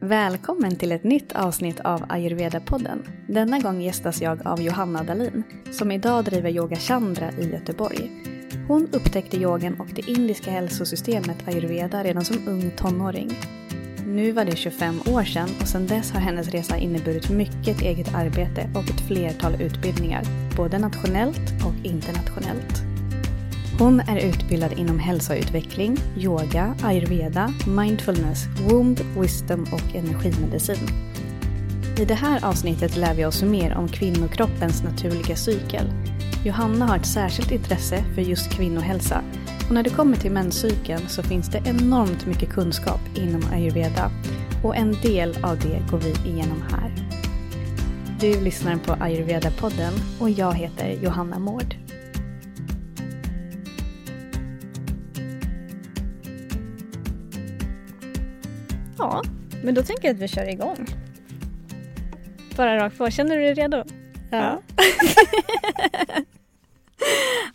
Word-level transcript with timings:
Välkommen 0.00 0.76
till 0.76 0.92
ett 0.92 1.04
nytt 1.04 1.32
avsnitt 1.32 1.80
av 1.80 2.02
Ayurveda-podden. 2.08 2.98
Denna 3.28 3.58
gång 3.58 3.80
gästas 3.80 4.22
jag 4.22 4.46
av 4.46 4.62
Johanna 4.62 5.02
Dalin, 5.02 5.42
som 5.72 5.92
idag 5.92 6.24
driver 6.24 6.50
Yoga 6.50 6.76
Chandra 6.76 7.32
i 7.32 7.50
Göteborg. 7.50 8.10
Hon 8.68 8.88
upptäckte 8.92 9.36
yogan 9.36 9.80
och 9.80 9.86
det 9.94 10.10
indiska 10.10 10.50
hälsosystemet 10.50 11.48
ayurveda 11.48 12.04
redan 12.04 12.24
som 12.24 12.48
ung 12.48 12.70
tonåring. 12.70 13.30
Nu 14.06 14.32
var 14.32 14.44
det 14.44 14.56
25 14.56 15.00
år 15.00 15.24
sedan 15.24 15.48
och 15.60 15.68
sedan 15.68 15.86
dess 15.86 16.12
har 16.12 16.20
hennes 16.20 16.48
resa 16.48 16.76
inneburit 16.76 17.30
mycket 17.30 17.82
eget 17.82 18.14
arbete 18.14 18.70
och 18.74 18.84
ett 18.84 19.06
flertal 19.06 19.62
utbildningar, 19.62 20.22
både 20.56 20.78
nationellt 20.78 21.64
och 21.66 21.86
internationellt. 21.86 22.91
Hon 23.82 24.00
är 24.00 24.16
utbildad 24.16 24.72
inom 24.72 24.98
hälsoutveckling, 24.98 25.98
yoga, 26.16 26.74
ayurveda, 26.82 27.54
mindfulness, 27.66 28.46
womb, 28.68 29.00
wisdom 29.20 29.66
och 29.72 29.94
energimedicin. 29.94 30.88
I 31.98 32.04
det 32.04 32.14
här 32.14 32.44
avsnittet 32.44 32.96
lär 32.96 33.14
vi 33.14 33.24
oss 33.24 33.42
mer 33.42 33.74
om 33.74 33.88
kvinnokroppens 33.88 34.82
naturliga 34.82 35.36
cykel. 35.36 35.92
Johanna 36.44 36.86
har 36.86 36.96
ett 36.96 37.06
särskilt 37.06 37.50
intresse 37.50 38.04
för 38.14 38.22
just 38.22 38.50
kvinnohälsa 38.50 39.22
och 39.68 39.74
när 39.74 39.82
det 39.82 39.90
kommer 39.90 40.16
till 40.16 40.32
menscykeln 40.32 41.08
så 41.08 41.22
finns 41.22 41.48
det 41.48 41.62
enormt 41.64 42.26
mycket 42.26 42.50
kunskap 42.50 43.00
inom 43.14 43.42
ayurveda 43.52 44.10
och 44.64 44.76
en 44.76 44.92
del 44.92 45.44
av 45.44 45.58
det 45.58 45.82
går 45.90 45.98
vi 45.98 46.30
igenom 46.30 46.62
här. 46.70 46.92
Du 48.20 48.40
lyssnar 48.40 48.76
på 48.76 48.92
Ayurveda-podden 48.92 49.92
och 50.20 50.30
jag 50.30 50.54
heter 50.54 50.98
Johanna 51.02 51.38
Mård. 51.38 51.76
Ja, 59.02 59.22
men 59.62 59.74
då 59.74 59.82
tänker 59.82 60.08
jag 60.08 60.14
att 60.14 60.20
vi 60.20 60.28
kör 60.28 60.48
igång. 60.48 60.86
Bara 62.56 62.76
rakt 62.76 62.98
på. 62.98 63.10
Känner 63.10 63.36
du 63.36 63.42
dig 63.42 63.54
redo? 63.54 63.84
Ja. 64.30 64.62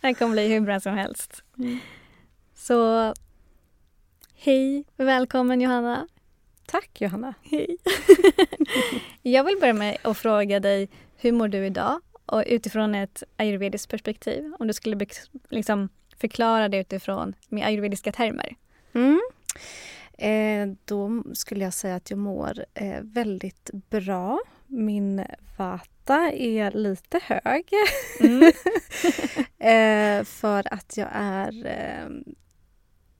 det 0.00 0.14
kommer 0.14 0.32
bli 0.32 0.48
hur 0.48 0.60
bra 0.60 0.80
som 0.80 0.94
helst. 0.94 1.42
Mm. 1.58 1.78
Så 2.54 3.14
hej, 4.34 4.84
välkommen 4.96 5.60
Johanna. 5.60 6.08
Tack 6.66 7.00
Johanna. 7.00 7.34
Hej. 7.42 7.76
jag 9.22 9.44
vill 9.44 9.56
börja 9.60 9.74
med 9.74 9.96
att 10.02 10.18
fråga 10.18 10.60
dig, 10.60 10.88
hur 11.16 11.32
mår 11.32 11.48
du 11.48 11.66
idag? 11.66 12.00
Och 12.26 12.44
utifrån 12.46 12.94
ett 12.94 13.22
ayurvediskt 13.36 13.90
perspektiv, 13.90 14.52
om 14.58 14.66
du 14.66 14.72
skulle 14.72 15.06
liksom 15.48 15.88
förklara 16.20 16.68
det 16.68 16.78
utifrån 16.78 17.34
med 17.48 17.66
ayurvediska 17.66 18.12
termer. 18.12 18.56
Mm. 18.92 19.20
Eh, 20.18 20.68
då 20.84 21.22
skulle 21.34 21.64
jag 21.64 21.74
säga 21.74 21.94
att 21.94 22.10
jag 22.10 22.18
mår 22.18 22.64
eh, 22.74 23.00
väldigt 23.02 23.70
bra. 23.72 24.40
Min 24.66 25.24
vata 25.58 26.32
är 26.32 26.70
lite 26.70 27.20
hög. 27.22 27.72
Mm. 28.20 28.42
eh, 29.58 30.24
för 30.24 30.74
att 30.74 30.96
jag 30.96 31.08
är 31.12 31.66
eh, 31.66 32.34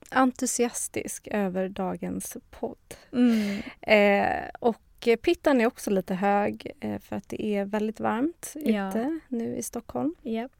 entusiastisk 0.09 1.27
över 1.31 1.69
dagens 1.69 2.37
podd. 2.49 2.95
Mm. 3.13 3.61
Eh, 3.81 4.49
och 4.59 5.07
pittan 5.21 5.61
är 5.61 5.65
också 5.65 5.89
lite 5.89 6.15
hög 6.15 6.71
eh, 6.79 6.99
för 6.99 7.15
att 7.15 7.29
det 7.29 7.45
är 7.45 7.65
väldigt 7.65 7.99
varmt 7.99 8.51
ja. 8.55 8.89
ute 8.89 9.19
nu 9.27 9.55
i 9.55 9.63
Stockholm. 9.63 10.15
Yep. 10.23 10.51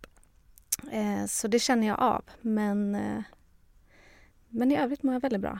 så 1.28 1.48
det 1.48 1.60
känner 1.60 1.88
jag 1.88 2.00
av. 2.00 2.24
Men, 2.42 2.98
men 4.50 4.72
i 4.72 4.78
övrigt 4.78 5.04
mår 5.04 5.14
jag 5.14 5.22
väldigt 5.22 5.42
bra. 5.42 5.60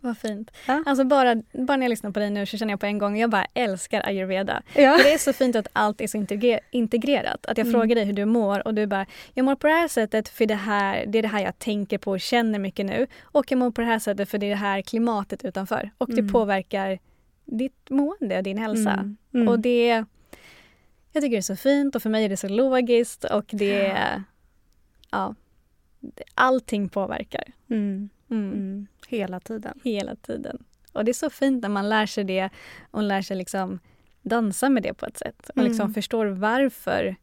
Vad 0.00 0.18
fint. 0.18 0.50
Ja. 0.66 0.82
Alltså 0.86 1.04
bara, 1.04 1.42
bara 1.52 1.76
när 1.76 1.84
jag 1.84 1.90
lyssnar 1.90 2.10
på 2.10 2.20
dig 2.20 2.30
nu 2.30 2.46
så 2.46 2.58
känner 2.58 2.72
jag 2.72 2.80
på 2.80 2.86
en 2.86 2.98
gång, 2.98 3.18
jag 3.18 3.30
bara 3.30 3.46
älskar 3.54 4.06
ayurveda. 4.06 4.62
Ja. 4.74 4.96
För 4.96 5.04
det 5.04 5.12
är 5.12 5.18
så 5.18 5.32
fint 5.32 5.56
att 5.56 5.68
allt 5.72 6.00
är 6.00 6.06
så 6.06 6.26
integrerat. 6.70 7.46
Att 7.46 7.58
jag 7.58 7.66
mm. 7.66 7.80
frågar 7.80 7.96
dig 7.96 8.04
hur 8.04 8.12
du 8.12 8.24
mår 8.24 8.66
och 8.66 8.74
du 8.74 8.86
bara, 8.86 9.06
jag 9.34 9.44
mår 9.44 9.54
på 9.54 9.66
det 9.66 9.72
här 9.72 9.88
sättet 9.88 10.28
för 10.28 10.46
det 10.46 10.54
här, 10.54 11.06
det 11.06 11.18
är 11.18 11.22
det 11.22 11.28
här 11.28 11.44
jag 11.44 11.58
tänker 11.58 11.98
på 11.98 12.10
och 12.10 12.20
känner 12.20 12.58
mycket 12.58 12.86
nu. 12.86 13.06
Och 13.22 13.52
jag 13.52 13.58
mår 13.58 13.70
på 13.70 13.80
det 13.80 13.86
här 13.86 13.98
sättet 13.98 14.28
för 14.28 14.38
det 14.38 14.46
är 14.46 14.50
det 14.50 14.56
här 14.56 14.82
klimatet 14.82 15.44
utanför. 15.44 15.90
Och 15.98 16.08
det 16.08 16.20
mm. 16.20 16.32
påverkar 16.32 16.98
ditt 17.44 17.90
mående 17.90 18.36
och 18.36 18.42
din 18.42 18.58
hälsa. 18.58 18.92
Mm. 18.92 19.16
mm. 19.34 19.48
Och 19.48 19.60
det, 19.60 20.04
jag 21.12 21.22
tycker 21.22 21.30
det 21.30 21.36
är 21.36 21.42
så 21.42 21.56
fint 21.56 21.96
och 21.96 22.02
för 22.02 22.10
mig 22.10 22.24
är 22.24 22.28
det 22.28 22.36
så 22.36 22.48
logiskt 22.48 23.24
och 23.24 23.44
det, 23.48 23.78
ja, 23.78 24.22
ja 25.10 25.34
allting 26.34 26.88
påverkar. 26.88 27.44
Hela 29.08 29.40
tiden. 29.40 29.80
Hela 29.84 30.16
tiden. 30.16 30.64
Och 30.92 31.04
det 31.04 31.10
är 31.10 31.14
så 31.14 31.30
fint 31.30 31.62
när 31.62 31.68
man 31.68 31.88
lär 31.88 32.06
sig 32.06 32.24
det 32.24 32.50
och 32.90 33.02
lär 33.02 33.22
sig 33.22 33.36
liksom 33.36 33.78
dansa 34.22 34.68
med 34.68 34.82
det 34.82 34.94
på 34.94 35.06
ett 35.06 35.16
sätt. 35.16 35.50
Och 35.56 35.62
liksom 35.62 35.84
mm. 35.84 35.94
förstår 35.94 36.26
varför 36.26 37.16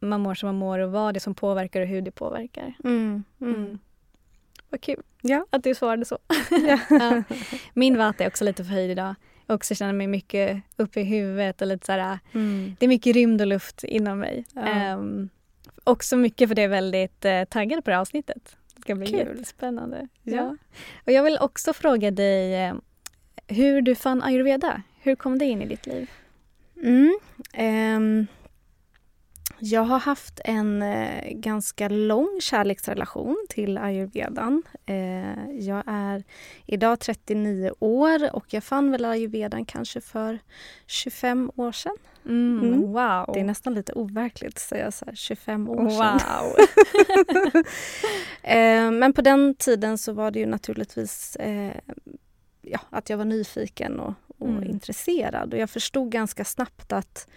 man 0.00 0.20
mår 0.20 0.34
som 0.34 0.46
man 0.46 0.54
mår 0.54 0.78
och 0.78 0.92
vad 0.92 1.14
det 1.14 1.18
är 1.18 1.20
som 1.20 1.34
påverkar 1.34 1.80
och 1.80 1.86
hur 1.86 2.02
det 2.02 2.10
påverkar. 2.10 2.74
Mm. 2.84 3.24
Mm. 3.40 3.54
mm. 3.54 3.78
Vad 4.68 4.80
kul 4.80 5.02
ja. 5.22 5.46
att 5.50 5.64
du 5.64 5.74
svarade 5.74 6.04
så. 6.04 6.18
Ja. 6.50 6.78
ja. 6.90 7.22
Min 7.74 7.98
vata 7.98 8.24
är 8.24 8.28
också 8.28 8.44
lite 8.44 8.64
förhöjd 8.64 8.90
idag. 8.90 9.14
Jag 9.46 9.54
också 9.54 9.74
känner 9.74 9.92
mig 9.92 10.06
mycket 10.06 10.62
uppe 10.76 11.00
i 11.00 11.04
huvudet 11.04 11.62
och 11.62 11.68
lite 11.68 11.86
såhär, 11.86 12.18
mm. 12.32 12.76
det 12.78 12.86
är 12.86 12.88
mycket 12.88 13.16
rymd 13.16 13.40
och 13.40 13.46
luft 13.46 13.84
inom 13.84 14.18
mig. 14.18 14.44
Ja. 14.54 14.94
Um, 14.94 15.28
också 15.84 16.16
mycket 16.16 16.48
för 16.48 16.54
det 16.54 16.62
är 16.62 16.68
väldigt 16.68 17.24
uh, 17.24 17.44
taggad 17.44 17.84
på 17.84 17.90
det 17.90 17.94
här 17.94 18.00
avsnittet 18.00 18.56
ska 18.84 18.94
bli 18.94 19.06
Kul. 19.06 19.18
jättespännande. 19.18 20.08
Ja. 20.22 20.34
ja. 20.36 20.56
Och 21.04 21.12
jag 21.12 21.22
vill 21.22 21.38
också 21.40 21.72
fråga 21.72 22.10
dig 22.10 22.64
eh, 22.64 22.74
hur 23.46 23.82
du 23.82 23.94
fann 23.94 24.22
ayurveda. 24.22 24.82
Hur 25.00 25.14
kom 25.14 25.38
det 25.38 25.44
in 25.44 25.62
i 25.62 25.66
ditt 25.66 25.86
liv? 25.86 26.10
Mm, 26.82 27.18
um, 27.96 28.26
jag 29.64 29.82
har 29.82 29.98
haft 29.98 30.40
en 30.44 30.82
uh, 30.82 31.22
ganska 31.30 31.88
lång 31.88 32.38
kärleksrelation 32.40 33.46
till 33.48 33.78
ayurvedan. 33.78 34.62
Uh, 34.90 35.50
jag 35.50 35.82
är 35.86 36.24
idag 36.66 37.00
39 37.00 37.72
år 37.78 38.36
och 38.36 38.44
jag 38.48 38.64
fann 38.64 38.90
väl 38.90 39.04
ayurvedan 39.04 39.64
kanske 39.64 40.00
för 40.00 40.38
25 40.86 41.50
år 41.56 41.72
sedan. 41.72 41.96
Mm, 42.24 42.68
mm. 42.68 42.92
Wow. 42.92 43.30
Det 43.34 43.40
är 43.40 43.44
nästan 43.44 43.74
lite 43.74 43.92
overkligt 43.92 44.54
att 44.54 44.58
säga 44.58 44.90
så 44.90 45.04
här, 45.04 45.14
25 45.14 45.68
år 45.68 45.90
sedan. 45.90 46.20
Wow. 46.40 46.56
eh, 48.42 48.90
men 48.90 49.12
på 49.12 49.22
den 49.22 49.54
tiden 49.54 49.98
så 49.98 50.12
var 50.12 50.30
det 50.30 50.38
ju 50.38 50.46
naturligtvis 50.46 51.36
eh, 51.36 51.74
ja, 52.62 52.80
att 52.90 53.10
jag 53.10 53.16
var 53.16 53.24
nyfiken 53.24 54.00
och, 54.00 54.14
och 54.38 54.48
mm. 54.48 54.70
intresserad. 54.70 55.52
Och 55.52 55.58
jag 55.58 55.70
förstod 55.70 56.12
ganska 56.12 56.44
snabbt 56.44 56.92
att 56.92 57.28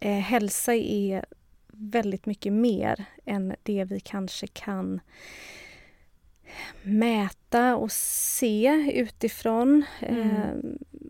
eh, 0.00 0.18
hälsa 0.18 0.74
är 0.74 1.24
väldigt 1.72 2.26
mycket 2.26 2.52
mer 2.52 3.04
än 3.24 3.54
det 3.62 3.84
vi 3.84 4.00
kanske 4.00 4.46
kan 4.46 5.00
mäta 6.82 7.76
och 7.76 7.92
se 7.92 8.92
utifrån. 8.94 9.84
Mm. 10.00 10.30
Eh, 10.30 10.52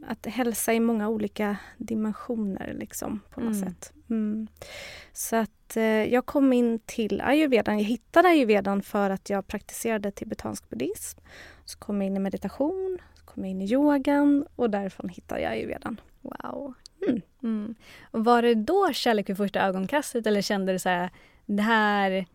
att 0.07 0.27
hälsa 0.27 0.73
i 0.73 0.81
många 0.81 1.09
olika 1.09 1.57
dimensioner 1.79 2.75
liksom, 2.79 3.21
på 3.31 3.41
något 3.41 3.57
mm. 3.57 3.69
sätt. 3.69 3.93
Mm. 4.11 4.49
Så 5.13 5.37
att 5.37 5.77
eh, 5.77 5.85
jag 5.85 6.27
kom 6.27 6.53
in 6.53 6.79
till 6.79 7.21
ayurvedan. 7.21 7.79
Jag 7.79 7.85
hittade 7.85 8.29
ayurvedan 8.29 8.83
för 8.83 9.11
att 9.11 9.31
jag 9.31 9.47
praktiserade 9.47 10.11
tibetansk 10.11 10.69
buddhism. 10.69 11.21
Så 11.65 11.79
kom 11.79 12.03
jag 12.03 12.07
in 12.07 12.17
i 12.17 12.21
meditation, 12.21 12.99
så 13.15 13.25
kom 13.25 13.45
jag 13.45 13.51
in 13.51 13.61
i 13.61 13.73
yogan 13.73 14.47
och 14.57 14.71
därifrån 14.71 15.09
hittade 15.09 15.41
jag 15.41 15.53
ayurvedan. 15.53 16.01
Wow. 16.21 16.75
Mm. 17.09 17.21
Mm. 17.43 17.75
Och 18.11 18.25
var 18.25 18.43
det 18.43 18.55
då 18.55 18.93
kärlek 18.93 19.29
vid 19.29 19.37
första 19.37 19.61
ögonkastet 19.61 20.27
eller 20.27 20.43
kände 20.43 20.73
du 20.73 20.79
så 20.79 20.89
här, 20.89 21.11
det 21.47 21.63
här 21.63 22.27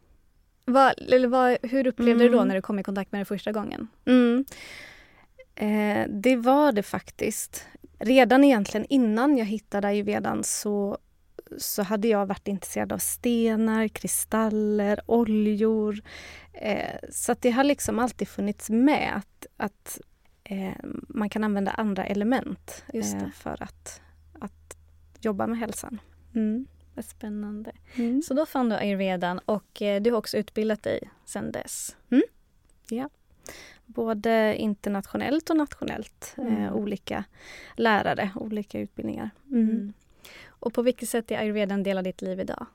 Vad, 0.66 0.94
eller 1.12 1.28
vad, 1.28 1.58
hur 1.62 1.88
upplevde 1.88 2.24
mm. 2.24 2.32
du 2.32 2.38
då 2.38 2.44
när 2.44 2.56
du 2.56 2.62
kom 2.62 2.80
i 2.80 2.84
kontakt 2.84 3.12
med 3.12 3.22
det 3.22 3.26
första 3.26 3.52
gången? 3.52 3.88
Mm. 4.06 4.46
Eh, 5.56 6.08
det 6.10 6.36
var 6.36 6.72
det 6.72 6.84
faktiskt. 6.84 7.68
Redan 8.00 8.44
egentligen 8.44 8.86
innan 8.90 9.38
jag 9.38 9.46
hittade 9.46 9.88
ayurvedan 9.88 10.44
så, 10.44 10.98
så 11.58 11.84
hade 11.84 12.08
jag 12.08 12.26
varit 12.26 12.48
intresserad 12.48 12.94
av 12.94 12.98
stenar, 12.98 13.88
kristaller, 13.88 15.02
oljor. 15.06 16.02
Eh, 16.54 17.00
så 17.12 17.36
det 17.40 17.52
har 17.52 17.64
liksom 17.64 18.00
alltid 18.00 18.28
funnits 18.28 18.70
med 18.70 19.12
att, 19.16 19.46
att 19.58 20.02
eh, 20.44 20.74
man 21.08 21.30
kan 21.30 21.44
använda 21.44 21.72
andra 21.72 22.06
element 22.06 22.84
eh, 22.94 23.30
för 23.34 23.64
att 23.64 24.02
jobba 25.26 25.48
med 25.48 25.60
hälsan. 25.60 26.00
Mm. 26.36 26.68
Vad 26.94 27.06
spännande. 27.06 27.72
Mm. 27.96 28.22
Så 28.22 28.34
då 28.34 28.46
fann 28.46 28.70
du 28.70 28.76
ayurvedan 28.76 29.40
och 29.46 29.82
eh, 29.82 30.02
du 30.02 30.12
har 30.12 30.18
också 30.18 30.38
utbildat 30.38 30.84
dig 30.84 31.10
sedan 31.26 31.52
dess. 31.52 31.96
Mm. 32.10 32.24
Ja. 32.90 33.10
Både 33.86 34.56
internationellt 34.58 35.50
och 35.50 35.58
nationellt. 35.58 36.36
Eh, 36.38 36.46
mm. 36.46 36.74
Olika 36.74 37.24
lärare, 37.76 38.32
olika 38.36 38.80
utbildningar. 38.80 39.30
Mm. 39.52 39.70
Mm. 39.70 39.94
Och 40.48 40.74
på 40.74 40.82
vilket 40.82 41.10
sätt 41.10 41.32
är 41.32 41.38
ayurvedan 41.38 41.84
del 41.84 41.98
av 41.98 42.04
ditt 42.04 42.22
liv 42.22 42.40
idag? 42.40 42.66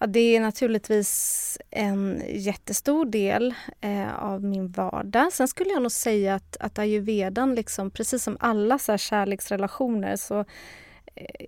Ja, 0.00 0.06
det 0.06 0.36
är 0.36 0.40
naturligtvis 0.40 1.58
en 1.70 2.22
jättestor 2.28 3.04
del 3.04 3.54
eh, 3.80 4.24
av 4.24 4.44
min 4.44 4.68
vardag. 4.68 5.32
Sen 5.32 5.48
skulle 5.48 5.70
jag 5.70 5.82
nog 5.82 5.92
säga 5.92 6.34
att, 6.34 6.56
att 6.60 6.78
ayurvedan, 6.78 7.54
liksom, 7.54 7.90
precis 7.90 8.22
som 8.22 8.36
alla 8.40 8.78
så 8.78 8.96
kärleksrelationer 8.96 10.16
så 10.16 10.44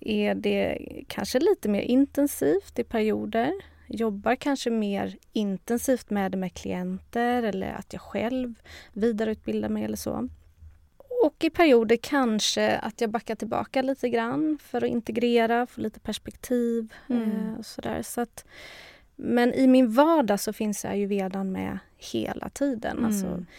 är 0.00 0.34
det 0.34 0.78
kanske 1.08 1.38
lite 1.38 1.68
mer 1.68 1.80
intensivt 1.80 2.78
i 2.78 2.84
perioder. 2.84 3.52
Jobbar 3.86 4.34
kanske 4.36 4.70
mer 4.70 5.16
intensivt 5.32 6.10
med 6.10 6.32
det 6.32 6.38
med 6.38 6.54
klienter 6.54 7.42
eller 7.42 7.72
att 7.72 7.92
jag 7.92 8.02
själv 8.02 8.54
vidareutbildar 8.92 9.68
mig 9.68 9.84
eller 9.84 9.96
så. 9.96 10.28
Och 11.24 11.44
i 11.44 11.50
perioder 11.50 11.96
kanske 11.96 12.76
att 12.76 13.00
jag 13.00 13.10
backar 13.10 13.34
tillbaka 13.34 13.82
lite 13.82 14.08
grann 14.08 14.58
för 14.62 14.84
att 14.84 14.90
integrera, 14.90 15.66
få 15.66 15.80
lite 15.80 16.00
perspektiv. 16.00 16.92
Mm. 17.08 17.30
Eh, 17.30 17.58
och 17.58 17.66
sådär. 17.66 18.02
Så 18.02 18.20
att, 18.20 18.44
men 19.16 19.54
i 19.54 19.66
min 19.66 19.92
vardag 19.92 20.40
så 20.40 20.52
finns 20.52 20.84
ayurvedan 20.84 21.52
med 21.52 21.78
hela 21.96 22.48
tiden. 22.48 23.04
Alltså 23.04 23.26
mm. 23.26 23.38
Alltså, 23.38 23.52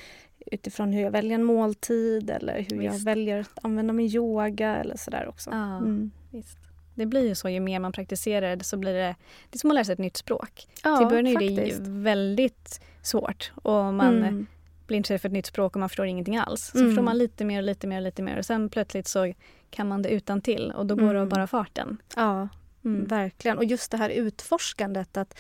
utifrån 0.52 0.94
hur 0.94 1.02
jag 1.02 1.12
väljer 1.12 1.36
en 1.36 1.44
måltid 1.44 2.30
eller 2.30 2.54
hur 2.70 2.80
visst. 2.80 2.94
jag 2.94 3.00
väljer 3.00 3.40
att 3.40 3.60
använda 3.62 3.94
min 3.94 4.16
yoga 4.16 4.76
eller 4.76 4.98
sådär 4.98 5.28
också. 5.28 5.50
Ja, 5.50 5.78
mm. 5.78 6.12
visst. 6.32 6.58
Det 6.96 7.06
blir 7.06 7.28
ju 7.28 7.36
så, 7.36 7.50
ju 7.50 7.60
mer 7.60 7.80
man 7.80 7.92
praktiserar 7.92 8.56
det 8.56 8.64
så 8.64 8.78
blir 8.78 8.94
det, 8.94 9.16
det 9.50 9.56
är 9.56 9.60
som 9.60 9.72
att 9.72 9.76
lära 9.76 9.84
sig 9.84 9.94
ett 9.94 10.00
nytt 10.00 10.18
språk. 10.18 10.68
Ja, 10.84 10.98
Till 10.98 11.08
början 11.08 11.28
är 11.28 11.56
det 11.56 11.90
väldigt 11.90 12.82
svårt 13.02 13.52
och 13.56 13.94
man 13.94 14.18
mm. 14.18 14.48
blir 14.88 14.98
intresserad 14.98 15.22
för 15.22 15.30
ett 15.30 15.34
nytt 15.34 15.46
språk 15.46 15.76
och 15.76 15.80
man 15.80 15.90
förstår 15.90 16.06
ingenting 16.06 16.38
alls. 16.38 16.66
Så 16.66 16.78
mm. 16.78 16.90
förstår 16.90 17.04
man 17.04 17.18
lite 17.18 17.46
mer 17.46 17.58
och 17.58 17.64
lite 17.64 17.88
mer 17.88 17.98
och 17.98 18.04
lite 18.04 18.22
mer 18.22 18.38
och 18.38 18.46
sen 18.46 18.70
plötsligt 18.70 19.08
så 19.08 19.34
kan 19.70 19.88
man 19.88 20.02
det 20.02 20.10
utan 20.10 20.42
till 20.42 20.72
och 20.72 20.86
då 20.86 20.96
går 20.96 21.14
det 21.14 21.20
mm. 21.20 21.30
bara 21.30 21.48
farten. 21.48 21.98
Ja, 22.16 22.48
Mm. 22.86 23.06
Verkligen. 23.06 23.58
Och 23.58 23.64
just 23.64 23.92
det 23.92 23.98
här 23.98 24.10
utforskandet. 24.10 25.18
Att 25.18 25.40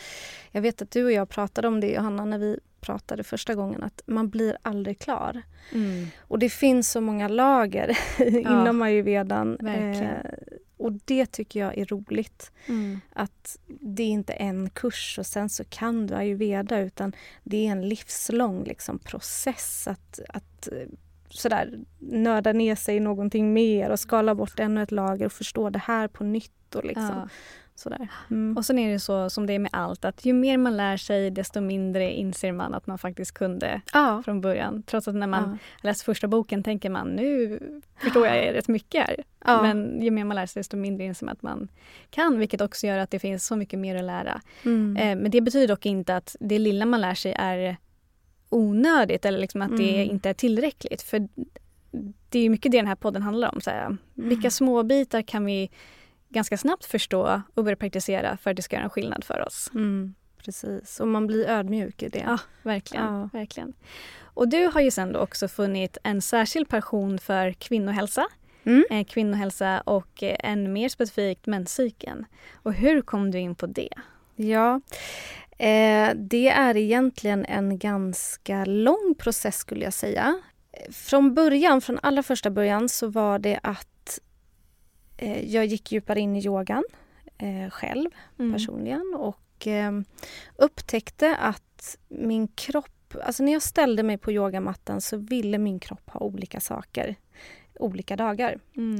jag 0.51 0.61
vet 0.61 0.81
att 0.81 0.91
du 0.91 1.05
och 1.05 1.11
jag 1.11 1.29
pratade 1.29 1.67
om 1.67 1.79
det, 1.79 1.87
Johanna, 1.87 2.25
när 2.25 2.37
vi 2.37 2.59
pratade 2.81 3.23
första 3.23 3.55
gången 3.55 3.83
att 3.83 4.01
man 4.05 4.29
blir 4.29 4.57
aldrig 4.61 4.99
klar. 4.99 5.41
Mm. 5.71 6.07
Och 6.19 6.39
det 6.39 6.49
finns 6.49 6.91
så 6.91 7.01
många 7.01 7.27
lager 7.27 7.97
inom 8.37 8.81
ayurvedan. 8.81 9.67
Eh, 9.67 10.17
och 10.77 10.93
det 11.05 11.25
tycker 11.25 11.59
jag 11.59 11.77
är 11.77 11.85
roligt. 11.85 12.51
Mm. 12.65 12.99
Att 13.13 13.57
det 13.67 14.03
är 14.03 14.07
inte 14.07 14.33
en 14.33 14.69
kurs 14.69 15.19
och 15.19 15.25
sen 15.25 15.49
så 15.49 15.63
kan 15.63 16.07
du 16.07 16.15
ayurveda 16.15 16.79
utan 16.79 17.13
det 17.43 17.67
är 17.67 17.71
en 17.71 17.89
livslång 17.89 18.63
liksom, 18.63 18.99
process 18.99 19.87
att, 19.87 20.19
att 20.29 20.67
eh, 20.71 20.87
sådär, 21.29 21.79
nörda 21.99 22.53
ner 22.53 22.75
sig 22.75 22.95
i 22.95 22.99
någonting 22.99 23.53
mer 23.53 23.89
och 23.89 23.99
skala 23.99 24.35
bort 24.35 24.59
ännu 24.59 24.83
ett 24.83 24.91
lager 24.91 25.25
och 25.25 25.33
förstå 25.33 25.69
det 25.69 25.79
här 25.79 26.07
på 26.07 26.23
nytt. 26.23 26.75
Och 26.75 26.85
liksom. 26.85 27.05
Ja. 27.05 27.29
Sådär. 27.79 28.07
Mm. 28.29 28.57
Och 28.57 28.65
sen 28.65 28.79
är 28.79 28.91
det 28.91 28.99
så 28.99 29.29
som 29.29 29.45
det 29.45 29.53
är 29.53 29.59
med 29.59 29.69
allt 29.73 30.05
att 30.05 30.25
ju 30.25 30.33
mer 30.33 30.57
man 30.57 30.77
lär 30.77 30.97
sig 30.97 31.31
desto 31.31 31.61
mindre 31.61 32.13
inser 32.13 32.51
man 32.51 32.73
att 32.73 32.87
man 32.87 32.97
faktiskt 32.97 33.31
kunde 33.31 33.81
ja. 33.93 34.21
från 34.25 34.41
början. 34.41 34.83
Trots 34.83 35.07
att 35.07 35.15
när 35.15 35.27
man 35.27 35.59
ja. 35.81 35.87
läser 35.87 36.05
första 36.05 36.27
boken 36.27 36.63
tänker 36.63 36.89
man 36.89 37.07
nu 37.07 37.59
förstår 37.97 38.27
jag 38.27 38.53
rätt 38.55 38.67
mycket 38.67 39.07
här. 39.07 39.23
Ja. 39.45 39.61
Men 39.61 40.01
ju 40.01 40.11
mer 40.11 40.23
man 40.23 40.35
lär 40.35 40.45
sig 40.45 40.59
desto 40.59 40.77
mindre 40.77 41.05
inser 41.05 41.25
man 41.25 41.33
att 41.33 41.41
man 41.41 41.67
kan 42.09 42.39
vilket 42.39 42.61
också 42.61 42.87
gör 42.87 42.97
att 42.97 43.11
det 43.11 43.19
finns 43.19 43.45
så 43.45 43.55
mycket 43.55 43.79
mer 43.79 43.95
att 43.95 44.05
lära. 44.05 44.41
Mm. 44.65 44.97
Eh, 44.97 45.23
men 45.23 45.31
det 45.31 45.41
betyder 45.41 45.67
dock 45.67 45.85
inte 45.85 46.15
att 46.15 46.35
det 46.39 46.59
lilla 46.59 46.85
man 46.85 47.01
lär 47.01 47.13
sig 47.13 47.33
är 47.37 47.77
onödigt 48.49 49.25
eller 49.25 49.39
liksom 49.39 49.61
att 49.61 49.69
mm. 49.69 49.81
det 49.81 50.05
inte 50.05 50.29
är 50.29 50.33
tillräckligt. 50.33 51.01
För 51.01 51.27
det 52.29 52.39
är 52.39 52.49
mycket 52.49 52.71
det 52.71 52.77
den 52.77 52.87
här 52.87 52.95
podden 52.95 53.21
handlar 53.21 53.55
om. 53.55 53.61
Så 53.61 53.69
här, 53.69 53.97
vilka 54.13 54.41
mm. 54.41 54.51
små 54.51 54.83
bitar 54.83 55.21
kan 55.21 55.45
vi 55.45 55.69
ganska 56.29 56.57
snabbt 56.57 56.85
förstå 56.85 57.41
och 57.53 57.63
börja 57.63 57.75
praktisera 57.75 58.37
för 58.37 58.49
att 58.49 58.55
det 58.55 58.61
ska 58.61 58.75
göra 58.75 58.83
en 58.83 58.89
skillnad 58.89 59.23
för 59.23 59.47
oss. 59.47 59.71
Mm, 59.73 60.13
precis, 60.43 60.99
och 60.99 61.07
man 61.07 61.27
blir 61.27 61.47
ödmjuk 61.47 62.03
i 62.03 62.09
det. 62.09 62.23
Ja, 62.27 62.37
verkligen. 62.63 63.05
Ja. 63.05 63.29
verkligen. 63.33 63.73
Och 64.21 64.47
du 64.47 64.65
har 64.65 64.81
ju 64.81 64.91
sen 64.91 65.15
också 65.15 65.47
funnit 65.47 65.97
en 66.03 66.21
särskild 66.21 66.69
passion 66.69 67.19
för 67.19 67.51
kvinnohälsa. 67.51 68.27
Mm. 68.63 68.83
Eh, 68.89 69.05
kvinnohälsa 69.05 69.81
och 69.81 70.23
eh, 70.23 70.37
än 70.39 70.73
mer 70.73 70.89
specifikt 70.89 71.45
menscykeln. 71.45 72.25
Och 72.53 72.73
hur 72.73 73.01
kom 73.01 73.31
du 73.31 73.39
in 73.39 73.55
på 73.55 73.65
det? 73.65 73.93
Ja, 74.35 74.81
eh, 75.57 76.09
det 76.15 76.49
är 76.49 76.77
egentligen 76.77 77.45
en 77.45 77.79
ganska 77.79 78.65
lång 78.65 79.15
process 79.17 79.57
skulle 79.57 79.83
jag 79.83 79.93
säga. 79.93 80.41
Från 80.91 81.33
början, 81.33 81.81
från 81.81 81.99
allra 82.03 82.23
första 82.23 82.49
början 82.49 82.89
så 82.89 83.07
var 83.07 83.39
det 83.39 83.59
att 83.63 83.87
eh, 85.19 85.53
jag 85.53 85.65
gick 85.65 85.91
djupare 85.91 86.19
in 86.19 86.35
i 86.35 86.45
yogan 86.45 86.83
eh, 87.37 87.69
själv 87.69 88.09
mm. 88.39 88.53
personligen 88.53 89.15
och 89.17 89.67
eh, 89.67 89.91
upptäckte 90.55 91.35
att 91.35 91.97
min 92.07 92.47
kropp, 92.47 93.15
alltså 93.23 93.43
när 93.43 93.51
jag 93.51 93.61
ställde 93.61 94.03
mig 94.03 94.17
på 94.17 94.31
yogamattan 94.31 95.01
så 95.01 95.17
ville 95.17 95.57
min 95.57 95.79
kropp 95.79 96.09
ha 96.09 96.19
olika 96.19 96.59
saker 96.59 97.15
olika 97.79 98.15
dagar. 98.15 98.59
Mm. 98.77 98.99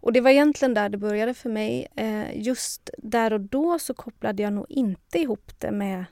Och 0.00 0.12
det 0.12 0.20
var 0.20 0.30
egentligen 0.30 0.74
där 0.74 0.88
det 0.88 0.98
började 0.98 1.34
för 1.34 1.48
mig. 1.48 1.88
Eh, 1.96 2.42
just 2.42 2.90
där 2.98 3.32
och 3.32 3.40
då 3.40 3.78
så 3.78 3.94
kopplade 3.94 4.42
jag 4.42 4.52
nog 4.52 4.66
inte 4.68 5.18
ihop 5.18 5.52
det 5.58 5.70
med 5.70 6.04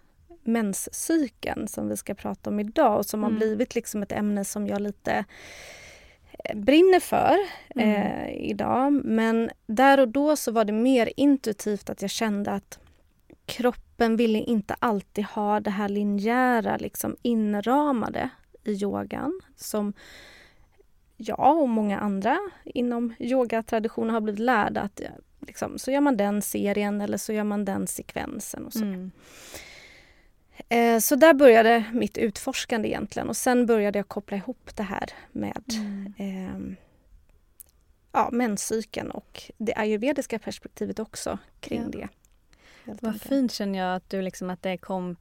menscykeln 0.43 1.69
som 1.69 1.89
vi 1.89 1.97
ska 1.97 2.15
prata 2.15 2.51
om 2.51 2.61
idag 2.61 2.99
och 2.99 3.07
som 3.07 3.21
mm. 3.21 3.33
har 3.33 3.39
blivit 3.39 3.75
liksom 3.75 4.03
ett 4.03 4.13
ämne 4.13 4.45
som 4.45 4.67
jag 4.67 4.81
lite 4.81 5.25
brinner 6.55 7.01
för 7.01 7.37
mm. 7.75 7.89
eh, 7.89 8.51
idag. 8.51 8.93
Men 8.93 9.51
där 9.67 10.01
och 10.01 10.09
då 10.09 10.37
så 10.37 10.53
var 10.53 10.65
det 10.65 10.73
mer 10.73 11.13
intuitivt 11.17 11.91
att 11.91 12.03
jag 12.03 12.11
kände 12.11 12.51
att 12.51 12.79
kroppen 13.47 14.17
ville 14.17 14.39
inte 14.39 14.75
alltid 14.79 15.25
ha 15.25 15.61
det 15.61 15.71
här 15.71 15.89
linjära 15.89 16.77
liksom 16.77 17.17
inramade 17.23 18.31
i 18.65 18.73
yogan 18.73 19.41
som 19.57 19.93
jag 21.17 21.59
och 21.63 21.69
många 21.69 21.99
andra 21.99 22.39
inom 22.65 23.15
yogatraditionen 23.19 24.15
har 24.15 24.21
blivit 24.21 24.41
lärda 24.41 24.81
att 24.81 25.01
liksom, 25.41 25.79
så 25.79 25.91
gör 25.91 26.01
man 26.01 26.17
den 26.17 26.43
serien 26.43 27.01
eller 27.01 27.19
så 27.19 27.33
gör 27.33 27.45
man 27.45 27.65
den 27.65 27.87
sekvensen 27.87 28.67
och 28.67 28.73
så. 28.73 28.83
Mm. 28.85 29.11
Eh, 30.69 30.99
så 30.99 31.17
där 31.17 31.35
började 31.35 31.85
mitt 31.93 32.19
utforskande 32.19 32.89
egentligen 32.89 33.29
och 33.29 33.37
sen 33.37 33.67
började 33.67 33.99
jag 33.99 34.09
koppla 34.09 34.37
ihop 34.37 34.71
det 34.77 34.83
här 34.83 35.11
med 35.33 35.65
mm. 35.73 36.15
eh, 36.19 36.77
ja, 38.13 38.29
menscykeln 38.33 39.11
och 39.11 39.43
det 39.59 39.75
ayurvediska 39.75 40.39
perspektivet 40.39 40.99
också 40.99 41.39
kring 41.61 41.83
ja. 41.83 41.89
det. 41.89 42.09
Vad 43.01 43.21
fint 43.21 43.53
känner 43.53 43.79
jag 43.79 43.97
att, 43.97 44.11
du 44.11 44.23
liksom, 44.23 44.51
att 44.51 44.63
det 44.63 44.77
kom 44.77 45.17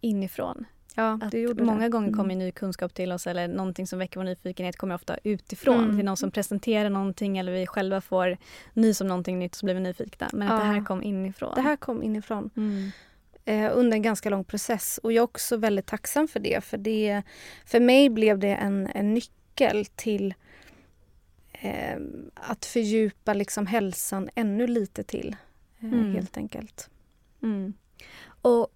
inifrån. 0.00 0.64
Ja, 0.96 1.20
det 1.30 1.40
gjorde 1.40 1.64
många 1.64 1.82
det. 1.82 1.88
gånger 1.88 2.10
kommer 2.10 2.34
mm. 2.34 2.38
ny 2.38 2.50
kunskap 2.50 2.94
till 2.94 3.12
oss 3.12 3.26
eller 3.26 3.48
någonting 3.48 3.86
som 3.86 3.98
väcker 3.98 4.20
vår 4.20 4.24
nyfikenhet 4.24 4.76
kommer 4.76 4.94
ofta 4.94 5.16
utifrån. 5.24 5.84
Mm. 5.84 5.96
Det 5.96 6.02
är 6.02 6.04
någon 6.04 6.16
som 6.16 6.30
presenterar 6.30 6.90
någonting 6.90 7.38
eller 7.38 7.52
vi 7.52 7.66
själva 7.66 8.00
får 8.00 8.36
nys 8.72 9.00
om 9.00 9.06
någonting 9.06 9.38
nytt 9.38 9.54
så 9.54 9.66
blir 9.66 9.74
vi 9.74 9.80
nyfikna. 9.80 10.28
Men 10.32 10.48
ja. 10.48 10.54
att 10.54 10.60
det 10.60 10.66
här 10.66 10.84
kom 10.84 11.02
inifrån. 11.02 11.52
Det 11.54 11.60
här 11.60 11.76
kom 11.76 12.02
inifrån. 12.02 12.50
Mm 12.56 12.90
eh, 13.44 13.70
under 13.74 13.96
en 13.96 14.02
ganska 14.02 14.30
lång 14.30 14.44
process. 14.44 15.00
Och 15.02 15.12
jag 15.12 15.22
är 15.22 15.24
också 15.24 15.56
väldigt 15.56 15.86
tacksam 15.86 16.28
för 16.28 16.40
det. 16.40 16.64
För, 16.64 16.78
det, 16.78 17.22
för 17.66 17.80
mig 17.80 18.10
blev 18.10 18.38
det 18.38 18.54
en, 18.54 18.88
en 18.94 19.14
nyckel 19.14 19.86
till 19.86 20.34
eh, 21.52 21.98
att 22.34 22.64
fördjupa 22.64 23.34
liksom 23.34 23.66
hälsan 23.66 24.30
ännu 24.34 24.66
lite 24.66 25.02
till. 25.02 25.36
Eh, 25.78 25.84
mm. 25.84 26.14
Helt 26.14 26.36
enkelt. 26.36 26.90
Mm. 27.42 27.74
Och 28.26 28.68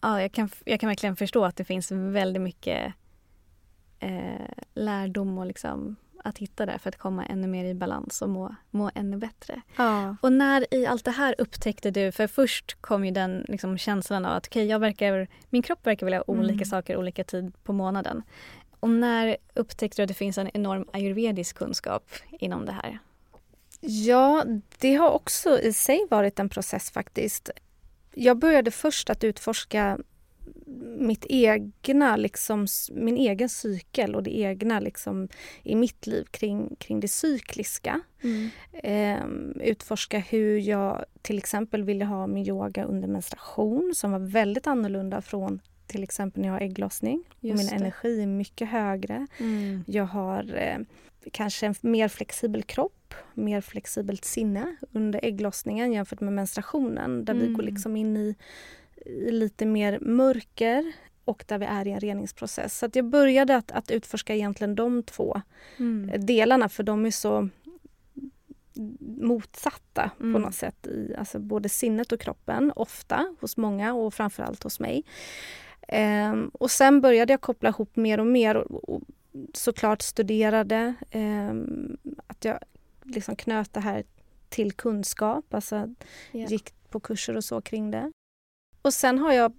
ja, 0.00 0.22
jag, 0.22 0.32
kan, 0.32 0.50
jag 0.64 0.80
kan 0.80 0.88
verkligen 0.88 1.16
förstå 1.16 1.44
att 1.44 1.56
det 1.56 1.64
finns 1.64 1.90
väldigt 1.92 2.42
mycket 2.42 2.94
eh, 3.98 4.64
lärdom 4.74 5.38
och 5.38 5.46
liksom 5.46 5.96
att 6.24 6.38
hitta 6.38 6.66
där 6.66 6.78
för 6.78 6.88
att 6.88 6.98
komma 6.98 7.24
ännu 7.24 7.46
mer 7.46 7.64
i 7.64 7.74
balans 7.74 8.22
och 8.22 8.28
må, 8.28 8.54
må 8.70 8.90
ännu 8.94 9.16
bättre. 9.16 9.60
Ja. 9.76 10.16
Och 10.22 10.32
när 10.32 10.74
i 10.74 10.86
allt 10.86 11.04
det 11.04 11.10
här 11.10 11.34
upptäckte 11.38 11.90
du, 11.90 12.12
för 12.12 12.26
först 12.26 12.76
kom 12.80 13.04
ju 13.04 13.10
den 13.10 13.44
liksom, 13.48 13.78
känslan 13.78 14.24
av 14.24 14.36
att 14.36 14.46
okay, 14.46 14.64
jag 14.64 14.78
verkar, 14.78 15.28
min 15.50 15.62
kropp 15.62 15.86
verkar 15.86 16.06
vilja 16.06 16.18
ha 16.18 16.24
olika 16.26 16.54
Mm. 16.54 16.64
saker 16.64 16.96
olika 16.96 17.24
tid 17.24 17.52
på 17.64 17.72
månaden. 17.72 18.22
Och 18.80 18.90
när 18.90 19.36
upptäckte 19.54 20.02
du 20.02 20.02
att 20.02 20.08
det 20.08 20.14
finns 20.14 20.38
en 20.38 20.50
enorm 20.54 20.84
ayurvedisk 20.92 21.56
kunskap 21.56 22.10
inom 22.30 22.66
det 22.66 22.72
här? 22.72 22.98
Ja, 23.80 24.44
det 24.78 24.94
har 24.94 25.10
också 25.10 25.60
i 25.60 25.72
sig 25.72 26.06
varit 26.10 26.38
en 26.38 26.48
process 26.48 26.90
faktiskt. 26.90 27.50
Jag 28.14 28.38
började 28.38 28.70
först 28.70 29.10
att 29.10 29.24
utforska 29.24 29.98
mitt 30.98 31.26
egna, 31.28 32.16
liksom, 32.16 32.66
min 32.92 33.16
egen 33.16 33.48
cykel 33.48 34.14
och 34.14 34.22
det 34.22 34.38
egna 34.38 34.80
liksom, 34.80 35.28
i 35.62 35.74
mitt 35.76 36.06
liv 36.06 36.24
kring, 36.30 36.76
kring 36.78 37.00
det 37.00 37.08
cykliska. 37.08 38.00
Eh, 38.72 39.24
utforska 39.60 40.18
hur 40.18 40.58
jag 40.58 41.04
till 41.22 41.38
exempel 41.38 41.82
ville 41.84 42.04
ha 42.04 42.26
min 42.26 42.46
yoga 42.48 42.84
under 42.84 43.08
menstruation 43.08 43.92
som 43.96 44.12
var 44.12 44.18
väldigt 44.18 44.66
annorlunda 44.66 45.22
från 45.22 45.60
till 45.86 46.02
exempel 46.02 46.40
när 46.40 46.48
jag 46.48 46.54
har 46.54 46.60
ägglossning. 46.60 47.22
Och 47.38 47.44
Just 47.44 47.58
min 47.58 47.66
det. 47.66 47.74
energi 47.84 48.22
är 48.22 48.26
mycket 48.26 48.68
högre. 48.68 49.26
Mm. 49.38 49.84
Jag 49.86 50.04
har 50.04 50.54
eh, 50.56 50.78
kanske 51.32 51.66
en 51.66 51.74
mer 51.80 52.08
flexibel 52.08 52.62
kropp, 52.62 53.14
mer 53.34 53.60
flexibelt 53.60 54.24
sinne 54.24 54.76
under 54.92 55.20
ägglossningen 55.24 55.92
jämfört 55.92 56.20
med 56.20 56.32
menstruationen 56.32 57.24
där 57.24 57.34
vi 57.34 57.40
Mm. 57.40 57.54
går 57.54 57.62
liksom 57.62 57.96
in 57.96 58.16
i, 58.16 58.34
i 59.06 59.30
lite 59.30 59.66
mer 59.66 59.98
mörker 60.00 60.92
och 61.24 61.44
där 61.46 61.58
vi 61.58 61.66
är 61.66 61.88
i 61.88 61.90
en 61.90 62.00
reningsprocess. 62.00 62.78
Så 62.78 62.88
jag 62.92 63.04
började 63.04 63.56
att, 63.56 63.70
att 63.72 63.90
utforska 63.90 64.34
egentligen 64.34 64.74
de 64.74 65.02
två 65.02 65.42
Mm. 65.78 66.26
delarna 66.26 66.68
för 66.68 66.82
de 66.82 67.06
är 67.06 67.10
så 67.10 67.48
motsatta 69.00 70.10
på 70.18 70.24
Mm. 70.24 70.42
något 70.42 70.54
sätt 70.54 70.86
i 70.86 71.14
alltså 71.18 71.38
både 71.38 71.68
sinnet 71.68 72.12
och 72.12 72.20
kroppen, 72.20 72.72
ofta 72.76 73.34
hos 73.40 73.56
många 73.56 73.94
och 73.94 74.14
framförallt 74.14 74.62
hos 74.62 74.80
mig. 74.80 75.04
Ehm, 75.88 76.48
och 76.54 76.70
sen 76.70 77.00
började 77.00 77.32
jag 77.32 77.40
koppla 77.40 77.68
ihop 77.68 77.96
mer 77.96 78.20
och 78.20 78.26
mer 78.26 78.56
och, 78.56 78.88
och 78.88 79.02
såklart 79.54 80.02
studerade 80.02 80.94
ehm, 81.10 81.96
att 82.26 82.44
jag 82.44 82.58
liksom 83.04 83.36
knöt 83.36 83.72
det 83.72 83.80
här 83.80 84.04
till 84.48 84.72
kunskap, 84.72 85.54
alltså 85.54 85.94
Ja. 86.32 86.46
gick 86.46 86.74
på 86.90 87.00
kurser 87.00 87.36
och 87.36 87.44
så 87.44 87.60
kring 87.60 87.90
det. 87.90 88.12
Och 88.82 88.94
sen 88.94 89.18
har 89.18 89.32
jag 89.32 89.52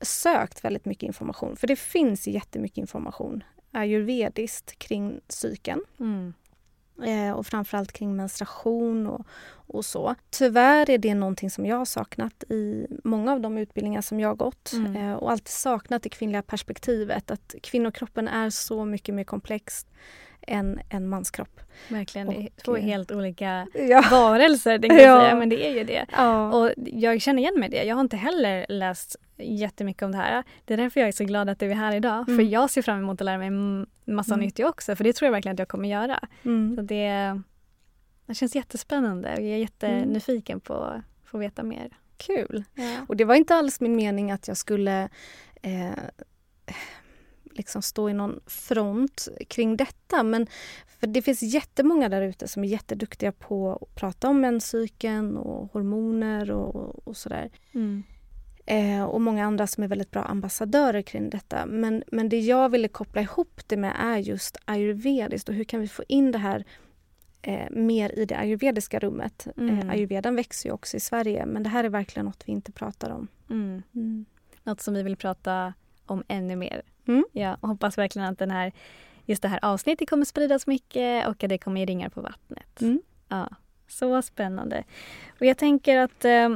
sökt 0.00 0.64
väldigt 0.64 0.84
mycket 0.84 1.02
information, 1.02 1.56
för 1.56 1.66
det 1.66 1.76
finns 1.76 2.26
jättemycket 2.28 2.78
information 2.78 3.44
ayurvediskt 3.72 4.78
kring 4.78 5.20
psyken 5.28 5.80
Mm. 6.00 6.32
eh, 7.04 7.32
och 7.32 7.46
framförallt 7.46 7.92
kring 7.92 8.16
menstruation 8.16 9.06
och, 9.06 9.26
och 9.50 9.84
så. 9.84 10.14
Tyvärr 10.30 10.90
är 10.90 10.98
det 10.98 11.14
någonting 11.14 11.50
som 11.50 11.66
jag 11.66 11.76
har 11.76 11.84
saknat 11.84 12.44
i 12.48 12.86
många 13.04 13.32
av 13.32 13.40
de 13.40 13.58
utbildningar 13.58 14.00
som 14.02 14.20
jag 14.20 14.28
har 14.28 14.34
gått 14.34 14.72
Mm. 14.72 14.96
eh, 14.96 15.12
och 15.14 15.30
alltid 15.30 15.48
saknat 15.48 16.02
det 16.02 16.08
kvinnliga 16.08 16.42
perspektivet 16.42 17.30
att 17.30 17.54
kvinnokroppen 17.62 18.28
är 18.28 18.50
så 18.50 18.84
mycket 18.84 19.14
mer 19.14 19.24
komplex 19.24 19.86
än 20.48 20.80
en 20.88 21.08
manskropp. 21.08 21.60
Verkligen, 21.88 22.28
Och, 22.28 22.34
två 22.64 22.76
helt 22.76 23.10
olika 23.12 23.66
Ja. 23.74 24.04
varelser, 24.10 24.78
det 24.78 24.88
kan 24.88 24.96
jag 24.96 25.06
Ja. 25.06 25.20
säga, 25.20 25.34
men 25.34 25.48
det 25.48 25.66
är 25.66 25.74
ju 25.74 25.84
det. 25.84 26.06
ja. 26.12 26.52
Och 26.52 26.72
jag 26.76 27.20
känner 27.20 27.42
igen 27.42 27.54
mig 27.60 27.68
i 27.68 27.70
det. 27.72 27.84
Jag 27.84 27.94
har 27.96 28.00
inte 28.00 28.16
heller 28.16 28.66
läst 28.68 29.16
jättemycket 29.36 30.02
om 30.02 30.12
det 30.12 30.18
här. 30.18 30.44
Det 30.64 30.74
är 30.74 30.78
därför 30.78 31.00
jag 31.00 31.08
är 31.08 31.12
så 31.12 31.24
glad 31.24 31.48
att 31.48 31.58
du 31.60 31.70
är 31.70 31.74
här 31.74 31.94
idag. 31.94 32.24
För 32.26 32.32
Mm. 32.32 32.48
jag 32.48 32.70
ser 32.70 32.82
fram 32.82 32.98
emot 32.98 33.20
att 33.20 33.24
lära 33.24 33.38
mig 33.38 33.50
massa 34.04 34.34
Mm. 34.34 34.44
nytt 34.46 34.58
jag 34.58 34.68
också. 34.68 34.96
För 34.96 35.04
det 35.04 35.12
tror 35.12 35.26
jag 35.26 35.32
verkligen 35.32 35.52
att 35.54 35.58
jag 35.58 35.68
kommer 35.68 35.88
göra. 35.88 36.18
Så 36.42 36.48
Mm. 36.48 36.86
det, 36.86 37.40
det 38.26 38.34
känns 38.34 38.54
jättespännande 38.56 39.32
och 39.34 39.40
jag 39.42 39.50
är 39.50 39.56
jättenyfiken 39.56 40.60
på 40.60 40.74
att 40.74 41.00
få 41.24 41.38
veta 41.38 41.62
mer. 41.62 41.88
Kul! 42.16 42.64
Ja. 42.74 42.96
Och 43.08 43.16
det 43.16 43.24
var 43.24 43.34
inte 43.34 43.54
alls 43.54 43.80
min 43.80 43.96
mening 43.96 44.30
att 44.30 44.48
jag 44.48 44.56
skulle 44.56 45.08
eh, 45.62 45.90
liksom 47.58 47.82
stå 47.82 48.08
i 48.08 48.12
någon 48.12 48.40
front 48.46 49.28
kring 49.48 49.76
detta. 49.76 50.22
Men 50.22 50.46
för 51.00 51.06
det 51.06 51.22
finns 51.22 51.42
jättemånga 51.42 52.08
där 52.08 52.22
ute 52.22 52.48
som 52.48 52.64
är 52.64 52.68
jätteduktiga 52.68 53.32
på 53.32 53.72
att 53.72 53.94
prata 53.94 54.28
om 54.28 54.40
menscykeln 54.40 55.36
och 55.36 55.72
hormoner 55.72 56.50
och, 56.50 57.08
och 57.08 57.16
sådär. 57.16 57.50
Mm. 57.72 58.02
Eh, 58.66 59.04
och 59.04 59.20
många 59.20 59.46
andra 59.46 59.66
som 59.66 59.84
är 59.84 59.88
väldigt 59.88 60.10
bra 60.10 60.22
ambassadörer 60.22 61.02
kring 61.02 61.30
detta. 61.30 61.66
Men, 61.66 62.04
men 62.06 62.28
det 62.28 62.40
jag 62.40 62.68
ville 62.68 62.88
koppla 62.88 63.22
ihop 63.22 63.60
det 63.66 63.76
med 63.76 63.94
är 63.98 64.18
just 64.18 64.56
ayurvediskt 64.64 65.48
och 65.48 65.54
hur 65.54 65.64
kan 65.64 65.80
vi 65.80 65.88
få 65.88 66.02
in 66.08 66.32
det 66.32 66.38
här 66.38 66.64
eh, 67.42 67.70
mer 67.70 68.18
i 68.18 68.24
det 68.24 68.38
ayurvediska 68.38 68.98
rummet. 68.98 69.46
Mm. 69.56 69.78
Eh, 69.78 69.90
ayurvedan 69.90 70.36
växer 70.36 70.68
ju 70.68 70.72
också 70.72 70.96
i 70.96 71.00
Sverige 71.00 71.46
men 71.46 71.62
det 71.62 71.68
här 71.68 71.84
är 71.84 71.88
verkligen 71.88 72.26
något 72.26 72.42
vi 72.46 72.52
inte 72.52 72.72
pratar 72.72 73.10
om. 73.10 73.28
Mm. 73.50 74.24
Något 74.62 74.80
som 74.80 74.94
vi 74.94 75.02
vill 75.02 75.16
prata 75.16 75.74
om 76.10 76.24
ännu 76.28 76.56
mer. 76.56 76.82
Mm. 77.08 77.24
Jag 77.32 77.56
hoppas 77.60 77.98
verkligen 77.98 78.28
att 78.28 78.38
den 78.38 78.50
här, 78.50 78.72
just 79.24 79.42
det 79.42 79.48
här 79.48 79.58
avsnittet 79.62 80.10
kommer 80.10 80.24
spridas 80.24 80.66
mycket 80.66 81.26
och 81.28 81.44
att 81.44 81.50
det 81.50 81.58
kommer 81.58 81.80
ge 81.80 81.86
ringar 81.86 82.08
på 82.08 82.20
vattnet. 82.20 82.80
Mm. 82.80 83.02
Ja, 83.28 83.48
så 83.88 84.22
spännande. 84.22 84.84
Och 85.40 85.46
jag 85.46 85.58
tänker 85.58 85.96
att 85.98 86.24
eh, 86.24 86.48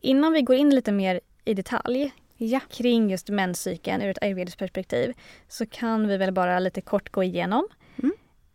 innan 0.00 0.32
vi 0.32 0.42
går 0.42 0.56
in 0.56 0.70
lite 0.74 0.92
mer 0.92 1.20
i 1.44 1.54
detalj 1.54 2.12
Ja. 2.36 2.60
kring 2.70 3.10
just 3.10 3.28
menscykeln 3.28 4.02
ur 4.02 4.10
ett 4.10 4.22
ayurvediskt 4.22 4.58
perspektiv 4.58 5.12
så 5.48 5.66
kan 5.66 6.08
vi 6.08 6.16
väl 6.16 6.32
bara 6.32 6.58
lite 6.58 6.80
kort 6.80 7.10
gå 7.12 7.22
igenom 7.22 7.68
Mm. 8.02 8.12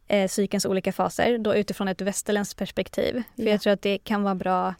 eh, 0.08 0.28
cykelns 0.28 0.66
olika 0.66 0.92
faser 0.92 1.38
då 1.38 1.56
utifrån 1.56 1.88
ett 1.88 2.02
västerländskt 2.02 2.60
perspektiv. 2.60 3.24
För 3.36 3.44
Ja. 3.44 3.50
jag 3.52 3.62
tror 3.62 3.74
att 3.74 3.82
det 3.82 3.98
kan 3.98 4.24
vara 4.24 4.36
bra 4.36 4.76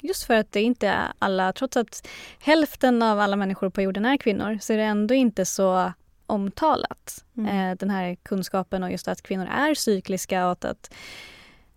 just 0.00 0.24
för 0.24 0.34
att 0.34 0.52
det 0.52 0.62
inte 0.62 0.88
är 0.88 1.12
alla, 1.18 1.52
trots 1.52 1.76
att 1.76 2.08
hälften 2.38 3.02
av 3.02 3.20
alla 3.20 3.36
människor 3.36 3.70
på 3.70 3.82
jorden 3.82 4.04
är 4.04 4.16
kvinnor 4.16 4.58
så 4.60 4.72
är 4.72 4.76
det 4.76 4.84
ändå 4.84 5.14
inte 5.14 5.44
så 5.44 5.92
omtalat. 6.26 7.24
Mm. 7.36 7.70
Eh, 7.70 7.76
den 7.76 7.90
här 7.90 8.14
kunskapen 8.14 8.82
och 8.82 8.90
just 8.90 9.08
att 9.08 9.22
kvinnor 9.22 9.46
är 9.46 9.74
cykliska 9.74 10.46
och 10.46 10.52
att, 10.52 10.64
att 10.64 10.94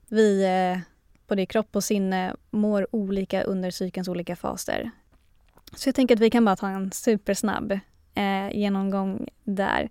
vi 0.08 0.44
eh, 0.44 0.80
både 1.28 1.42
i 1.42 1.46
kropp 1.46 1.76
och 1.76 1.84
sinne 1.84 2.36
mår 2.52 2.88
olika 2.92 3.44
under 3.44 3.72
cykelns 3.72 4.08
olika 4.08 4.36
faser. 4.36 4.92
Så 5.76 5.88
jag 5.90 5.96
tänker 5.96 6.16
att 6.16 6.22
vi 6.22 6.30
kan 6.30 6.46
bara 6.46 6.56
ta 6.56 6.68
en 6.68 6.92
supersnabb 6.92 7.72
eh, 8.16 8.50
genomgång 8.58 9.28
där. 9.44 9.90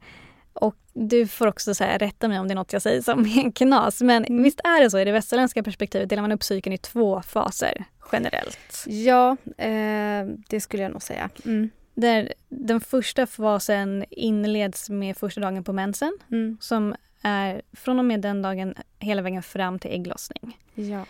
Och 0.54 0.76
du 0.92 1.26
får 1.26 1.46
också 1.46 1.75
så 1.75 1.84
här, 1.84 1.99
rätta 1.99 2.28
mig 2.28 2.38
om 2.40 2.49
det 2.49 2.52
är 2.52 2.56
något 2.56 2.73
jag 2.73 2.82
säger 2.82 3.02
som 3.02 3.20
är 3.26 3.52
knas. 3.52 4.00
Men 4.02 4.25
Mm. 4.25 4.42
visst 4.42 4.61
är 4.64 4.82
det 4.82 4.90
så 4.90 4.99
i 4.99 5.04
det 5.04 5.12
västerländska 5.12 5.62
perspektivet 5.62 6.08
delar 6.08 6.23
man 6.23 6.32
upp 6.32 6.42
cykeln 6.42 6.73
i 6.75 6.78
två 6.78 7.23
faser 7.23 7.84
generellt. 8.12 8.84
Ja, 8.87 9.37
eh, 9.58 10.26
det 10.49 10.61
skulle 10.61 10.82
jag 10.82 10.92
nog 10.92 11.02
säga. 11.02 11.30
Mm. 11.44 11.70
Där 11.94 12.34
den 12.49 12.80
första 12.80 13.26
fasen 13.26 14.04
inleds 14.11 14.90
med 14.90 15.16
första 15.16 15.40
dagen 15.40 15.64
på 15.64 15.73
mensen 15.73 16.18
Mm. 16.30 16.56
som 16.61 16.94
är 17.23 17.62
från 17.73 17.99
och 17.99 18.04
med 18.04 18.20
den 18.20 18.42
dagen 18.42 18.75
hela 18.99 19.23
vägen 19.23 19.42
fram 19.42 19.78
till 19.78 19.90
ägglossning. 19.90 20.58
Ja, 20.75 21.06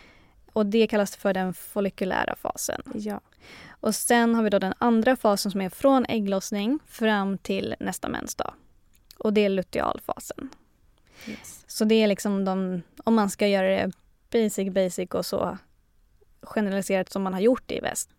Och 0.52 0.66
det 0.66 0.86
kallas 0.86 1.16
för 1.16 1.34
den 1.34 1.54
folliculära 1.54 2.36
fasen. 2.36 2.82
ja. 2.94 3.20
Och 3.80 3.94
sen 3.94 4.34
har 4.34 4.42
vi 4.42 4.50
då 4.50 4.58
den 4.58 4.74
andra 4.78 5.16
fasen 5.16 5.52
som 5.52 5.60
är 5.60 5.68
från 5.68 6.06
ägglossning 6.08 6.78
fram 6.86 7.38
till 7.38 7.74
nästa 7.80 8.08
mensdag. 8.08 8.54
Och 9.18 9.32
det 9.32 9.40
är 9.44 9.48
lutealfasen. 9.48 10.48
Yes. 11.28 11.64
Så 11.66 11.84
det 11.84 11.94
är 11.94 12.06
liksom 12.06 12.44
de, 12.44 12.82
om 13.04 13.14
man 13.14 13.30
ska 13.30 13.46
göra 13.48 13.68
det 13.68 13.92
basic, 14.32 14.72
basic 14.72 15.10
och 15.10 15.26
så 15.26 15.58
generaliserat 16.42 17.12
som 17.12 17.22
man 17.22 17.32
har 17.34 17.40
gjort 17.40 17.62
det 17.66 17.74
i 17.76 17.80
väst. 17.80 18.10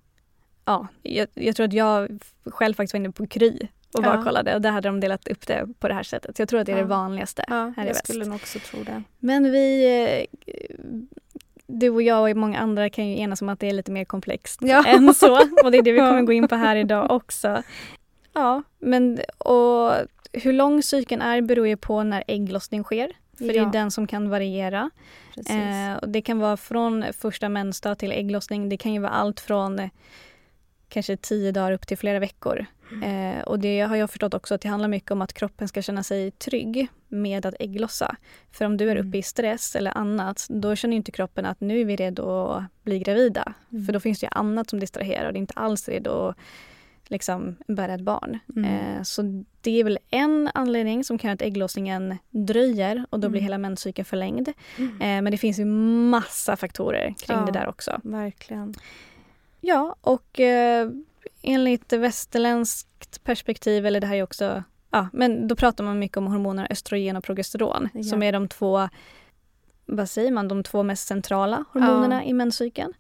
Ja, 0.66 0.88
jag, 1.04 1.28
jag 1.34 1.56
tror 1.56 1.66
att 1.68 1.74
jag 1.74 2.20
själv 2.46 2.74
faktiskt 2.74 2.94
var 2.94 3.00
inne 3.00 3.12
på 3.12 3.28
Kry 3.28 3.60
och 3.94 4.04
bara 4.04 4.16
Ja. 4.16 4.24
kollade 4.24 4.56
och 4.56 4.62
där 4.62 4.72
hade 4.72 4.88
de 4.88 5.00
delat 5.00 5.28
upp 5.28 5.48
det 5.48 5.68
på 5.80 5.88
det 5.88 5.94
här 5.94 6.04
sättet. 6.04 6.36
Så 6.36 6.42
jag 6.42 6.50
tror 6.50 6.60
att 6.60 6.66
det 6.66 6.72
är 6.72 6.75
Ja. 6.78 6.82
det 6.84 6.88
vanligaste 6.90 7.46
Ja, 7.48 7.74
här 7.78 7.84
i 7.84 7.88
jag 7.88 7.94
väst. 7.94 8.04
skulle 8.08 8.25
nog 8.25 8.36
också 8.36 8.60
tro 8.60 8.84
det. 8.84 9.04
Men 9.20 9.52
vi, 9.52 9.86
eh, 10.48 10.54
du 11.68 11.90
och 11.90 12.02
jag 12.02 12.32
och 12.32 12.38
många 12.38 12.60
andra 12.60 12.90
kan 12.90 13.08
ju 13.08 13.20
enas 13.20 13.42
om 13.42 13.50
att 13.50 13.60
det 13.60 13.68
är 13.70 13.74
lite 13.74 13.92
mer 13.92 14.06
komplext 14.06 14.60
Ja. 14.64 14.86
än 14.88 15.14
så. 15.14 15.36
Och 15.64 15.72
det 15.72 15.78
är 15.78 15.82
det 15.82 15.92
vi 15.92 16.00
kommer 16.10 16.22
gå 16.22 16.32
in 16.34 16.48
på 16.48 16.56
här 16.56 16.75
idag 16.75 17.12
också. 17.12 17.64
Ja, 18.36 18.63
men 18.80 19.20
och 19.38 19.92
hur 20.34 20.54
lång 20.54 20.84
cykeln 20.84 21.22
är 21.22 21.42
beror 21.42 21.68
ju 21.68 21.77
på 21.77 22.04
när 22.04 22.24
ägglossning 22.27 22.84
sker. 22.84 23.12
För 23.38 23.46
det 23.48 23.54
Ja. 23.54 23.68
är 23.68 23.72
den 23.72 23.92
som 23.92 24.08
kan 24.08 24.30
variera. 24.30 24.89
Eh, 25.50 25.96
och 26.01 26.10
det 26.10 26.22
kan 26.22 26.39
vara 26.39 26.58
från 26.58 27.06
första 27.13 27.50
mensdag 27.50 27.98
till 27.98 28.12
ägglossning. 28.12 28.70
Det 28.70 28.77
kan 28.77 28.94
ju 28.94 29.00
vara 29.00 29.12
allt 29.12 29.39
från 29.39 29.80
eh, 29.80 29.89
kanske 30.89 31.18
tio 31.18 31.51
dagar 31.51 31.72
upp 31.72 31.88
till 31.88 31.98
flera 31.98 32.20
veckor. 32.20 32.65
Eh, 33.04 33.42
och 33.44 33.60
det 33.60 33.80
har 33.82 33.96
jag 33.96 34.10
förstått 34.10 34.34
också 34.34 34.56
att 34.56 34.62
det 34.62 34.70
handlar 34.70 34.89
mycket 34.89 35.12
om 35.12 35.22
att 35.22 35.34
kroppen 35.34 35.68
ska 35.68 35.82
känna 35.82 36.04
sig 36.04 36.32
trygg 36.32 36.88
med 37.08 37.46
att 37.46 37.56
ägglossa. 37.60 38.15
För 38.51 38.65
om 38.65 38.77
du 38.77 38.89
är 38.89 38.96
Mm. 38.96 39.08
uppe 39.08 39.18
i 39.18 39.24
stress 39.24 39.75
eller 39.75 39.98
annat, 39.98 40.46
då 40.50 40.75
känner 40.75 40.96
inte 40.98 41.12
kroppen 41.12 41.46
att 41.46 41.62
nu 41.62 41.82
är 41.82 41.86
vi 41.86 41.96
redo 41.96 42.30
att 42.48 42.63
bli 42.84 43.00
gravida. 43.00 43.54
Mm. 43.72 43.86
För 43.86 43.94
då 43.94 44.00
finns 44.00 44.20
det 44.20 44.25
ju 44.25 44.30
annat 44.32 44.70
som 44.70 44.80
distraherar 44.80 45.27
och 45.27 45.34
det 45.34 45.38
är 45.38 45.42
inte 45.42 45.54
alls 45.58 45.89
redo 45.89 46.12
att 46.12 46.36
liksom 47.10 47.56
bära 47.68 47.94
ett 47.94 48.02
barn. 48.02 48.40
Mm. 48.56 48.66
Eh, 48.98 49.04
så 49.04 49.44
det 49.62 49.80
är 49.80 49.84
väl 49.84 50.00
en 50.10 50.50
anledning 50.54 51.04
som 51.04 51.18
kan 51.18 51.28
göra 51.28 51.34
att 51.36 51.42
ägglossningen 51.42 52.18
dröjer 52.30 53.06
och 53.10 53.20
då 53.20 53.30
blir 53.30 53.40
Mm. 53.42 53.44
hela 53.46 53.58
menscykeln 53.58 54.06
förlängd. 54.06 54.50
Mm. 54.78 54.92
Eh, 55.02 55.22
men 55.22 55.32
det 55.32 55.38
finns 55.38 55.60
ju 55.60 55.66
massa 55.66 56.56
faktorer 56.56 57.14
kring 57.20 57.38
Ja. 57.38 57.46
det 57.46 57.52
där 57.52 57.68
också. 57.70 58.00
Verkligen. 58.04 58.74
Ja, 59.62 59.96
och 60.02 60.40
eh, 60.40 60.90
enligt 61.42 61.94
västerländskt 61.94 63.24
perspektiv, 63.24 63.86
eller 63.86 64.00
det 64.02 64.08
här 64.08 64.16
är 64.16 64.24
också 64.24 64.64
Ja, 64.90 65.08
men 65.14 65.48
då 65.48 65.56
pratar 65.56 65.84
man 65.84 66.00
mycket 66.00 66.18
om 66.18 66.28
hormonerna 66.28 66.68
östrogen 66.70 67.16
och 67.16 67.24
progesteron 67.24 67.90
Ja. 67.94 68.04
som 68.04 68.24
är 68.24 68.32
de 68.32 68.48
två 68.48 68.90
vad 69.86 70.10
säger 70.10 70.32
man, 70.32 70.48
de 70.48 70.63
två 70.63 70.84
mest 70.84 71.08
centrala 71.08 71.63
hormonerna 71.74 72.25
i 72.25 72.34
menscykeln. 72.34 72.94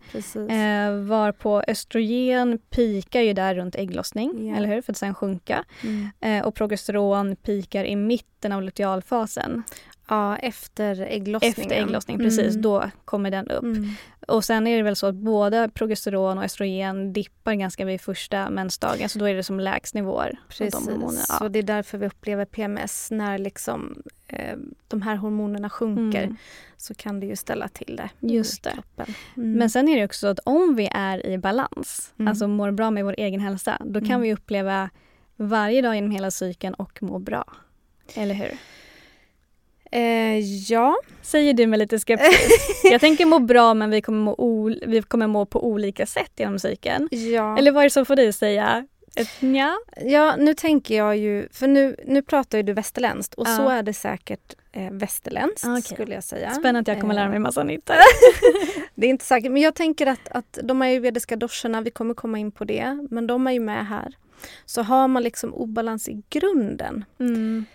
Eh, 0.49 0.91
varpå 1.07 1.63
östrogen 1.67 2.57
pikar 2.69 3.21
ju 3.21 3.33
där 3.33 3.55
runt 3.55 3.75
ägglossning, 3.75 4.47
Ja. 4.49 4.55
eller 4.55 4.67
hur? 4.67 4.81
För 4.81 4.91
att 4.93 4.97
sen 4.97 5.15
sjunka. 5.15 5.65
Mm. 5.83 6.09
Eh, 6.19 6.45
och 6.47 6.55
progesteron 6.55 7.35
pikar 7.35 7.83
i 7.85 7.95
mitten 7.95 8.51
av 8.51 8.61
lutealfasen. 8.63 9.63
Ja, 10.07 10.37
efter 10.37 11.01
ägglossningen. 11.01 11.55
Efter 11.71 11.83
ägglossning, 11.83 12.17
precis. 12.17 12.49
Mm. 12.49 12.61
Då 12.61 12.89
kommer 13.05 13.31
den 13.31 13.47
upp. 13.47 13.63
Mm. 13.63 13.89
Och 14.27 14.45
sen 14.45 14.67
är 14.67 14.77
det 14.77 14.83
väl 14.83 14.95
så 14.95 15.07
att 15.07 15.15
både 15.15 15.69
progesteron 15.73 16.37
och 16.37 16.43
östrogen 16.43 17.13
dippar 17.13 17.53
ganska 17.53 17.85
vid 17.85 18.01
första 18.01 18.49
mensdagen. 18.49 19.09
Så 19.09 19.19
då 19.19 19.25
är 19.25 19.33
det 19.35 19.43
som 19.43 19.59
lägst 19.59 19.93
nivåer. 19.95 20.37
Precis. 20.47 20.73
Hormonerna. 20.75 21.11
Så 21.11 21.37
Ja. 21.45 21.49
det 21.49 21.59
är 21.59 21.63
därför 21.63 21.97
vi 21.97 22.05
upplever 22.07 22.45
PMS. 22.45 23.11
När 23.11 23.37
liksom, 23.37 24.01
eh, 24.27 24.57
de 24.87 25.01
här 25.01 25.15
hormonerna 25.15 25.69
sjunker 25.69 26.23
Mm. 26.23 26.37
så 26.77 26.93
kan 26.93 27.19
det 27.19 27.25
ju 27.25 27.35
ställa 27.35 27.67
till 27.67 27.95
det 27.95 28.09
Just 28.33 28.63
det. 28.63 28.71
kroppen. 28.71 29.13
Mm. 29.37 29.51
Men 29.51 29.69
sen 29.69 29.87
är 29.87 29.97
det 29.97 30.05
också 30.05 30.19
så 30.19 30.27
att 30.27 30.39
om 30.43 30.75
vi 30.75 30.89
är 30.91 31.25
i 31.25 31.37
balans, 31.37 32.13
Mm. 32.19 32.27
alltså 32.27 32.47
mår 32.47 32.71
bra 32.71 32.91
med 32.91 33.05
vår 33.05 33.15
egen 33.17 33.39
hälsa, 33.41 33.77
då 33.85 33.99
kan 33.99 34.09
Mm. 34.09 34.21
vi 34.21 34.33
uppleva 34.33 34.89
varje 35.35 35.81
dag 35.81 35.95
genom 35.95 36.11
hela 36.11 36.31
cykeln 36.31 36.73
och 36.73 37.03
må 37.03 37.19
bra. 37.19 37.45
Eller 38.13 38.33
hur? 38.35 38.51
Eh, 39.91 40.39
ja, 40.71 40.95
Säger 41.21 41.53
du 41.53 41.67
med 41.67 41.79
lite 41.79 41.99
skepsis. 41.99 42.49
Jag 42.83 43.01
tänker 43.01 43.25
må 43.25 43.39
bra 43.39 43.73
men 43.73 43.89
vi 43.89 44.01
kommer 44.01 44.19
må, 44.19 44.73
vi 44.87 45.01
kommer 45.01 45.27
må 45.27 45.45
på 45.45 45.65
olika 45.67 46.05
sätt 46.05 46.31
genom 46.35 46.59
cykeln. 46.59 47.07
ja. 47.11 47.57
Eller 47.57 47.71
vad 47.71 47.81
är 47.81 47.85
det 47.85 47.89
som 47.89 48.05
får 48.05 48.15
dig 48.15 48.27
att 48.29 48.35
säga 48.35 48.87
ett 49.15 49.41
nja? 49.41 49.77
ja, 50.05 50.35
nu 50.35 50.53
tänker 50.53 50.97
jag 50.97 51.17
ju, 51.17 51.47
för 51.51 51.67
nu, 51.67 51.95
nu 52.05 52.21
pratar 52.21 52.57
ju 52.57 52.63
du 52.63 52.73
västerländskt 52.73 53.33
och 53.33 53.47
Ja. 53.47 53.55
så 53.57 53.69
är 53.69 53.83
det 53.83 53.93
säkert 53.93 54.53
eh, 54.71 54.91
västerländskt 54.91 55.67
Okej. 55.67 55.81
skulle 55.81 56.13
jag 56.13 56.23
säga. 56.23 56.49
Spännande 56.51 56.79
att 56.79 56.87
jag 56.87 57.01
kommer 57.01 57.13
lära 57.15 57.29
mig 57.29 57.39
massa 57.39 57.63
nytt. 57.63 57.89
Det 58.95 59.07
är 59.07 59.09
inte 59.09 59.25
säkert, 59.25 59.51
men 59.51 59.61
jag 59.61 59.75
tänker 59.75 60.07
att, 60.07 60.27
att 60.31 60.59
de 60.63 60.81
ayurvediska 60.81 61.35
doscherna, 61.35 61.81
vi 61.81 61.91
kommer 61.91 62.13
komma 62.13 62.39
in 62.39 62.51
på 62.51 62.63
det, 62.65 63.07
men 63.11 63.27
de 63.27 63.47
är 63.47 63.51
ju 63.51 63.59
med 63.59 63.87
här. 63.87 64.13
Så 64.65 64.81
har 64.81 65.07
man 65.07 65.23
liksom 65.23 65.53
obalans 65.53 66.09
i 66.09 66.23
grunden 66.29 67.05
Mm. 67.19 67.65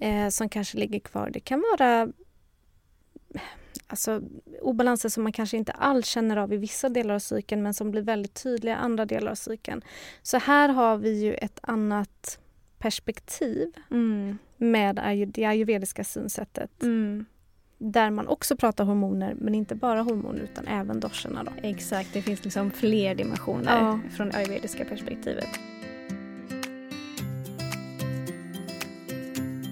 Eh, 0.00 0.28
som 0.28 0.48
kanske 0.48 0.78
ligger 0.78 1.00
kvar, 1.00 1.30
det 1.30 1.40
kan 1.40 1.62
vara 1.78 2.08
alltså, 3.86 4.20
obalanser 4.62 5.08
som 5.08 5.22
man 5.22 5.32
kanske 5.32 5.56
inte 5.56 5.72
alls 5.72 6.06
känner 6.06 6.36
av 6.36 6.52
i 6.52 6.56
vissa 6.56 6.88
delar 6.88 7.14
av 7.14 7.18
cykeln 7.18 7.62
men 7.62 7.74
som 7.74 7.90
blir 7.90 8.02
väldigt 8.02 8.42
tydliga 8.42 8.74
i 8.74 8.78
andra 8.78 9.04
delar 9.06 9.30
av 9.30 9.34
cykeln. 9.34 9.82
Så 10.22 10.38
här 10.38 10.68
har 10.68 10.96
vi 10.96 11.20
ju 11.24 11.34
ett 11.34 11.58
annat 11.62 12.38
perspektiv 12.78 13.72
Mm. 13.90 14.38
med 14.56 14.96
det 15.34 15.44
ayurvediska 15.44 16.04
synsättet 16.04 16.82
Mm. 16.82 17.24
där 17.78 18.10
man 18.10 18.28
också 18.28 18.56
pratar 18.56 18.84
hormoner 18.84 19.34
men 19.34 19.54
inte 19.54 19.74
bara 19.74 20.02
hormoner 20.02 20.40
utan 20.40 20.66
även 20.66 21.00
doscherna. 21.00 21.44
Då. 21.44 21.52
Exakt, 21.62 22.12
det 22.12 22.22
finns 22.22 22.44
liksom 22.44 22.70
fler 22.70 23.14
dimensioner 23.14 23.76
Ja. 23.80 24.00
från 24.16 24.28
det 24.30 24.36
ayurvediska 24.36 24.84
perspektivet. 24.84 25.48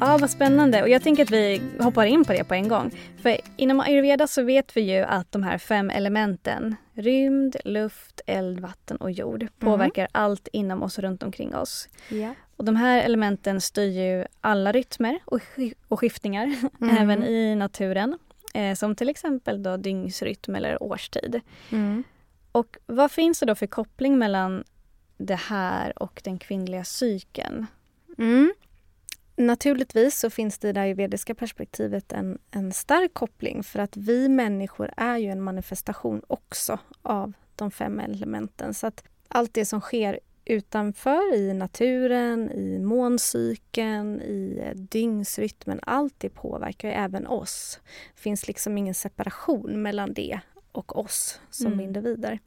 Ja, 0.01 0.19
vad 0.21 0.31
spännande. 0.31 0.83
Och 0.83 0.89
jag 0.89 1.03
tänker 1.03 1.23
att 1.23 1.31
vi 1.31 1.63
hoppar 1.81 2.05
in 2.05 2.25
på 2.25 2.33
det 2.33 2.45
på 2.45 2.55
en 2.55 2.69
gång. 2.69 2.91
För 3.23 3.37
inom 3.57 3.81
ayurveda 3.81 4.27
så 4.27 4.43
vet 4.43 4.77
vi 4.77 4.81
ju 4.81 4.99
att 5.03 5.33
de 5.33 5.43
här 5.43 5.59
fem 5.59 5.91
elementen, 5.91 6.77
rymd, 6.95 7.57
luft, 7.65 8.21
eld, 8.27 8.61
vatten 8.61 8.97
och 8.97 9.11
jord, 9.11 9.47
påverkar 9.59 10.09
allt 10.13 10.49
inom 10.53 10.83
oss 10.83 10.99
och 10.99 11.05
runt 11.05 11.23
omkring 11.23 11.55
oss. 11.55 11.89
Ja. 12.09 12.35
Och 12.57 12.65
de 12.65 12.77
här 12.77 13.03
elementen 13.03 13.61
styr 13.61 13.91
ju 14.01 14.25
alla 14.41 14.73
rytmer 14.73 15.19
och, 15.25 15.39
sk- 15.41 15.75
och 15.89 16.01
skiftningar, 16.01 16.55
Mm. 16.81 16.97
även 16.97 17.25
i 17.25 17.55
naturen. 17.55 18.19
Eh, 18.55 18.75
som 18.75 18.95
till 18.97 19.09
exempel 19.09 19.63
då 19.63 19.77
dygnsrytm 19.77 20.55
eller 20.55 20.83
årstid. 20.83 21.41
Mm. 21.73 22.05
Och 22.53 22.77
vad 22.87 23.11
finns 23.11 23.41
det 23.41 23.47
då 23.47 23.55
för 23.55 23.67
koppling 23.67 24.19
mellan 24.19 24.65
det 25.19 25.35
här 25.39 26.03
och 26.03 26.21
den 26.25 26.39
kvinnliga 26.39 26.85
cykeln? 26.85 27.67
Mm. 28.19 28.53
Naturligtvis 29.39 30.19
så 30.19 30.31
finns 30.31 30.59
det 30.59 30.69
i 30.69 30.73
det 30.73 30.81
ayurvediska 30.81 31.35
perspektivet 31.35 32.13
en, 32.13 32.39
en 32.51 32.73
stark 32.73 33.15
koppling 33.15 33.63
för 33.63 33.79
att 33.79 33.97
vi 33.97 34.29
människor 34.29 34.91
är 34.97 35.17
ju 35.17 35.31
en 35.31 35.43
manifestation 35.43 36.23
också 36.27 36.79
av 37.03 37.33
de 37.57 37.71
fem 37.71 38.01
elementen. 38.01 38.75
Så 38.75 38.87
att 38.87 39.05
allt 39.29 39.55
det 39.55 39.65
som 39.65 39.81
sker 39.81 40.21
utanför 40.45 41.35
i 41.35 41.55
naturen, 41.55 42.51
i 42.51 42.79
måncykeln, 42.79 44.21
i 44.23 44.73
dygnsrytmen, 44.75 45.81
allt 45.83 46.15
det 46.19 46.29
påverkar 46.31 46.89
ju 46.89 46.95
även 46.95 47.27
oss. 47.27 47.81
Det 48.15 48.21
finns 48.21 48.49
liksom 48.49 48.79
ingen 48.79 48.95
separation 48.95 49.83
mellan 49.83 50.13
det 50.13 50.41
och 50.73 50.99
oss 50.99 51.41
som 51.51 51.67
Mm. 51.73 51.81
individer. 51.81 52.39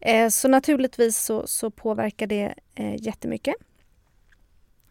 Eh, 0.00 0.28
så 0.28 0.48
naturligtvis 0.48 1.18
så, 1.18 1.46
så 1.46 1.70
påverkar 1.70 2.26
det 2.26 2.54
eh, 2.74 3.02
jättemycket. 3.04 3.54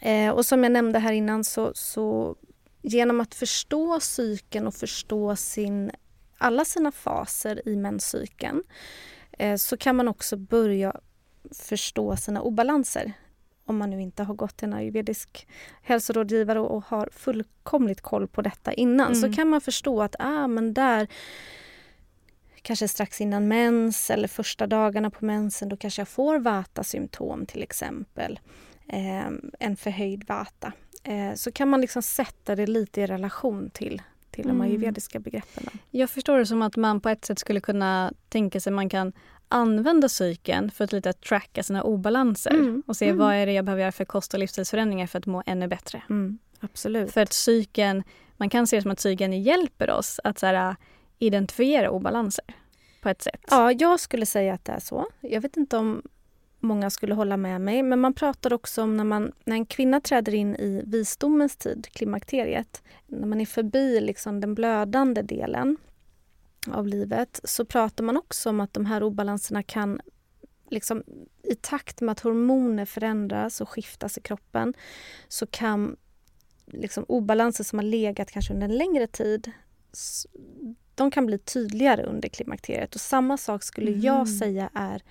Eh, 0.01 0.29
och 0.29 0.45
som 0.45 0.63
jag 0.63 0.71
nämnde 0.71 0.99
här 0.99 1.11
innan 1.13 1.43
så, 1.43 1.71
så 1.75 2.35
genom 2.81 3.21
att 3.21 3.35
förstå 3.35 3.99
cykeln 3.99 4.67
och 4.67 4.75
förstå 4.75 5.35
sin, 5.35 5.91
alla 6.37 6.65
sina 6.65 6.91
faser 6.91 7.67
i 7.67 7.75
menscykeln 7.75 8.63
eh, 9.31 9.55
så 9.55 9.77
kan 9.77 9.95
man 9.95 10.07
också 10.07 10.37
börja 10.37 10.95
förstå 11.51 12.15
sina 12.15 12.41
obalanser. 12.41 13.13
Om 13.65 13.77
man 13.77 13.89
nu 13.89 14.01
inte 14.01 14.23
har 14.23 14.33
gått 14.33 14.57
till 14.57 14.67
en 14.67 14.73
ayurvedisk 14.73 15.47
hälsorådgivare 15.81 16.59
och, 16.59 16.75
och 16.75 16.85
har 16.85 17.09
fullkomligt 17.11 18.01
koll 18.01 18.27
på 18.27 18.41
detta 18.41 18.73
innan 18.73 19.15
så 19.15 19.25
Mm. 19.25 19.35
kan 19.35 19.47
man 19.47 19.61
förstå 19.61 20.01
att 20.01 20.15
ah, 20.19 20.47
men 20.47 20.73
där 20.73 21.07
kanske 22.61 22.87
strax 22.87 23.21
innan 23.21 23.47
mens 23.47 24.09
eller 24.09 24.27
första 24.27 24.67
dagarna 24.67 25.09
på 25.09 25.25
mensen 25.25 25.69
då 25.69 25.77
kanske 25.77 26.01
jag 26.01 26.07
får 26.07 26.39
vata-symptom 26.39 27.45
till 27.45 27.63
exempel. 27.63 28.39
Eh, 28.93 29.27
en 29.59 29.75
förhöjd 29.75 30.23
vata. 30.27 30.73
Eh, 31.03 31.33
så 31.35 31.51
kan 31.51 31.69
man 31.69 31.81
liksom 31.81 32.01
sätta 32.01 32.55
det 32.55 32.67
lite 32.67 33.01
i 33.01 33.05
relation 33.07 33.69
till, 33.69 34.01
till 34.31 34.43
de 34.43 34.49
Mm. 34.49 34.61
ayurvediska 34.61 35.19
begreppen. 35.19 35.63
Jag 35.91 36.09
förstår 36.09 36.37
det 36.39 36.45
som 36.45 36.61
att 36.61 36.75
man 36.75 37.01
på 37.01 37.09
ett 37.09 37.25
sätt 37.25 37.39
skulle 37.39 37.59
kunna 37.61 38.13
tänka 38.29 38.59
sig 38.59 38.71
att 38.71 38.75
man 38.75 38.89
kan 38.89 39.13
använda 39.47 40.09
cykeln 40.09 40.71
för 40.71 40.83
att 40.83 40.91
lite 40.91 41.13
tracka 41.13 41.63
sina 41.63 41.83
obalanser 41.83 42.51
Mm. 42.51 42.83
och 42.87 42.97
se 42.97 43.05
Mm. 43.05 43.17
vad 43.17 43.33
är 43.35 43.45
det 43.45 43.51
jag 43.53 43.65
behöver 43.65 43.81
göra 43.81 43.91
för 43.91 44.05
kost 44.05 44.33
och 44.33 44.39
livsstilsförändringar 44.39 45.07
för 45.07 45.19
att 45.19 45.25
må 45.25 45.43
ännu 45.45 45.67
bättre. 45.67 46.01
Mm, 46.09 46.39
absolut. 46.59 47.11
För 47.11 47.21
att 47.21 47.33
cykeln, 47.33 48.03
man 48.37 48.49
kan 48.49 48.67
se 48.67 48.75
det 48.75 48.81
som 48.81 48.91
att 48.91 48.99
cykeln 48.99 49.33
hjälper 49.43 49.89
oss 49.91 50.19
att 50.23 50.39
så 50.39 50.45
här, 50.45 50.75
identifiera 51.19 51.89
obalanser 51.91 52.45
på 53.01 53.09
ett 53.09 53.21
sätt. 53.21 53.41
Ja, 53.49 53.71
jag 53.71 53.99
skulle 53.99 54.25
säga 54.25 54.53
att 54.53 54.65
det 54.65 54.71
är 54.71 54.79
så. 54.79 55.07
Jag 55.21 55.41
vet 55.41 55.57
inte 55.57 55.77
om 55.77 56.01
många 56.61 56.89
skulle 56.89 57.13
hålla 57.13 57.37
med 57.37 57.61
mig, 57.61 57.83
men 57.83 57.99
man 57.99 58.13
pratar 58.13 58.53
också 58.53 58.83
om 58.83 58.97
när, 58.97 59.03
man, 59.03 59.31
när 59.45 59.55
en 59.55 59.65
kvinna 59.65 60.01
träder 60.01 60.33
in 60.33 60.55
i 60.55 60.83
visdomens 60.85 61.55
tid, 61.55 61.87
klimakteriet, 61.91 62.83
när 63.07 63.27
man 63.27 63.41
är 63.41 63.45
förbi 63.45 64.01
liksom 64.01 64.41
den 64.41 64.55
blödande 64.55 65.21
delen 65.21 65.77
av 66.67 66.87
livet, 66.87 67.39
så 67.43 67.65
pratar 67.65 68.03
man 68.03 68.17
också 68.17 68.49
om 68.49 68.59
att 68.59 68.73
de 68.73 68.85
här 68.85 69.03
obalanserna 69.03 69.63
kan 69.63 70.01
liksom, 70.69 71.03
i 71.43 71.55
takt 71.55 72.01
med 72.01 72.11
att 72.11 72.19
hormoner 72.19 72.85
förändras 72.85 73.61
och 73.61 73.69
skiftas 73.69 74.17
i 74.17 74.21
kroppen 74.21 74.73
så 75.27 75.47
kan 75.47 75.95
liksom, 76.65 77.05
obalanser 77.07 77.63
som 77.63 77.79
har 77.79 77.83
legat 77.83 78.31
kanske 78.31 78.53
under 78.53 78.69
en 78.69 78.77
längre 78.77 79.07
tid 79.07 79.51
de 80.95 81.11
kan 81.11 81.25
bli 81.25 81.37
tydligare 81.37 82.03
under 82.03 82.29
klimakteriet. 82.29 82.95
Och 82.95 83.01
samma 83.01 83.37
sak 83.37 83.63
skulle 83.63 83.91
jag 83.91 84.29
säga 84.29 84.69
är 84.73 85.03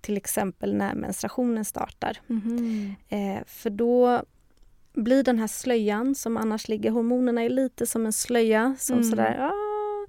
till 0.00 0.16
exempel 0.16 0.74
när 0.74 0.94
menstruationen 0.94 1.64
startar. 1.64 2.18
Eh, 3.08 3.44
för 3.46 3.70
då 3.70 4.22
blir 4.92 5.22
den 5.22 5.38
här 5.38 5.46
slöjan 5.46 6.14
som 6.14 6.36
annars 6.36 6.68
ligger, 6.68 6.90
hormonerna 6.90 7.42
är 7.42 7.48
lite 7.48 7.86
som 7.86 8.06
en 8.06 8.12
slöja 8.12 8.76
som 8.78 8.96
Mm. 8.98 9.10
sådär 9.10 9.38
ah, 9.40 10.06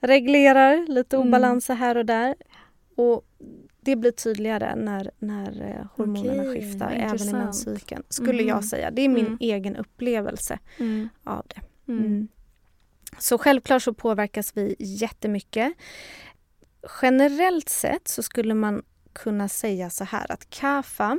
reglerar 0.00 0.86
lite 0.86 1.16
Mm. 1.16 1.28
obalanser 1.28 1.74
här 1.74 1.96
och 1.96 2.06
där. 2.06 2.34
Och 2.96 3.26
det 3.80 3.96
blir 3.96 4.10
tydligare 4.10 4.74
när, 4.76 5.10
när 5.18 5.62
eh, 5.78 5.86
hormonerna 5.96 6.42
Okej, 6.42 6.54
skiftar, 6.62 6.90
även 6.90 7.28
i 7.28 7.32
menscykeln. 7.32 8.02
Skulle 8.08 8.42
Mhm. 8.42 8.48
jag 8.48 8.64
säga. 8.64 8.90
Det 8.90 9.02
är 9.02 9.08
min 9.08 9.26
Mm. 9.26 9.38
egen 9.40 9.76
upplevelse 9.76 10.58
Mm. 10.78 11.08
av 11.24 11.46
det. 11.48 11.92
Mm. 11.92 12.04
Mm. 12.06 12.28
Så 13.18 13.38
självklart 13.38 13.82
så 13.82 13.94
påverkas 13.94 14.56
vi 14.56 14.76
jättemycket. 14.78 15.72
Generellt 17.02 17.68
sett 17.68 18.08
så 18.08 18.22
skulle 18.22 18.54
man 18.54 18.82
kunna 19.12 19.48
säga 19.48 19.90
så 19.90 20.04
här 20.04 20.32
att 20.32 20.50
kaffa 20.50 21.18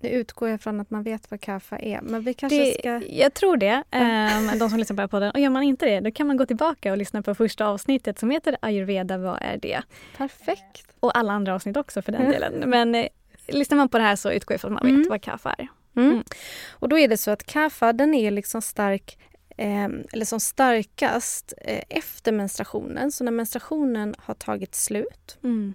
nu 0.00 0.08
utgår 0.08 0.48
jag 0.48 0.60
från 0.60 0.80
att 0.80 0.90
man 0.90 1.02
vet 1.02 1.30
vad 1.30 1.40
kaffa 1.40 1.78
är, 1.78 2.00
men 2.00 2.22
vi 2.22 2.34
kanske 2.34 2.58
det, 2.58 2.78
ska... 2.78 3.02
Jag 3.08 3.34
tror 3.34 3.56
det, 3.56 3.82
um, 3.92 4.58
de 4.58 4.70
som 4.70 4.78
lyssnar 4.78 4.96
på 4.96 5.00
den 5.00 5.08
podden. 5.08 5.30
Och 5.30 5.40
gör 5.40 5.50
man 5.50 5.62
inte 5.62 5.86
det, 5.86 6.00
då 6.00 6.10
kan 6.10 6.26
man 6.26 6.36
gå 6.36 6.46
tillbaka 6.46 6.92
och 6.92 6.98
lyssna 6.98 7.22
på 7.22 7.34
första 7.34 7.66
avsnittet 7.66 8.18
som 8.18 8.30
heter 8.30 8.56
ayurveda, 8.62 9.18
vad 9.18 9.38
är 9.42 9.58
det? 9.62 9.82
Perfekt. 10.16 10.86
Och 11.00 11.18
alla 11.18 11.32
andra 11.32 11.54
avsnitt 11.54 11.76
också 11.76 12.02
för 12.02 12.12
den 12.12 12.30
delen. 12.30 12.70
Men 12.70 12.94
eh, 12.94 13.06
lyssnar 13.48 13.76
man 13.76 13.88
på 13.88 13.98
det 13.98 14.04
här 14.04 14.16
så 14.16 14.30
utgår 14.30 14.54
jag 14.54 14.60
från 14.60 14.76
att 14.76 14.82
man 14.82 14.92
vet 14.92 14.96
mm. 14.96 15.08
vad 15.08 15.22
kaffa 15.22 15.52
är. 15.52 15.68
Mm. 15.96 16.10
Mm. 16.10 16.24
Och 16.70 16.88
då 16.88 16.98
är 16.98 17.08
det 17.08 17.16
så 17.16 17.30
att 17.30 17.46
kaffa 17.46 17.92
den 17.92 18.14
är 18.14 18.30
liksom 18.30 18.62
stark 18.62 19.18
eh, 19.56 19.88
eller 20.12 20.24
som 20.24 20.40
starkast 20.40 21.54
eh, 21.62 21.82
efter 21.88 22.32
menstruationen. 22.32 23.12
Så 23.12 23.24
när 23.24 23.32
menstruationen 23.32 24.14
har 24.18 24.34
tagit 24.34 24.74
slut 24.74 25.38
mm. 25.42 25.74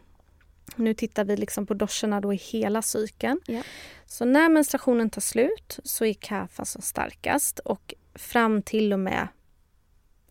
Nu 0.75 0.93
tittar 0.93 1.25
vi 1.25 1.37
liksom 1.37 1.65
på 1.65 1.73
doscherna 1.73 2.21
då 2.21 2.33
i 2.33 2.35
hela 2.35 2.81
cykeln. 2.81 3.39
Ja. 3.45 3.61
Så 4.05 4.25
när 4.25 4.49
menstruationen 4.49 5.09
tar 5.09 5.21
slut 5.21 5.79
så 5.83 6.05
är 6.05 6.13
kafa 6.13 6.65
som 6.65 6.81
starkast 6.81 7.59
och 7.59 7.93
fram 8.15 8.61
till 8.61 8.93
och 8.93 8.99
med 8.99 9.27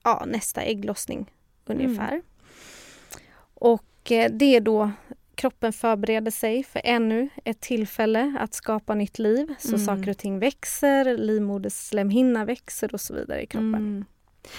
ja, 0.02 0.24
nästa 0.26 0.62
ägglossning 0.62 1.30
ungefär. 1.64 2.12
Mm. 2.12 2.22
Och 3.54 4.12
eh, 4.12 4.30
det 4.32 4.56
är 4.56 4.60
då 4.60 4.90
kroppen 5.34 5.72
förbereder 5.72 6.30
sig 6.30 6.64
för 6.64 6.80
ännu 6.84 7.28
ett 7.44 7.60
tillfälle 7.60 8.36
att 8.40 8.54
skapa 8.54 8.94
nytt 8.94 9.18
liv. 9.18 9.54
Så 9.58 9.68
mm. 9.68 9.86
saker 9.86 10.10
och 10.10 10.18
ting 10.18 10.38
växer, 10.38 11.18
livmoderslemhinna 11.18 12.44
växer 12.44 12.94
och 12.94 13.00
så 13.00 13.14
vidare 13.14 13.42
i 13.42 13.46
kroppen. 13.46 13.74
Mm. 13.74 14.04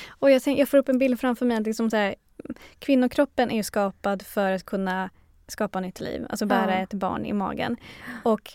Och 0.08 0.32
jag, 0.32 0.44
tänk, 0.44 0.60
jag 0.60 0.70
får 0.70 0.78
upp 0.78 0.90
en 0.90 0.98
bild 0.98 1.20
framför 1.20 1.46
mig. 1.46 1.62
Liksom 1.62 1.90
så 1.90 1.98
här, 1.98 2.16
kvinnokroppen 2.80 3.52
är 3.52 3.64
skapad 3.64 4.22
för 4.22 4.52
att 4.52 4.66
kunna 4.66 5.10
skapa 5.52 5.80
nytt 5.80 6.00
liv, 6.00 6.26
alltså 6.30 6.46
bära 6.46 6.76
ja. 6.76 6.80
ett 6.84 6.94
barn 6.94 7.26
i 7.26 7.34
magen. 7.34 7.78
Och 8.24 8.54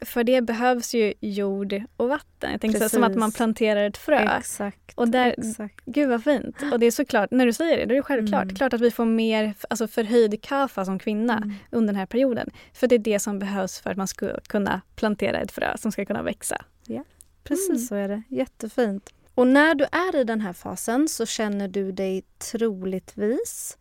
för 0.00 0.24
det 0.24 0.40
behövs 0.40 0.94
ju 0.94 1.14
jord 1.20 1.82
och 1.96 2.08
vatten. 2.08 2.52
Jag 2.52 2.60
tänker 2.60 2.78
så, 2.78 2.88
som 2.88 3.04
att 3.04 3.14
man 3.14 3.32
planterar 3.32 3.84
ett 3.84 3.96
frö. 3.96 4.36
Exakt, 4.38 4.92
och 4.94 5.08
där, 5.08 5.34
exakt. 5.38 5.80
Gud 5.84 6.08
vad 6.08 6.24
fint. 6.24 6.56
Och 6.72 6.80
det 6.80 6.86
är 6.86 6.90
såklart, 6.90 7.30
när 7.30 7.46
du 7.46 7.52
säger 7.52 7.76
det, 7.76 7.84
då 7.84 7.92
är 7.92 7.96
det 7.96 8.02
självklart. 8.02 8.42
Mm. 8.42 8.54
Klart 8.54 8.74
att 8.74 8.80
vi 8.80 8.90
får 8.90 9.04
mer 9.04 9.54
alltså 9.70 9.88
förhöjd 9.88 10.42
kafa 10.42 10.84
som 10.84 10.98
kvinna 10.98 11.36
mm. 11.36 11.54
under 11.70 11.86
den 11.86 11.98
här 11.98 12.06
perioden. 12.06 12.50
För 12.72 12.86
det 12.86 12.94
är 12.94 12.98
det 12.98 13.18
som 13.18 13.38
behövs 13.38 13.80
för 13.80 13.90
att 13.90 13.96
man 13.96 14.08
ska 14.08 14.40
kunna 14.40 14.80
plantera 14.96 15.38
ett 15.38 15.52
frö 15.52 15.76
som 15.76 15.92
ska 15.92 16.04
kunna 16.04 16.22
växa. 16.22 16.64
Ja, 16.86 17.04
precis 17.44 17.68
mm. 17.68 17.80
så 17.80 17.94
är 17.94 18.08
det. 18.08 18.22
Jättefint. 18.28 19.10
Och 19.34 19.46
när 19.46 19.74
du 19.74 19.84
är 19.84 20.16
i 20.16 20.24
den 20.24 20.40
här 20.40 20.52
fasen 20.52 21.08
så 21.08 21.26
känner 21.26 21.68
du 21.68 21.92
dig 21.92 22.24
troligtvis 22.52 23.78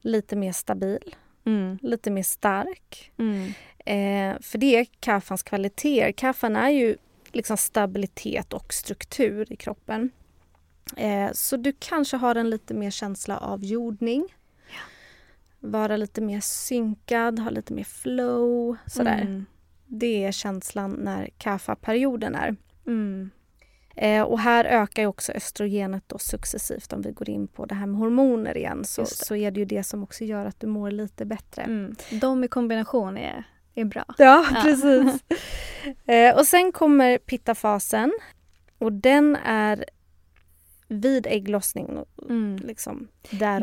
lite 0.00 0.36
mer 0.36 0.52
stabil. 0.52 1.14
Mm. 1.46 1.78
Lite 1.82 2.10
mer 2.10 2.22
stark. 2.22 3.12
Mm. 3.18 3.52
Eh, 3.78 4.40
för 4.40 4.58
det 4.58 4.76
är 4.76 4.86
kaffans 5.00 5.42
kvaliteter. 5.42 6.12
Kaffan 6.12 6.56
är 6.56 6.70
ju 6.70 6.96
liksom 7.32 7.56
stabilitet 7.56 8.52
och 8.52 8.74
struktur 8.74 9.52
i 9.52 9.56
kroppen. 9.56 10.10
Eh, 10.96 11.32
så 11.32 11.56
du 11.56 11.72
kanske 11.78 12.16
har 12.16 12.34
en 12.34 12.50
lite 12.50 12.74
mer 12.74 12.90
känsla 12.90 13.38
av 13.38 13.64
jordning. 13.64 14.26
Ja. 14.68 14.80
Vara 15.60 15.96
lite 15.96 16.20
mer 16.20 16.40
synkad, 16.40 17.38
ha 17.38 17.50
lite 17.50 17.72
mer 17.72 17.84
flow. 17.84 18.76
Sådär. 18.86 19.20
Mm. 19.20 19.46
Det 19.86 20.24
är 20.24 20.32
känslan 20.32 20.90
när 20.90 21.28
kaffaperioden 21.38 22.34
är. 22.34 22.56
Mm. 22.86 23.30
Eh, 23.96 24.22
och 24.22 24.40
här 24.40 24.64
ökar 24.64 25.06
också 25.06 25.32
östrogenet 25.32 26.02
då 26.06 26.18
successivt 26.18 26.92
om 26.92 27.02
vi 27.02 27.12
går 27.12 27.28
in 27.28 27.48
på 27.48 27.66
det 27.66 27.74
här 27.74 27.86
med 27.86 27.98
hormoner 27.98 28.56
igen 28.56 28.84
så, 28.84 29.06
så 29.06 29.36
är 29.36 29.50
det 29.50 29.60
ju 29.60 29.66
det 29.66 29.82
som 29.82 30.02
också 30.02 30.24
gör 30.24 30.46
att 30.46 30.60
du 30.60 30.66
mår 30.66 30.90
lite 30.90 31.24
bättre. 31.24 31.62
Mm. 31.62 31.96
De 32.10 32.44
i 32.44 32.48
kombination 32.48 33.16
är, 33.16 33.44
är 33.74 33.84
bra. 33.84 34.04
Ja, 34.18 34.46
ja. 34.54 34.60
precis. 34.62 35.24
eh, 36.06 36.36
och 36.36 36.46
sen 36.46 36.72
kommer 36.72 37.18
pittafasen 37.18 38.12
och 38.78 38.92
den 38.92 39.36
är 39.44 39.84
vid 40.88 41.26
ägglossning. 41.26 42.04
Mm. 42.28 42.56
Liksom, 42.56 43.08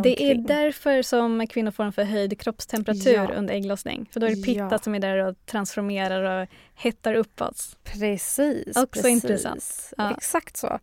det 0.04 0.32
är 0.32 0.36
därför 0.36 1.02
som 1.02 1.48
kvinnor 1.48 1.72
får 1.72 1.84
en 1.84 1.94
förhöjd 1.94 2.40
kroppstemperatur 2.40 3.14
ja. 3.14 3.34
under 3.34 3.54
ägglossning. 3.54 4.10
För 4.12 4.20
då 4.20 4.26
är 4.26 4.36
det 4.36 4.42
pitta 4.42 4.68
ja. 4.72 4.80
som 4.80 4.96
är 4.96 5.00
där 5.00 5.18
och 5.18 5.36
transformerar 5.46 6.42
och 6.42 6.50
hettar 6.76 7.14
upp 7.14 7.42
oss. 7.42 7.78
Precis. 7.84 8.68
Också 8.68 8.86
precis. 8.86 9.06
intressant. 9.06 9.94
Ja. 9.98 10.12
Exakt 10.18 10.58
så. 10.58 10.80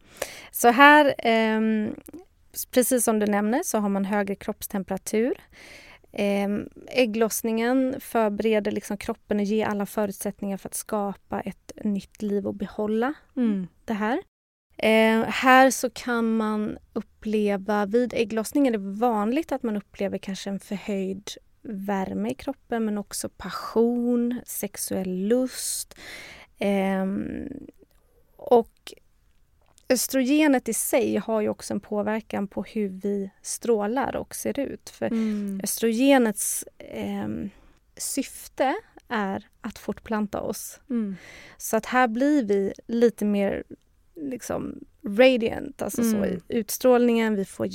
Så 0.50 0.68
här, 0.68 1.14
eh, 1.18 1.60
precis 2.70 3.04
som 3.04 3.18
du 3.18 3.26
nämner, 3.26 3.60
så 3.64 3.78
har 3.78 3.88
man 3.88 4.04
högre 4.04 4.34
kroppstemperatur. 4.34 5.34
Eh, 6.12 6.48
ägglossningen 6.86 7.96
förbereder 8.00 8.70
liksom 8.70 8.96
kroppen 8.96 9.38
och 9.38 9.44
ger 9.44 9.66
alla 9.66 9.86
förutsättningar 9.86 10.56
för 10.56 10.68
att 10.68 10.74
skapa 10.74 11.40
ett 11.40 11.72
nytt 11.84 12.22
liv 12.22 12.46
och 12.46 12.54
behålla 12.54 13.14
mm. 13.36 13.66
det 13.84 13.94
här. 13.94 14.22
Eh, 14.82 15.22
här 15.22 15.70
så 15.70 15.90
kan 15.90 16.36
man 16.36 16.78
uppleva, 16.92 17.86
vid 17.86 18.14
ägglossning 18.14 18.66
är 18.66 18.70
det 18.70 18.78
vanligt 18.78 19.52
att 19.52 19.62
man 19.62 19.76
upplever 19.76 20.18
kanske 20.18 20.50
en 20.50 20.60
förhöjd 20.60 21.30
värme 21.62 22.30
i 22.30 22.34
kroppen 22.34 22.84
men 22.84 22.98
också 22.98 23.28
passion, 23.28 24.40
sexuell 24.46 25.26
lust. 25.26 25.94
Eh, 26.58 27.06
och 28.36 28.92
östrogenet 29.88 30.68
i 30.68 30.74
sig 30.74 31.16
har 31.16 31.40
ju 31.40 31.48
också 31.48 31.74
en 31.74 31.80
påverkan 31.80 32.48
på 32.48 32.62
hur 32.62 32.88
vi 32.88 33.30
strålar 33.42 34.16
och 34.16 34.34
ser 34.34 34.58
ut. 34.58 34.90
För 34.90 35.06
mm. 35.06 35.60
östrogenets 35.64 36.64
eh, 36.78 37.28
syfte 37.96 38.74
är 39.08 39.48
att 39.60 39.78
fortplanta 39.78 40.40
oss. 40.40 40.80
Mm. 40.90 41.16
Så 41.56 41.76
att 41.76 41.86
här 41.86 42.08
blir 42.08 42.44
vi 42.44 42.72
lite 42.86 43.24
mer 43.24 43.64
liksom 44.22 44.78
radiant, 45.06 45.82
alltså 45.82 46.02
mm. 46.02 46.20
så 46.20 46.26
i 46.26 46.40
utstrålningen. 46.48 47.36
Vi 47.36 47.44
får 47.44 47.68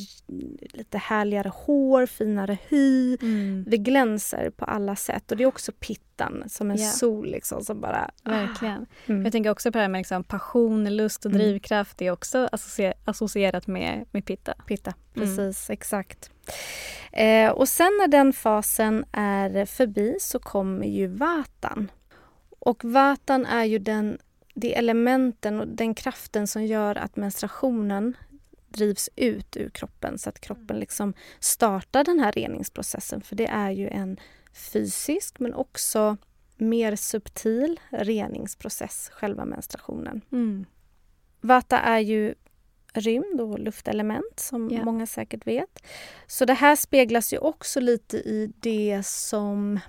lite 0.78 0.98
härligare 0.98 1.52
hår, 1.56 2.06
finare 2.06 2.58
hy. 2.70 3.18
Mm. 3.22 3.64
Vi 3.68 3.78
glänser 3.78 4.50
på 4.50 4.66
alla 4.66 4.96
sätt 4.96 5.32
och 5.32 5.38
det 5.38 5.44
är 5.44 5.48
också 5.48 5.72
pittan 5.72 6.44
som 6.48 6.72
en 6.72 6.80
yeah. 6.80 6.92
sol 6.92 7.32
liksom 7.32 7.62
som 7.62 7.82
bara... 7.82 8.12
Verkligen. 8.24 8.86
Mm. 9.06 9.24
Jag 9.24 9.32
tänker 9.32 9.50
också 9.50 9.72
på 9.72 9.78
det 9.78 9.82
här 9.82 9.90
med 9.90 10.00
liksom 10.00 10.24
passion, 10.24 10.96
lust 10.96 11.26
och 11.26 11.32
mm. 11.32 11.42
drivkraft. 11.42 11.98
Det 11.98 12.08
är 12.08 12.12
också 12.12 12.50
associer 12.52 12.94
associerat 13.06 13.68
med, 13.68 14.06
med 14.12 14.26
pitta. 14.26 14.54
Pitta, 14.68 14.94
mm. 15.16 15.28
precis. 15.28 15.70
Exakt. 15.70 16.32
Eh, 17.12 17.52
och 17.52 17.70
sen 17.70 17.92
när 18.02 18.08
den 18.08 18.34
fasen 18.34 19.06
är 19.12 19.66
förbi 19.66 20.18
så 20.20 20.40
kommer 20.40 20.88
ju 20.88 21.08
vatan. 21.08 21.92
Och 22.60 22.86
vatan 22.86 23.46
är 23.46 23.64
ju 23.64 23.80
den 23.80 24.18
det 24.56 24.76
är 24.76 24.80
elementen 24.80 25.60
och 25.60 25.68
den 25.68 25.94
kraften 25.94 26.48
som 26.48 26.66
gör 26.66 26.96
att 26.96 27.16
menstruationen 27.16 28.18
drivs 28.68 29.10
ut 29.16 29.58
ur 29.58 29.70
kroppen 29.70 30.18
så 30.18 30.30
att 30.30 30.40
kroppen 30.40 30.80
liksom 30.80 31.14
startar 31.40 32.04
den 32.04 32.20
här 32.20 32.32
reningsprocessen. 32.32 33.22
För 33.22 33.36
det 33.36 33.48
är 33.48 33.72
ju 33.72 33.88
en 33.88 34.20
fysisk 34.54 35.40
men 35.40 35.54
också 35.54 36.18
mer 36.58 36.96
subtil 36.96 37.80
reningsprocess, 37.90 39.10
själva 39.14 39.46
menstruationen. 39.46 40.22
Mm. 40.32 40.66
Vata 41.42 41.80
är 41.80 42.00
ju 42.00 42.36
rymd 42.94 43.42
och 43.42 43.60
luftelement 43.60 44.40
som 44.40 44.72
yeah. 44.72 44.86
många 44.86 45.08
säkert 45.08 45.48
vet. 45.48 45.84
Så 46.28 46.46
det 46.46 46.54
här 46.54 46.76
speglas 46.76 47.34
ju 47.34 47.38
också 47.38 47.80
lite 47.80 48.18
i 48.18 48.54
det 48.60 49.02
som 49.06 49.80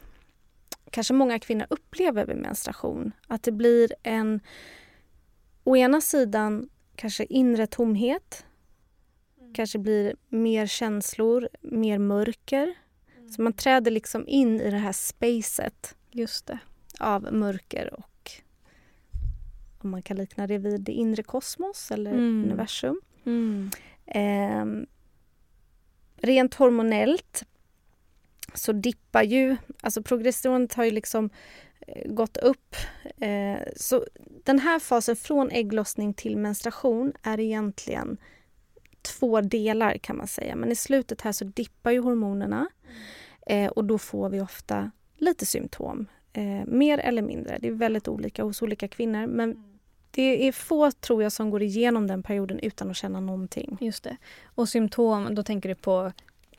kanske 0.90 1.14
många 1.14 1.38
kvinnor 1.38 1.66
upplever 1.70 2.26
vid 2.26 2.36
menstruation. 2.36 3.12
Att 3.28 3.42
det 3.42 3.52
blir 3.52 3.94
en, 4.02 4.40
å 5.64 5.76
ena 5.76 6.00
sidan 6.00 6.68
kanske 6.96 7.24
inre 7.24 7.66
tomhet. 7.66 8.46
Mm. 9.40 9.54
Kanske 9.54 9.78
blir 9.78 10.16
mer 10.28 10.66
känslor, 10.66 11.48
mer 11.60 11.98
mörker. 11.98 12.74
Mm. 13.16 13.28
Så 13.28 13.42
man 13.42 13.52
träder 13.52 13.90
liksom 13.90 14.28
in 14.28 14.60
i 14.60 14.70
det 14.70 14.76
här 14.76 14.92
spacet 14.92 15.96
Just 16.10 16.46
det. 16.46 16.58
av 17.00 17.32
mörker 17.32 17.94
och 17.94 18.30
om 19.78 19.90
man 19.90 20.02
kan 20.02 20.16
likna 20.16 20.46
det 20.46 20.58
vid 20.58 20.80
det 20.80 20.92
inre 20.92 21.22
kosmos 21.22 21.90
eller 21.90 22.10
mm. 22.10 22.44
universum. 22.44 23.00
Eh, 24.06 24.66
rent 26.16 26.54
hormonellt 26.54 27.44
så 28.58 28.72
dippar 28.72 29.22
ju, 29.22 29.56
alltså 29.80 30.02
progesteronet 30.02 30.74
har 30.74 30.84
ju 30.84 30.90
liksom 30.90 31.30
eh, 31.80 32.12
gått 32.12 32.36
upp. 32.36 32.76
Eh, 33.16 33.58
så 33.76 34.04
den 34.44 34.58
här 34.58 34.78
fasen 34.78 35.16
från 35.16 35.50
ägglossning 35.50 36.14
till 36.14 36.36
menstruation 36.36 37.12
är 37.22 37.40
egentligen 37.40 38.18
två 39.02 39.40
delar 39.40 39.98
kan 39.98 40.16
man 40.16 40.26
säga. 40.26 40.56
Men 40.56 40.72
i 40.72 40.76
slutet 40.76 41.20
här 41.20 41.32
så 41.32 41.44
dippar 41.44 41.90
ju 41.90 42.00
hormonerna 42.00 42.68
eh, 43.46 43.70
och 43.70 43.84
då 43.84 43.98
får 43.98 44.28
vi 44.28 44.40
ofta 44.40 44.90
lite 45.16 45.46
symptom. 45.46 46.06
Eh, 46.32 46.66
mer 46.66 46.98
eller 46.98 47.22
mindre. 47.22 47.58
Det 47.60 47.68
är 47.68 47.72
väldigt 47.72 48.08
olika 48.08 48.44
hos 48.44 48.62
olika 48.62 48.88
kvinnor. 48.88 49.26
Men 49.26 49.78
det 50.10 50.48
är 50.48 50.52
få, 50.52 50.90
tror 50.90 51.22
jag, 51.22 51.32
som 51.32 51.50
går 51.50 51.62
igenom 51.62 52.06
den 52.06 52.22
perioden 52.22 52.58
utan 52.58 52.90
att 52.90 52.96
känna 52.96 53.20
någonting. 53.20 53.78
Just 53.80 54.04
det. 54.04 54.16
Och 54.44 54.68
symptom, 54.68 55.34
då 55.34 55.42
tänker 55.42 55.68
du 55.68 55.74
på 55.74 56.12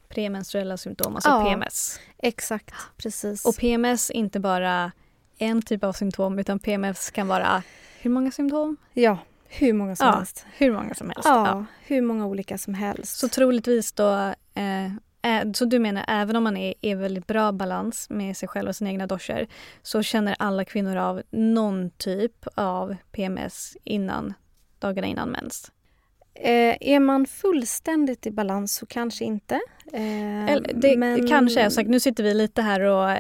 premenstruella 0.10 0.78
symptom, 0.78 1.16
alltså 1.16 1.30
Ja. 1.30 1.44
PMS. 1.46 2.00
Exakt, 2.18 2.74
precis. 2.98 3.46
Och 3.46 3.56
PMS 3.58 4.10
är 4.10 4.14
inte 4.16 4.40
bara 4.40 4.92
en 5.38 5.62
typ 5.62 5.84
av 5.84 5.94
symptom 5.94 6.40
utan 6.40 6.60
PMS 6.60 7.12
kan 7.12 7.28
vara 7.28 7.64
hur 8.02 8.10
många 8.10 8.32
symptom? 8.32 8.78
ja, 8.94 9.18
hur 9.50 9.74
många 9.74 9.96
som 9.96 10.08
Ja, 10.08 10.14
helst. 10.16 10.46
Hur 10.58 10.72
många 10.74 10.94
som 10.94 11.10
helst. 11.10 11.26
Ja, 11.26 11.66
hur 11.86 12.02
många 12.02 12.26
olika 12.26 12.58
som 12.58 12.74
helst. 12.74 13.18
Så 13.20 13.28
troligtvis 13.30 13.92
då, 13.92 14.34
eh, 14.54 14.86
eh, 15.22 15.52
så 15.54 15.66
du 15.66 15.80
menar 15.80 16.06
även 16.08 16.36
om 16.36 16.44
man 16.44 16.58
är 16.58 16.74
i 16.82 16.94
väldigt 16.94 17.28
bra 17.28 17.52
balans 17.52 18.10
med 18.10 18.38
sig 18.38 18.50
själv 18.50 18.70
och 18.70 18.76
sina 18.76 18.90
egna 18.90 19.08
doscher 19.08 19.48
så 19.82 20.04
känner 20.04 20.36
alla 20.40 20.66
kvinnor 20.66 20.96
av 20.96 21.22
någon 21.30 21.90
typ 21.90 22.48
av 22.56 22.96
PMS 23.12 23.78
innan 23.84 24.34
dagarna 24.80 25.08
innan 25.08 25.30
mens? 25.30 25.72
Eh, 26.40 26.78
är 26.82 27.00
man 27.00 27.26
fullständigt 27.26 28.26
i 28.26 28.32
balans 28.32 28.76
så 28.76 28.86
kanske 28.86 29.26
inte. 29.26 29.56
Eh, 29.94 30.46
Eller, 30.52 30.72
det 30.74 30.98
men- 30.98 31.28
kanske 31.28 31.62
är 31.62 31.70
så. 31.70 31.82
Nu 31.82 32.00
sitter 32.00 32.24
vi 32.24 32.34
lite 32.34 32.62
här 32.62 32.80
och 32.82 33.18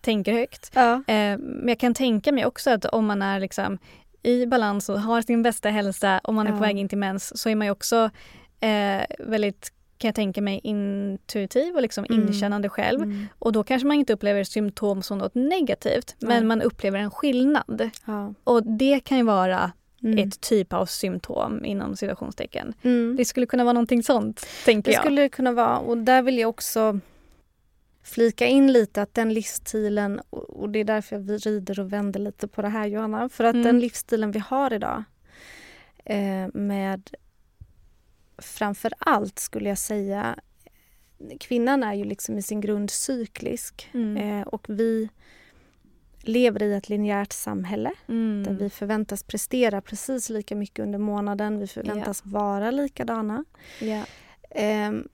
tänker 0.00 0.32
högt. 0.32 0.70
Ja. 0.74 0.92
Eh, 0.94 1.38
men 1.38 1.68
jag 1.68 1.78
kan 1.78 1.94
tänka 1.94 2.32
mig 2.32 2.46
också 2.46 2.70
att 2.70 2.84
om 2.84 3.06
man 3.06 3.22
är 3.22 3.40
liksom 3.40 3.78
i 4.22 4.46
balans 4.46 4.88
och 4.88 5.00
har 5.00 5.22
sin 5.22 5.42
bästa 5.42 5.68
hälsa 5.68 6.18
och 6.24 6.34
man 6.34 6.46
är 6.46 6.50
på 6.50 6.56
Ja. 6.56 6.60
väg 6.60 6.78
in 6.78 6.88
till 6.88 6.98
mens 6.98 7.38
så 7.42 7.48
är 7.48 7.54
man 7.54 7.66
ju 7.66 7.70
också 7.70 8.10
eh, 8.60 9.02
väldigt, 9.18 9.72
kan 9.98 10.08
jag 10.08 10.14
tänka 10.14 10.42
mig, 10.42 10.60
intuitiv 10.64 11.74
och 11.74 11.82
liksom 11.82 12.04
Mm. 12.04 12.20
inkännande 12.28 12.68
själv. 12.68 13.02
Mm. 13.02 13.26
Och 13.38 13.52
då 13.52 13.64
kanske 13.64 13.86
man 13.88 13.96
inte 13.96 14.12
upplever 14.12 14.44
symptom 14.44 15.02
som 15.02 15.18
något 15.18 15.34
negativt 15.34 16.16
Nej. 16.18 16.28
men 16.36 16.46
man 16.46 16.62
upplever 16.62 16.98
en 16.98 17.10
skillnad. 17.10 17.90
Ja. 18.06 18.34
Och 18.44 18.62
det 18.78 19.00
kan 19.00 19.18
ju 19.18 19.24
vara 19.24 19.72
Mm. 20.02 20.18
ett 20.18 20.40
typ 20.40 20.72
av 20.72 20.86
symptom 20.86 21.64
inom 21.64 21.96
situationstecken. 21.96 22.74
Mm. 22.82 23.16
Det 23.16 23.24
skulle 23.24 23.46
kunna 23.46 23.64
vara 23.64 23.72
någonting 23.72 24.02
sånt, 24.02 24.46
tänker 24.64 24.90
Det 24.90 24.94
jag. 24.94 25.02
skulle 25.02 25.22
det 25.22 25.28
kunna 25.28 25.52
vara 25.52 25.78
och 25.78 25.98
där 25.98 26.22
vill 26.22 26.38
jag 26.38 26.48
också 26.50 27.00
flika 28.02 28.46
in 28.46 28.72
lite 28.72 29.02
att 29.02 29.14
den 29.14 29.32
livsstilen 29.34 30.20
och 30.30 30.50
och 30.60 30.70
det 30.70 30.78
är 30.78 30.84
därför 30.84 31.16
jag 31.16 31.46
rider 31.46 31.80
och 31.80 31.92
vänder 31.92 32.20
lite 32.20 32.48
på 32.48 32.62
det 32.62 32.68
här 32.68 32.86
Johanna. 32.86 33.28
För 33.28 33.44
att 33.44 33.54
Mm. 33.54 33.64
den 33.66 33.80
livsstilen 33.80 34.30
vi 34.30 34.38
har 34.38 34.72
idag 34.72 35.04
eh, 36.04 36.46
med 36.54 37.10
framför 38.38 38.92
allt 38.98 39.38
skulle 39.38 39.68
jag 39.68 39.78
säga 39.78 40.36
kvinnan 41.40 41.82
är 41.82 41.94
ju 41.94 42.04
liksom 42.04 42.38
i 42.38 42.42
sin 42.42 42.60
grund 42.60 42.90
cyklisk 42.90 43.90
Mm. 43.94 44.16
eh, 44.40 44.46
och 44.46 44.66
vi 44.68 45.08
lever 46.22 46.62
i 46.62 46.74
ett 46.74 46.88
linjärt 46.88 47.32
samhälle 47.32 47.92
Mm. 48.08 48.42
där 48.44 48.52
vi 48.52 48.70
förväntas 48.70 49.22
prestera 49.22 49.80
precis 49.80 50.28
lika 50.30 50.56
mycket 50.56 50.78
under 50.82 50.98
månaden. 50.98 51.58
Vi 51.58 51.66
förväntas 51.66 52.22
vara 52.26 52.70
likadana. 52.70 53.44
Ja. 53.80 54.04
Ehm, 54.50 55.08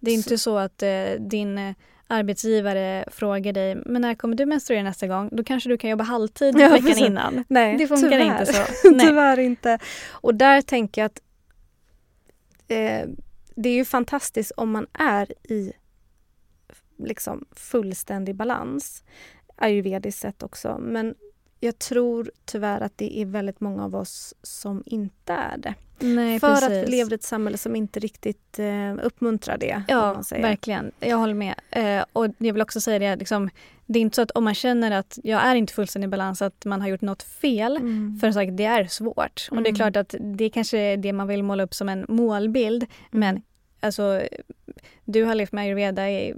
Det 0.00 0.10
är 0.10 0.14
inte 0.14 0.38
så 0.38 0.56
att 0.58 0.82
eh, 0.82 1.10
din 1.18 1.58
eh, 1.58 1.74
arbetsgivare 2.06 3.04
frågar 3.10 3.52
dig 3.52 3.74
men 3.86 4.02
när 4.02 4.14
kommer 4.14 4.36
du 4.36 4.46
menstruera 4.46 4.82
nästa 4.82 5.06
gång? 5.06 5.28
Då 5.32 5.44
kanske 5.44 5.68
du 5.68 5.78
kan 5.78 5.90
jobba 5.90 6.04
halvtid 6.04 6.54
Ja, 6.58 6.68
veckan 6.68 6.86
precis. 6.86 7.04
innan. 7.06 7.44
Nej, 7.48 7.76
Det 7.78 7.86
funkar 7.86 8.10
tyvärr. 8.10 8.40
inte 8.40 8.52
så. 8.52 8.62
Nej. 8.90 9.06
tyvärr 9.06 9.38
inte. 9.38 9.78
Och 10.10 10.34
där 10.34 10.62
tänker 10.62 11.00
jag 11.00 11.06
att 11.06 11.20
eh, 12.68 13.08
det 13.54 13.68
är 13.68 13.74
ju 13.74 13.84
fantastiskt 13.84 14.52
om 14.56 14.70
man 14.70 14.86
är 14.92 15.32
i 15.52 15.72
liksom 16.98 17.44
fullständig 17.52 18.34
balans. 18.36 19.04
Ayurvediskt 19.60 20.20
sett 20.20 20.42
också. 20.42 20.78
Men 20.80 21.14
jag 21.60 21.78
tror 21.78 22.30
tyvärr 22.44 22.80
att 22.80 22.98
det 22.98 23.18
är 23.20 23.26
väldigt 23.26 23.60
många 23.60 23.84
av 23.84 23.94
oss 23.94 24.34
som 24.42 24.82
inte 24.86 25.32
är 25.32 25.58
det. 25.58 25.74
Nej, 26.02 26.40
För 26.40 26.48
precis. 26.48 26.64
att 26.68 26.72
vi 26.72 26.86
lever 26.86 27.12
i 27.12 27.14
ett 27.14 27.22
samhälle 27.22 27.58
som 27.58 27.76
inte 27.76 28.00
riktigt 28.00 28.58
eh, 28.58 28.94
uppmuntrar 29.02 29.58
det. 29.58 29.82
Ja, 29.88 30.22
verkligen. 30.30 30.92
Jag 31.00 31.16
håller 31.16 31.34
med. 31.34 31.54
Eh, 31.70 32.04
och 32.12 32.26
jag 32.38 32.52
vill 32.52 32.62
också 32.62 32.80
säga 32.80 32.98
det, 32.98 33.16
liksom, 33.16 33.50
det 33.86 33.98
är 33.98 34.00
inte 34.00 34.16
så 34.16 34.22
att 34.22 34.30
om 34.30 34.44
man 34.44 34.54
känner 34.54 34.90
att 34.90 35.18
jag 35.24 35.46
är 35.46 35.54
inte 35.54 35.72
fullständig 35.72 36.06
i 36.06 36.10
balans, 36.10 36.42
att 36.42 36.64
man 36.64 36.80
har 36.80 36.88
gjort 36.88 37.00
något 37.00 37.22
fel. 37.22 37.76
Mm. 37.76 38.18
För 38.20 38.32
sagt, 38.32 38.56
det 38.56 38.64
är 38.64 38.84
svårt. 38.84 39.48
Och 39.50 39.56
det 39.56 39.62
är 39.62 39.70
Mm. 39.70 39.74
klart 39.74 39.96
att 39.96 40.14
det 40.20 40.50
kanske 40.50 40.78
är 40.78 40.96
det 40.96 41.12
man 41.12 41.28
vill 41.28 41.42
måla 41.42 41.62
upp 41.62 41.74
som 41.74 41.88
en 41.88 42.04
målbild. 42.08 42.86
Men 43.10 43.42
alltså, 43.80 44.22
du 45.04 45.24
har 45.24 45.34
levt 45.34 45.52
med 45.52 45.62
ayurveda 45.62 46.10
i 46.10 46.34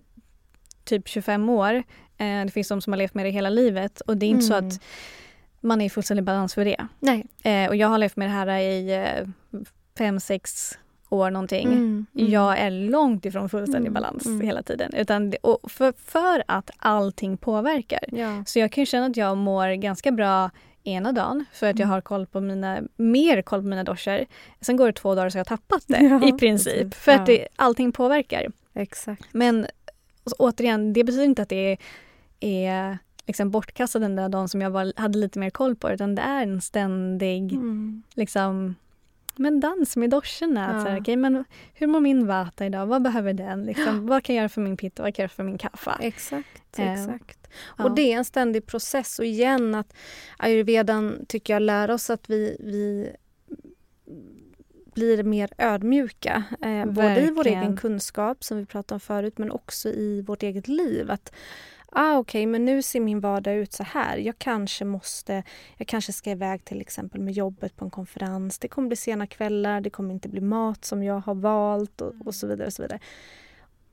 typ 0.85 1.08
25 1.08 1.48
år. 1.48 1.82
Eh, 2.22 2.44
det 2.44 2.50
finns 2.52 2.68
de 2.68 2.80
som 2.80 2.92
har 2.92 2.98
levt 2.98 3.14
med 3.14 3.26
det 3.26 3.30
hela 3.30 3.50
livet. 3.50 4.00
Och 4.00 4.16
det 4.16 4.26
är 4.26 4.30
inte 4.30 4.44
så 4.44 4.54
Mm. 4.54 4.68
att 4.68 4.80
man 5.61 5.80
är 5.80 5.87
i 5.87 5.90
fullständig 5.90 6.24
balans 6.24 6.54
för 6.54 6.64
det. 6.64 6.87
Nej. 7.00 7.24
Eh, 7.42 7.68
och 7.68 7.76
jag 7.76 7.88
har 7.88 7.98
levt 7.98 8.16
med 8.16 8.28
det 8.28 8.32
här 8.32 8.58
i 8.58 8.92
eh, 8.94 9.28
fem, 9.98 10.20
sex 10.20 10.78
år 11.08 11.30
någonting. 11.30 11.66
Mm. 11.66 12.06
Mm. 12.16 12.30
Jag 12.30 12.58
är 12.58 12.70
långt 12.70 13.24
ifrån 13.24 13.48
fullständig 13.48 13.88
Mm, 13.88 13.94
balans 13.94 14.26
mm. 14.26 14.40
hela 14.46 14.62
tiden. 14.62 14.94
Utan 14.94 15.35
och 15.40 15.70
för, 15.70 15.92
för 15.98 16.42
att 16.48 16.70
allting 16.76 17.37
påverkar. 17.37 18.04
Ja. 18.12 18.44
Så 18.46 18.58
jag 18.58 18.72
kan 18.72 18.82
ju 18.82 18.87
känna 18.87 19.06
att 19.06 19.16
jag 19.16 19.37
mår 19.37 19.74
ganska 19.74 20.11
bra 20.12 20.50
ena 20.85 21.12
dagen 21.12 21.44
för 21.52 21.66
att 21.66 21.78
jag 21.78 21.87
Mm. 21.87 21.90
har 21.90 22.00
koll 22.00 22.26
på 22.26 22.40
mina, 22.40 22.80
mer 22.96 23.42
koll 23.42 23.61
på 23.61 23.66
mina 23.66 23.85
doscher. 23.85 24.26
Sen 24.61 24.76
går 24.76 24.87
det 24.87 24.92
två 24.92 25.14
dagar 25.14 25.30
så 25.30 25.38
jag 25.38 25.40
har 25.40 25.56
tappat 25.56 25.85
det 25.87 26.02
Ja, 26.22 26.28
i 26.28 26.32
princip. 26.32 26.74
precis. 26.74 26.94
För 26.94 27.12
att 27.12 27.26
det, 27.26 27.48
allting 27.56 27.92
påverkar. 27.92 28.46
Exakt. 28.74 29.24
Men 29.32 29.66
så, 30.26 30.35
återigen, 30.38 30.92
det 30.92 31.04
betyder 31.04 31.24
inte 31.24 31.42
att 31.42 31.48
det 31.48 31.72
är, 31.72 31.78
är 32.44 32.98
liksom 33.26 33.50
bortkastad 33.50 33.98
den 33.98 34.16
där 34.16 34.28
dagen 34.28 34.48
som 34.48 34.61
jag 34.61 34.70
var, 34.70 34.92
hade 34.96 35.18
lite 35.18 35.38
mer 35.38 35.50
koll 35.50 35.76
på. 35.76 35.90
Utan 35.92 36.14
det 36.14 36.22
är 36.22 36.42
en 36.42 36.61
ständig 36.61 37.52
Mm. 37.52 38.02
liksom, 38.14 38.74
men 39.37 39.61
dans 39.61 39.96
med 39.96 40.11
doscherna. 40.11 40.66
Att 40.68 40.76
Ja. 40.76 40.83
Så 40.85 40.88
här, 40.90 41.00
okej, 41.00 41.16
men 41.16 41.44
hur 41.74 41.87
mår 41.87 42.00
min 42.00 42.26
vata 42.26 42.66
idag? 42.66 42.87
Vad 42.87 43.02
behöver 43.02 43.33
den? 43.33 43.64
Liksom, 43.64 44.07
vad 44.07 44.24
kan 44.24 44.35
jag 44.35 44.42
göra 44.42 44.48
för 44.48 44.61
min 44.61 44.76
pitta? 44.76 45.02
Vad 45.02 45.14
kan 45.14 45.22
jag 45.22 45.28
göra 45.28 45.35
för 45.37 45.42
min 45.44 45.59
kaffe? 45.59 45.92
Exakt, 46.00 46.48
Eh, 46.78 46.92
exakt. 46.92 47.48
ja. 47.78 47.85
Och 47.85 47.94
det 47.94 48.12
är 48.12 48.16
en 48.18 48.24
ständig 48.24 48.66
process. 48.66 49.18
Och 49.18 49.24
igen 49.24 49.74
att 49.74 49.94
ayurvedan 50.38 51.24
tycker 51.28 51.52
jag 51.52 51.62
lär 51.62 51.90
oss 51.90 52.11
att 52.11 52.31
vi, 52.31 52.57
vi 52.61 53.12
blir 54.94 55.22
mer 55.22 55.50
ödmjuka. 55.59 56.44
Eh, 56.62 56.87
både 56.87 57.20
i 57.20 57.31
vår 57.31 57.46
egen 57.46 57.76
kunskap 57.76 58.44
som 58.44 58.59
vi 58.59 58.66
pratade 58.66 58.94
om 58.96 59.00
förut 59.00 59.38
men 59.38 59.50
också 59.50 59.88
i 59.88 60.22
vårt 60.22 60.42
eget 60.42 60.68
liv. 60.68 61.11
Att 61.11 61.33
ah, 61.92 62.16
okej, 62.18 62.46
men 62.46 62.64
nu 62.64 62.83
ser 62.83 63.00
min 63.00 63.20
vardag 63.20 63.55
ut 63.55 63.72
så 63.72 63.83
här. 63.83 64.16
Jag 64.16 64.38
kanske 64.38 64.85
måste, 64.85 65.42
jag 65.76 65.87
kanske 65.88 66.12
ska 66.12 66.31
iväg 66.31 66.64
till 66.64 66.81
exempel 66.81 67.20
med 67.20 67.35
jobbet 67.35 67.76
på 67.76 67.85
en 67.85 67.90
konferens. 67.90 68.59
Det 68.59 68.68
kommer 68.68 68.88
bli 68.88 68.96
sena 68.96 69.26
kvällar, 69.26 69.81
det 69.81 69.90
kommer 69.90 70.14
inte 70.14 70.28
bli 70.28 70.40
mat 70.40 70.85
som 70.85 71.02
jag 71.02 71.20
har 71.20 71.35
valt 71.35 72.00
och, 72.00 72.12
och 72.24 72.35
så 72.35 72.46
vidare. 72.46 72.66
Och 72.66 72.72
så 72.72 72.83
vidare. 72.83 72.98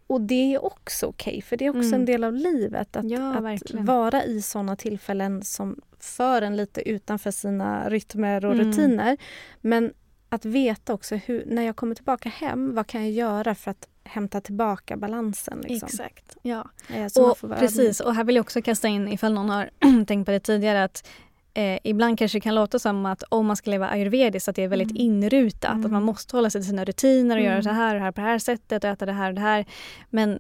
Och 0.08 0.22
det 0.22 0.54
är 0.54 0.66
också 0.66 1.06
okej, 1.06 1.42
för 1.42 1.58
det 1.58 1.66
är 1.66 1.70
också 1.70 1.80
Mm. 1.88 1.94
en 1.94 2.06
del 2.06 2.24
av 2.24 2.34
livet. 2.34 2.96
Att, 2.96 3.10
Ja, 3.10 3.36
att 3.36 3.72
vara 3.74 4.24
i 4.24 4.42
såna 4.42 4.76
tillfällen 4.76 5.42
som 5.44 5.82
för 6.00 6.42
en 6.42 6.56
lite 6.56 6.90
utanför 6.90 7.32
sina 7.32 7.90
rytmer 7.90 8.46
och 8.46 8.54
Mm. 8.54 8.66
rutiner. 8.68 9.18
Men 9.62 9.94
att 10.30 10.46
veta 10.46 10.94
också 10.94 11.16
hur, 11.16 11.44
när 11.46 11.64
jag 11.64 11.76
kommer 11.76 11.96
tillbaka 11.96 12.30
hem, 12.30 12.76
vad 12.76 12.88
kan 12.88 13.02
jag 13.02 13.12
göra 13.12 13.56
för 13.56 13.72
att 13.72 13.88
hämta 14.10 14.42
tillbaka 14.42 14.98
balansen? 14.98 15.62
Liksom. 15.68 15.86
Exakt. 15.88 16.38
Ja. 16.42 16.70
Eh, 16.96 17.08
så 17.08 17.32
Och 17.32 17.40
precis, 17.60 18.00
och 18.00 18.16
här 18.16 18.24
vill 18.24 18.36
jag 18.36 18.44
också 18.44 18.62
kasta 18.62 18.88
in 18.88 19.08
ifall 19.08 19.34
någon 19.34 19.50
har 19.50 19.70
tänkt 20.08 20.26
på 20.26 20.32
det 20.32 20.40
tidigare 20.40 20.84
att 20.84 21.08
eh, 21.54 21.80
ibland 21.84 22.18
kanske 22.20 22.36
det 22.38 22.42
kan 22.42 22.56
låta 22.56 22.80
som 22.80 23.06
att 23.06 23.24
om 23.30 23.46
man 23.46 23.56
ska 23.56 23.72
leva 23.72 23.88
ayurvediskt 23.88 24.48
att 24.50 24.56
det 24.56 24.64
är 24.64 24.68
väldigt 24.68 24.92
Mm. 24.92 25.02
inrutat. 25.02 25.72
Mm. 25.74 25.86
Att 25.86 25.92
man 25.92 26.04
måste 26.04 26.36
hålla 26.36 26.50
sig 26.50 26.62
till 26.62 26.70
sina 26.70 26.86
rutiner 26.86 27.38
och 27.38 27.44
göra 27.44 27.54
Mm. 27.54 27.64
så 27.64 27.70
här 27.70 27.96
och 27.96 28.00
det 28.00 28.04
här 28.06 28.12
på 28.12 28.22
det 28.22 28.28
här 28.28 28.40
sättet 28.40 28.84
och 28.84 28.90
äta 28.90 29.06
det 29.06 29.12
här 29.14 29.30
och 29.30 29.36
det 29.36 29.42
här. 29.42 29.66
Men 30.10 30.40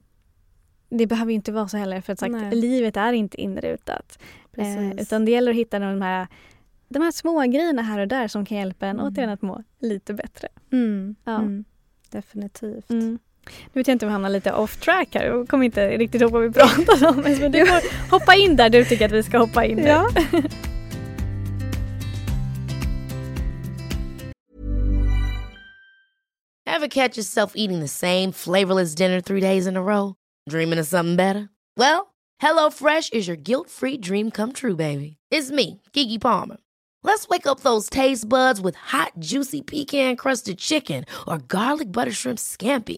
det 0.89 1.07
behöver 1.07 1.31
inte 1.33 1.51
vara 1.51 1.67
så 1.67 1.77
heller 1.77 2.01
för 2.01 2.13
att 2.13 2.19
sagt, 2.19 2.31
Nej. 2.31 2.55
livet 2.55 2.97
är 2.97 3.13
inte 3.13 3.41
inrutat. 3.41 4.19
Eh, 4.57 4.91
utan 4.91 5.25
det 5.25 5.31
gäller 5.31 5.51
att 5.51 5.57
hitta 5.57 5.79
de 5.79 6.01
här, 6.01 6.27
de 6.89 7.01
här 7.03 7.11
små 7.11 7.41
grejerna 7.41 7.81
här 7.81 7.99
och 7.99 8.07
där 8.07 8.27
som 8.27 8.45
kan 8.45 8.57
hjälpa 8.57 8.85
en 8.87 8.99
Mm. 8.99 9.05
återigen 9.13 9.29
att 9.29 9.41
må 9.41 9.63
lite 9.79 10.13
bättre. 10.13 10.47
mm, 10.71 11.15
Ja. 11.23 11.35
mm, 11.39 11.65
definitivt. 12.09 12.89
Nu 13.73 13.79
vet 13.79 13.87
jag 13.87 13.95
inte 13.95 14.05
om 14.05 14.09
vi 14.09 14.13
hamnar 14.13 14.29
lite 14.29 14.53
off 14.53 14.77
track 14.77 15.07
här. 15.11 15.25
Jag 15.25 15.47
kommer 15.47 15.65
inte 15.65 15.97
riktigt 15.97 16.21
ihåg 16.21 16.31
vad 16.31 16.41
vi 16.41 16.51
pratade 16.51 17.07
om. 17.07 17.15
Men 17.15 17.51
du 17.51 17.65
får 17.65 18.11
hoppa 18.11 18.35
in 18.35 18.55
där 18.55 18.69
du 18.69 18.85
tycker 18.85 19.05
att 19.05 19.11
vi 19.11 19.23
ska 19.23 19.37
hoppa 19.37 19.65
in. 19.65 19.77
nu. 19.77 19.87
Ja. 19.87 20.09
Ever 26.65 26.87
catch 26.87 27.17
yourself 27.17 27.53
eating 27.55 27.79
the 27.81 27.87
same 27.87 28.31
flavorless 28.31 28.95
dinner 28.95 29.21
three 29.21 29.41
days 29.41 29.67
in 29.67 29.75
a 29.75 29.81
row? 29.81 30.15
Dreaming 30.49 30.79
of 30.79 30.87
something 30.87 31.15
better? 31.15 31.49
Well, 31.75 32.13
HelloFresh 32.41 33.11
is 33.11 33.27
your 33.27 33.35
guilt-free 33.37 33.97
dream 33.97 34.31
come 34.31 34.53
true, 34.53 34.75
baby. 34.75 35.17
It's 35.31 35.51
me, 35.51 35.81
Gigi 35.93 36.17
Palmer. 36.17 36.57
Let's 37.03 37.27
wake 37.27 37.47
up 37.47 37.61
those 37.61 37.89
taste 37.89 38.27
buds 38.29 38.61
with 38.61 38.75
hot, 38.75 39.11
juicy 39.19 39.61
pecan-crusted 39.61 40.57
chicken 40.57 41.05
or 41.27 41.37
garlic 41.37 41.91
butter 41.91 42.11
shrimp 42.11 42.39
scampi. 42.39 42.97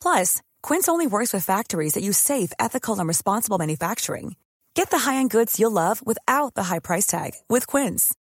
Plus, 0.00 0.42
Quince 0.62 0.88
only 0.88 1.06
works 1.06 1.32
with 1.32 1.44
factories 1.44 1.94
that 1.94 2.04
use 2.04 2.18
safe, 2.18 2.52
ethical, 2.58 2.98
and 2.98 3.08
responsible 3.08 3.58
manufacturing. 3.58 4.36
Get 4.74 4.90
the 4.90 4.98
high-end 4.98 5.30
goods 5.30 5.58
you'll 5.58 5.72
love 5.72 6.06
without 6.06 6.54
the 6.54 6.64
high 6.64 6.80
price 6.80 7.06
tag 7.06 7.32
with 7.48 7.66
Quince. 7.66 8.14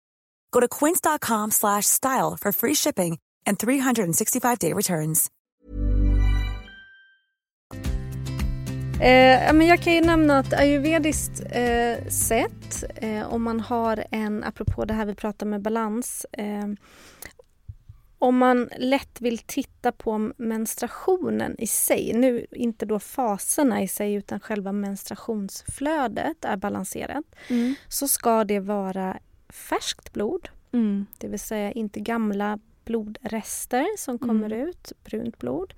Go 0.51 0.61
to 0.61 0.67
quince.com 0.67 1.51
slash 1.51 1.85
style 1.85 2.37
for 2.39 2.51
free 2.51 2.75
shipping 2.75 3.19
and 3.45 3.59
365-day 3.59 4.73
returns. 4.73 5.29
Eh, 9.01 9.53
men 9.53 9.67
jag 9.67 9.81
kan 9.81 9.93
ju 9.93 10.01
nämna 10.01 10.37
att 10.37 10.53
ayurvediskt 10.53 11.43
eh, 11.49 12.07
sätt, 12.07 12.83
eh, 12.95 13.33
om 13.33 13.43
man 13.43 13.59
har 13.59 14.05
en, 14.11 14.43
apropå 14.43 14.85
det 14.85 14.93
här 14.93 15.05
vi 15.05 15.15
pratar 15.15 15.45
med 15.45 15.61
balans, 15.61 16.25
eh, 16.31 16.65
om 18.19 18.37
man 18.37 18.69
lätt 18.77 19.21
vill 19.21 19.37
titta 19.37 19.91
på 19.91 20.31
menstruationen 20.37 21.55
i 21.59 21.67
sig, 21.67 22.13
nu 22.13 22.45
inte 22.51 22.85
då 22.85 22.99
faserna 22.99 23.83
i 23.83 23.87
sig 23.87 24.13
utan 24.13 24.39
själva 24.39 24.71
menstruationsflödet 24.71 26.45
är 26.45 26.57
balanserat, 26.57 27.25
mm. 27.49 27.75
så 27.87 28.07
ska 28.07 28.43
det 28.43 28.59
vara 28.59 29.17
färskt 29.49 30.13
blod, 30.13 30.49
mm. 30.71 31.05
det 31.17 31.27
vill 31.27 31.39
säga 31.39 31.71
inte 31.71 31.99
gamla 31.99 32.59
blodrester 32.85 33.97
som 33.97 34.19
kommer 34.19 34.51
mm. 34.51 34.67
ut, 34.67 34.91
brunt 35.03 35.37
blod. 35.37 35.73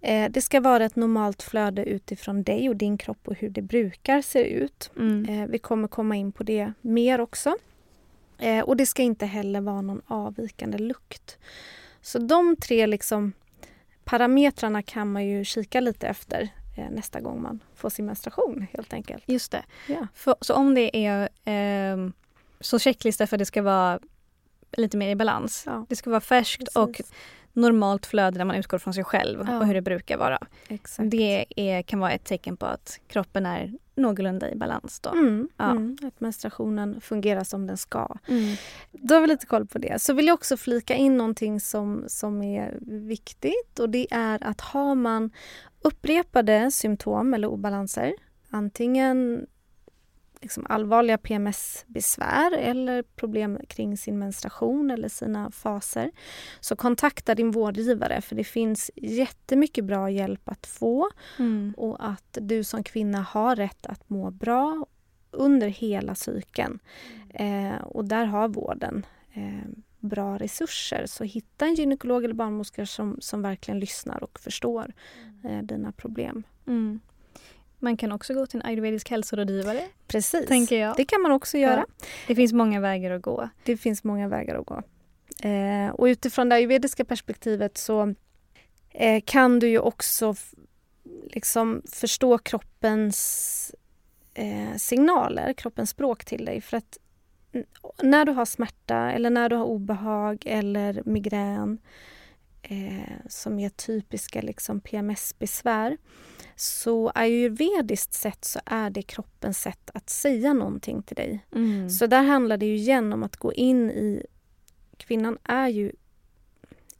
Eh, 0.00 0.30
det 0.30 0.42
ska 0.42 0.60
vara 0.60 0.84
ett 0.84 0.96
normalt 0.96 1.42
flöde 1.42 1.84
utifrån 1.84 2.42
dig 2.42 2.68
och 2.68 2.76
din 2.76 2.98
kropp 2.98 3.28
och 3.28 3.34
hur 3.34 3.50
det 3.50 3.62
brukar 3.62 4.22
se 4.22 4.44
ut. 4.44 4.90
Mm. 4.96 5.24
Eh, 5.28 5.48
vi 5.48 5.58
kommer 5.58 5.88
komma 5.88 6.16
in 6.16 6.32
på 6.32 6.42
det 6.42 6.72
mer 6.80 7.20
också. 7.20 7.56
Eh, 8.42 8.60
och 8.60 8.76
det 8.76 8.86
ska 8.86 9.02
inte 9.02 9.26
heller 9.26 9.60
vara 9.60 9.82
någon 9.82 10.02
avvikande 10.06 10.78
lukt. 10.78 11.38
Så 12.00 12.18
de 12.18 12.56
tre 12.56 12.86
liksom 12.86 13.32
parametrarna 14.04 14.82
kan 14.82 15.12
man 15.12 15.26
ju 15.26 15.44
kika 15.44 15.80
lite 15.80 16.08
efter 16.08 16.48
eh, 16.76 16.90
nästa 16.90 17.20
gång 17.20 17.42
man 17.42 17.60
får 17.74 17.90
sin 17.90 18.06
menstruation 18.06 18.66
helt 18.72 18.92
enkelt. 18.92 19.24
Just 19.26 19.52
det. 19.52 19.64
Ja. 19.86 20.06
För, 20.14 20.34
så 20.40 20.54
om 20.54 20.74
det 20.74 21.06
är 21.06 21.28
eh, 21.44 22.10
så 22.60 22.78
checklista 22.78 23.26
för 23.26 23.36
att 23.36 23.38
det 23.38 23.46
ska 23.46 23.62
vara 23.62 24.00
lite 24.76 24.96
mer 24.96 25.08
i 25.08 25.16
balans. 25.16 25.62
Ja. 25.66 25.86
Det 25.88 25.96
ska 25.96 26.10
vara 26.10 26.20
färskt 26.20 26.58
Precis. 26.58 26.76
och 26.76 27.00
normalt 27.52 28.06
flöde 28.06 28.38
där 28.38 28.44
man 28.44 28.56
utgår 28.56 28.78
från 28.78 28.94
sig 28.94 29.04
själv 29.04 29.44
ja. 29.46 29.58
och 29.58 29.66
hur 29.66 29.74
det 29.74 29.82
brukar 29.82 30.16
vara. 30.16 30.38
Exakt. 30.68 31.10
Det 31.10 31.46
är, 31.56 31.82
kan 31.82 32.00
vara 32.00 32.12
ett 32.12 32.24
tecken 32.24 32.56
på 32.56 32.66
att 32.66 33.00
kroppen 33.06 33.46
är 33.46 33.72
någorlunda 33.94 34.50
i 34.50 34.56
balans. 34.56 35.00
Då. 35.00 35.10
Mm, 35.10 35.48
ja. 35.56 35.70
mm, 35.70 35.96
att 36.02 36.20
menstruationen 36.20 37.00
fungerar 37.00 37.44
som 37.44 37.66
den 37.66 37.76
ska. 37.76 38.16
Mm. 38.28 38.56
Då 38.92 39.14
har 39.14 39.20
vi 39.20 39.26
lite 39.26 39.46
koll 39.46 39.66
på 39.66 39.78
det. 39.78 40.02
Så 40.02 40.12
vill 40.12 40.26
jag 40.26 40.34
också 40.34 40.56
flika 40.56 40.94
in 40.94 41.16
någonting 41.16 41.60
som, 41.60 42.04
som 42.06 42.42
är 42.42 42.78
viktigt 42.80 43.78
och 43.78 43.90
det 43.90 44.06
är 44.10 44.44
att 44.44 44.60
har 44.60 44.94
man 44.94 45.30
upprepade 45.82 46.70
symptom 46.70 47.34
eller 47.34 47.48
obalanser 47.48 48.12
antingen 48.50 49.46
liksom 50.42 50.66
allvarliga 50.68 51.18
PMS-besvär 51.18 52.52
eller 52.52 53.02
problem 53.02 53.58
kring 53.68 53.96
sin 53.96 54.18
menstruation 54.18 54.90
eller 54.90 55.08
sina 55.08 55.50
faser 55.50 56.10
så 56.60 56.76
kontakta 56.76 57.34
din 57.34 57.50
vårdgivare 57.50 58.20
för 58.20 58.36
det 58.36 58.44
finns 58.44 58.90
jättemycket 58.96 59.84
bra 59.84 60.10
hjälp 60.10 60.48
att 60.48 60.66
få 60.66 61.10
mm. 61.38 61.74
och 61.76 62.08
att 62.08 62.38
du 62.40 62.64
som 62.64 62.84
kvinna 62.84 63.20
har 63.20 63.56
rätt 63.56 63.86
att 63.86 64.10
må 64.10 64.30
bra 64.30 64.86
under 65.30 65.68
hela 65.68 66.14
cykeln. 66.14 66.78
Eh, 67.30 67.82
och 67.82 68.04
där 68.04 68.24
har 68.24 68.48
vården 68.48 69.06
eh, 69.32 69.68
bra 69.98 70.38
resurser. 70.38 71.06
Så 71.06 71.24
hitta 71.24 71.66
en 71.66 71.74
gynekolog 71.74 72.24
eller 72.24 72.34
barnmorska 72.34 72.86
som, 72.86 73.16
som 73.20 73.42
verkligen 73.42 73.80
lyssnar 73.80 74.24
och 74.24 74.40
förstår 74.40 74.92
eh, 75.44 75.62
dina 75.62 75.92
problem. 75.92 76.42
Mm. 76.66 77.00
Man 77.82 77.96
kan 77.96 78.12
också 78.12 78.34
gå 78.34 78.46
till 78.46 78.60
en 78.60 78.66
ayurvedisk 78.66 79.10
hälsorådgivare. 79.10 79.80
Precis, 80.06 80.46
tänker 80.48 80.80
jag. 80.80 80.96
det 80.96 81.04
kan 81.04 81.22
man 81.22 81.32
också 81.32 81.58
göra. 81.58 81.84
Ja. 82.00 82.06
Det 82.26 82.34
finns 82.34 82.52
många 82.52 82.80
vägar 82.80 83.10
att 83.10 83.22
gå. 83.22 83.48
Det 83.64 83.76
finns 83.76 84.04
många 84.04 84.28
vägar 84.28 84.54
att 84.54 84.66
gå. 84.66 84.82
Eh, 85.48 85.88
och 85.88 86.04
utifrån 86.04 86.48
det 86.48 86.54
ayurvediska 86.54 87.04
perspektivet 87.04 87.78
så 87.78 88.14
eh, 88.90 89.22
kan 89.24 89.58
du 89.58 89.68
ju 89.68 89.78
också 89.78 90.34
liksom 91.24 91.82
förstå 91.92 92.38
kroppens 92.38 93.74
eh, 94.34 94.76
signaler, 94.76 95.52
kroppens 95.52 95.90
språk 95.90 96.24
till 96.24 96.44
dig. 96.44 96.60
För 96.60 96.76
att 96.76 96.98
när 98.02 98.24
du 98.24 98.32
har 98.32 98.44
smärta 98.44 99.12
eller 99.12 99.30
när 99.30 99.48
du 99.48 99.56
har 99.56 99.64
obehag 99.64 100.42
eller 100.46 101.02
migrän 101.04 101.78
eh, 102.62 103.16
som 103.28 103.58
är 103.58 103.68
typiska 103.68 104.42
liksom 104.42 104.80
PMS-besvär 104.80 105.96
så 106.56 107.12
ayurvediskt 107.14 108.14
sett 108.14 108.44
så 108.44 108.60
är 108.66 108.90
det 108.90 109.02
kroppens 109.02 109.60
sätt 109.60 109.90
att 109.94 110.10
säga 110.10 110.52
någonting 110.52 111.02
till 111.02 111.16
dig. 111.16 111.46
Mm. 111.54 111.90
Så 111.90 112.06
där 112.06 112.22
handlar 112.22 112.56
det 112.56 112.66
ju 112.66 112.74
igen 112.74 113.12
om 113.12 113.22
att 113.22 113.36
gå 113.36 113.52
in 113.52 113.90
i... 113.90 114.26
Kvinnan 114.96 115.38
är 115.44 115.68
ju 115.68 115.92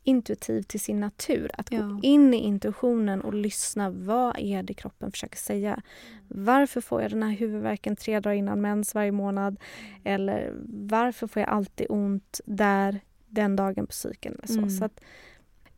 intuitiv 0.05 0.62
till 0.62 0.81
sin 0.81 1.01
natur. 1.01 1.51
Att 1.55 1.72
ja. 1.72 1.83
gå 1.83 2.01
in 2.03 2.35
i 2.35 2.37
intuitionen 2.37 3.20
och 3.20 3.35
lyssna. 3.35 3.90
Vad 3.90 4.38
är 4.38 4.62
det 4.62 4.75
kroppen 4.75 5.11
försöker 5.11 5.38
säga? 5.38 5.83
Varför 6.29 6.81
får 6.81 7.03
jag 7.03 7.11
den 7.11 7.22
här 7.22 7.31
huvudvärken 7.31 7.96
tre 7.96 8.20
dagar 8.20 8.35
innan 8.35 8.61
mens 8.61 8.94
varje 8.94 9.12
månad? 9.12 9.57
Eller 10.05 10.53
varför 10.66 11.27
får 11.27 11.40
jag 11.40 11.48
alltid 11.48 11.87
ont 11.90 12.40
där 12.44 13.01
den 13.29 13.57
dagen 13.57 13.87
på 13.87 13.92
cykeln? 13.92 14.40
så. 14.44 14.59
Mm. 14.59 14.70
så 14.70 14.85
att 14.85 15.01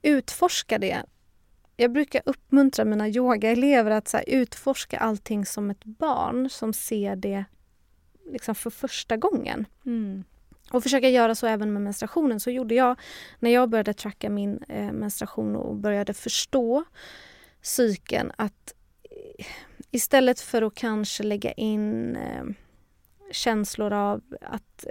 utforska 0.05 0.79
det 0.79 1.03
jag 1.77 1.93
brukar 1.93 2.23
uppmuntra 2.27 2.85
mina 2.85 3.09
yogaelever 3.09 3.91
att 3.91 4.09
så 4.09 4.19
utforska 4.27 4.99
allting 4.99 5.47
som 5.47 5.71
ett 5.71 5.85
barn 5.85 6.51
som 6.51 6.73
ser 6.73 7.17
det 7.17 7.45
liksom 8.33 8.55
för 8.55 8.71
första 8.71 9.17
gången. 9.17 9.67
Mm. 9.87 10.25
Och 10.71 10.83
försöka 10.83 11.09
göra 11.09 11.35
så 11.35 11.47
även 11.47 11.73
med 11.73 11.83
menstruationen. 11.83 12.41
Så 12.41 12.51
gjorde 12.51 12.75
jag 12.75 13.01
när 13.39 13.51
jag 13.51 13.71
började 13.71 13.95
tracka 13.95 14.31
min 14.31 14.63
eh, 14.69 14.93
menstruation 14.93 15.57
och 15.57 15.77
började 15.77 16.15
förstå 16.15 16.85
cykeln 17.63 18.33
att 18.37 18.75
istället 19.91 20.41
för 20.41 20.63
att 20.63 20.75
kanske 20.75 21.23
lägga 21.23 21.53
in 21.53 22.17
eh, 22.17 22.45
känslor 23.33 23.93
av 23.93 24.23
att 24.41 24.87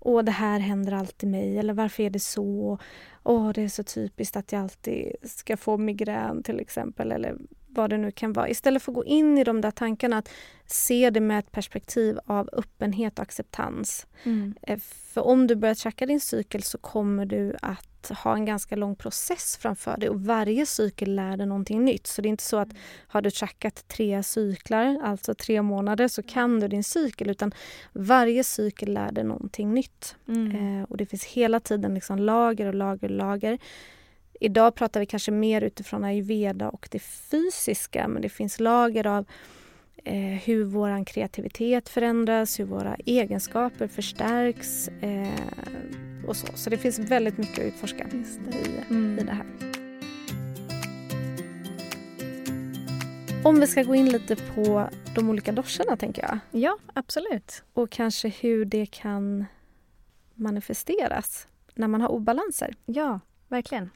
åh, 0.00 0.22
det 0.22 0.32
här 0.32 0.58
händer 0.58 0.92
alltid 0.92 1.28
mig 1.28 1.58
eller 1.58 1.72
varför 1.72 2.02
är 2.02 2.10
det 2.10 2.20
så? 2.20 2.78
Åh, 3.22 3.50
det 3.54 3.62
är 3.62 3.68
så 3.68 3.82
typiskt 3.82 4.36
att 4.36 4.52
jag 4.52 4.62
alltid 4.62 5.16
ska 5.22 5.56
få 5.56 5.76
migrän 5.76 6.42
till 6.42 6.60
exempel 6.60 7.12
eller 7.12 7.36
vad 7.68 7.90
det 7.90 7.98
nu 7.98 8.10
kan 8.10 8.32
vara. 8.32 8.48
Istället 8.48 8.82
för 8.82 8.92
att 8.92 8.96
gå 8.96 9.04
in 9.04 9.38
i 9.38 9.44
de 9.44 9.60
där 9.60 9.70
tankarna, 9.70 10.18
att 10.18 10.28
se 10.66 11.10
det 11.10 11.20
med 11.20 11.38
ett 11.38 11.52
perspektiv 11.52 12.18
av 12.26 12.50
öppenhet 12.52 13.18
och 13.18 13.22
acceptans. 13.22 14.06
Mm. 14.24 14.54
Eh, 14.62 14.78
för 15.12 15.20
om 15.20 15.46
du 15.46 15.54
börjar 15.56 15.74
tracka 15.74 16.06
din 16.06 16.20
cykel 16.20 16.62
så 16.62 16.78
kommer 16.78 17.26
du 17.26 17.56
att 17.62 17.86
ha 18.08 18.34
en 18.34 18.44
ganska 18.44 18.76
lång 18.76 18.96
process 18.96 19.58
framför 19.60 19.96
dig 19.96 20.08
och 20.08 20.20
varje 20.24 20.66
cykel 20.66 21.14
lär 21.14 21.36
dig 21.36 21.46
någonting 21.46 21.84
nytt. 21.84 22.06
Så 22.06 22.22
det 22.22 22.28
är 22.28 22.30
inte 22.30 22.42
så 22.42 22.56
att 22.56 22.68
har 23.06 23.22
du 23.22 23.30
trackat 23.30 23.88
tre 23.88 24.22
cyklar, 24.22 25.00
alltså 25.02 25.34
tre 25.34 25.62
månader, 25.62 26.08
så 26.08 26.22
kan 26.22 26.60
du 26.60 26.68
din 26.68 26.84
cykel 26.84 27.30
utan 27.30 27.52
varje 27.92 28.44
cykel 28.44 28.92
lär 28.92 29.12
dig 29.12 29.24
någonting 29.24 29.74
nytt. 29.74 30.16
Mm. 30.28 30.80
Eh, 30.80 30.84
och 30.84 30.96
det 30.96 31.06
finns 31.06 31.24
hela 31.24 31.60
tiden 31.60 31.94
liksom 31.94 32.18
lager 32.18 32.66
och 32.66 32.74
lager 32.74 33.08
och 33.10 33.16
lager. 33.16 33.58
Idag 34.40 34.74
pratar 34.74 35.00
vi 35.00 35.06
kanske 35.06 35.30
mer 35.30 35.62
utifrån 35.62 36.04
ayurveda 36.04 36.68
och 36.68 36.88
det 36.90 36.98
fysiska 36.98 38.08
men 38.08 38.22
det 38.22 38.28
finns 38.28 38.60
lager 38.60 39.06
av 39.06 39.24
eh, 40.04 40.14
hur 40.16 40.64
vår 40.64 41.04
kreativitet 41.04 41.88
förändras, 41.88 42.60
hur 42.60 42.64
våra 42.64 42.94
egenskaper 42.94 43.88
förstärks 43.88 44.88
eh, 44.88 46.26
och 46.26 46.36
så. 46.36 46.46
Så 46.54 46.70
det 46.70 46.76
finns 46.78 46.98
väldigt 46.98 47.38
mycket 47.38 47.58
att 47.58 47.64
utforska 47.64 48.06
i, 48.08 48.24
mm. 48.90 49.18
i 49.18 49.22
det 49.22 49.32
här. 49.32 49.46
Om 53.44 53.60
vi 53.60 53.66
ska 53.66 53.82
gå 53.82 53.94
in 53.94 54.08
lite 54.08 54.36
på 54.36 54.88
de 55.14 55.30
olika 55.30 55.52
doscherna 55.52 55.96
tänker 55.96 56.22
jag. 56.22 56.38
Ja, 56.50 56.78
absolut. 56.94 57.62
Och 57.72 57.90
kanske 57.90 58.28
hur 58.28 58.64
det 58.64 58.86
kan 58.86 59.44
manifesteras 60.34 61.46
när 61.80 61.88
man 61.88 62.00
har 62.00 62.08
obalanser. 62.08 62.74
Ja, 62.86 63.20
verkligen. 63.48 63.90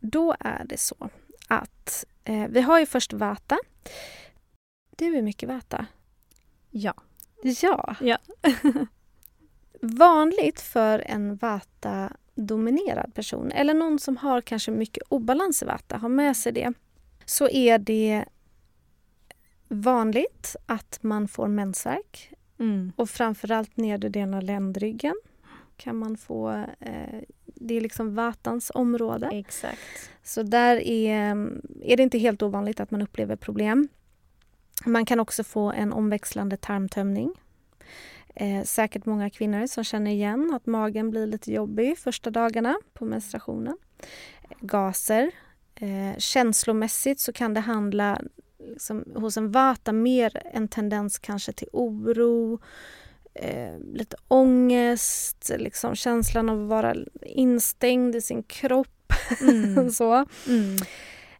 Då 0.00 0.34
är 0.40 0.64
det 0.64 0.80
så 0.80 1.10
att 1.48 2.04
eh, 2.24 2.46
vi 2.48 2.60
har 2.60 2.80
ju 2.80 2.86
först 2.86 3.12
Vata. 3.12 3.58
Du 4.96 5.16
är 5.16 5.22
mycket 5.22 5.48
Vata. 5.48 5.86
Ja. 6.70 6.94
Ja. 7.42 7.96
ja. 8.00 8.18
Vanligt 9.80 10.60
för 10.60 10.98
en 10.98 11.36
Vata-dominerad 11.36 13.14
person 13.14 13.52
eller 13.52 13.74
någon 13.74 13.98
som 13.98 14.16
har 14.16 14.40
kanske 14.40 14.70
mycket 14.70 15.02
obalans 15.08 15.62
i 15.62 15.64
Vata, 15.64 15.96
har 15.96 16.08
med 16.08 16.36
sig 16.36 16.52
det, 16.52 16.72
så 17.24 17.48
är 17.48 17.78
det 17.78 18.24
vanligt 19.68 20.56
att 20.66 20.98
man 21.02 21.28
får 21.28 21.48
mensvärk 21.48 22.32
Mm. 22.58 22.92
och 22.96 23.10
framförallt 23.10 23.76
nedre 23.76 24.08
delen 24.08 24.34
av 24.34 24.42
ländryggen 24.42 25.14
kan 25.82 25.96
man 25.96 26.16
få. 26.16 26.50
Eh, 26.80 27.20
det 27.44 27.74
är 27.74 27.80
liksom 27.80 28.14
vatans 28.14 28.72
område. 28.74 29.28
Exakt. 29.32 30.10
Så 30.22 30.42
där 30.42 30.76
är, 30.76 31.36
är 31.82 31.96
det 31.96 32.02
inte 32.02 32.18
helt 32.18 32.42
ovanligt 32.42 32.80
att 32.80 32.90
man 32.90 33.02
upplever 33.02 33.36
problem. 33.36 33.88
Man 34.86 35.06
kan 35.06 35.20
också 35.20 35.44
få 35.44 35.72
en 35.72 35.92
omväxlande 35.92 36.56
tarmtömning. 36.56 37.32
Eh, 38.34 38.62
säkert 38.62 39.06
många 39.06 39.30
kvinnor 39.30 39.66
som 39.66 39.84
känner 39.84 40.10
igen 40.10 40.54
att 40.54 40.66
magen 40.66 41.10
blir 41.10 41.26
lite 41.26 41.52
jobbig 41.52 41.98
första 41.98 42.30
dagarna 42.30 42.78
på 42.94 43.04
menstruationen. 43.04 43.76
Gaser. 44.60 45.30
Eh, 45.74 46.18
känslomässigt 46.18 47.20
så 47.20 47.32
kan 47.32 47.54
det 47.54 47.60
handla 47.60 48.20
liksom, 48.58 49.04
hos 49.14 49.36
en 49.36 49.52
vata 49.52 49.92
mer 49.92 50.42
en 50.52 50.68
tendens 50.68 51.18
kanske 51.18 51.52
till 51.52 51.68
oro, 51.72 52.60
eh, 53.34 53.78
lite 53.92 54.16
ångest, 54.28 55.50
liksom 55.58 55.94
känslan 55.94 56.48
av 56.48 56.62
att 56.62 56.68
vara 56.68 56.94
instängd 57.22 58.16
i 58.16 58.20
sin 58.20 58.42
kropp. 58.42 58.88
Mm. 59.40 59.90
så. 59.90 60.26
Mm. 60.48 60.76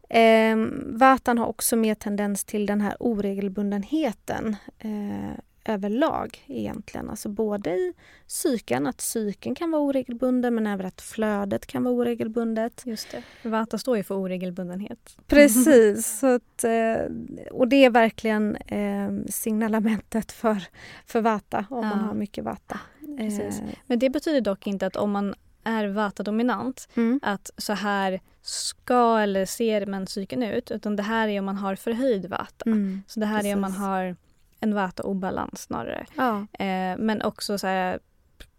Eh, 0.09 0.70
vatan 0.99 1.38
har 1.38 1.47
också 1.47 1.76
mer 1.76 1.95
tendens 1.95 2.45
till 2.45 2.66
den 2.66 2.80
här 2.80 2.97
oregelbundenheten 3.01 4.57
eh, 4.78 5.38
överlag 5.65 6.45
egentligen. 6.47 7.11
Alltså 7.11 7.29
både 7.29 7.71
i 7.71 7.95
psyken, 8.29 8.87
att 8.87 8.97
psyken 8.97 9.55
kan 9.55 9.71
vara 9.71 9.83
oregelbunden 9.83 10.55
men 10.55 10.67
även 10.67 10.87
att 10.87 11.01
flödet 11.01 11.67
kan 11.67 11.85
vara 11.85 11.95
oregelbundet. 11.95 12.83
Just 12.87 13.09
det. 13.43 13.49
Vata 13.49 13.79
står 13.79 13.97
ju 13.97 14.03
för 14.03 14.15
oregelbundenhet. 14.15 15.17
Precis. 15.27 16.25
Att, 16.25 16.65
eh, 16.65 17.07
och 17.51 17.69
det 17.69 17.85
är 17.85 17.91
verkligen 17.91 18.57
eh, 18.57 19.11
signalementet 19.29 20.33
för, 20.33 20.65
för 21.07 21.21
vata 21.21 21.67
om 21.71 21.87
man 21.87 21.99
Ja. 21.99 22.07
har 22.07 22.15
mycket 22.15 22.45
vata. 22.45 22.81
Precis. 23.19 23.61
Eh, 23.61 23.69
Men 23.87 23.99
det 23.99 24.11
betyder 24.11 24.41
dock 24.41 24.67
inte 24.67 24.87
att 24.87 24.97
om 24.97 25.11
man 25.11 25.35
är 25.65 25.87
vata-dominant 25.87 26.89
mm. 26.95 27.21
att 27.23 27.51
så 27.57 27.73
här 27.73 28.21
ska 28.43 29.19
eller 29.19 29.47
ser 29.47 29.87
menscykeln 29.87 30.43
ut 30.43 30.71
utan 30.71 30.97
det 30.97 31.03
här 31.03 31.29
är 31.29 31.39
om 31.39 31.45
man 31.45 31.57
har 31.57 31.77
förhöjd 31.77 32.27
vata. 32.27 32.65
Mm. 32.67 33.03
Så 33.07 33.21
det 33.21 33.27
här 33.27 33.47
är 33.47 33.55
om 33.55 33.61
man 33.61 33.71
Precis. 33.71 33.81
har 33.87 34.17
en 34.63 34.75
vata-obalans 34.75 35.63
snarare. 35.63 36.07
Ja. 36.17 36.37
Eh, 36.39 36.97
men 36.99 37.23
också 37.23 37.59
så 37.59 37.67
här, 37.67 37.99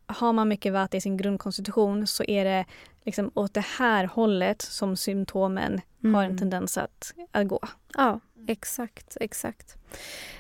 har 0.06 0.34
man 0.34 0.48
mycket 0.48 0.74
vata 0.74 0.98
i 0.98 1.02
sin 1.02 1.18
grundkonstitution 1.18 2.08
så 2.08 2.24
är 2.24 2.46
det 2.46 2.66
liksom 3.06 3.32
åt 3.34 3.54
det 3.54 3.66
här 3.80 4.06
hållet 4.06 4.62
som 4.62 4.98
symptomen 4.98 5.82
har 6.02 6.24
en 6.24 6.26
Mm. 6.26 6.38
tendens 6.38 6.78
att, 6.78 7.14
att 7.32 7.48
gå. 7.48 7.60
Ja, 7.98 8.20
exakt. 8.48 9.18
exakt. 9.22 9.78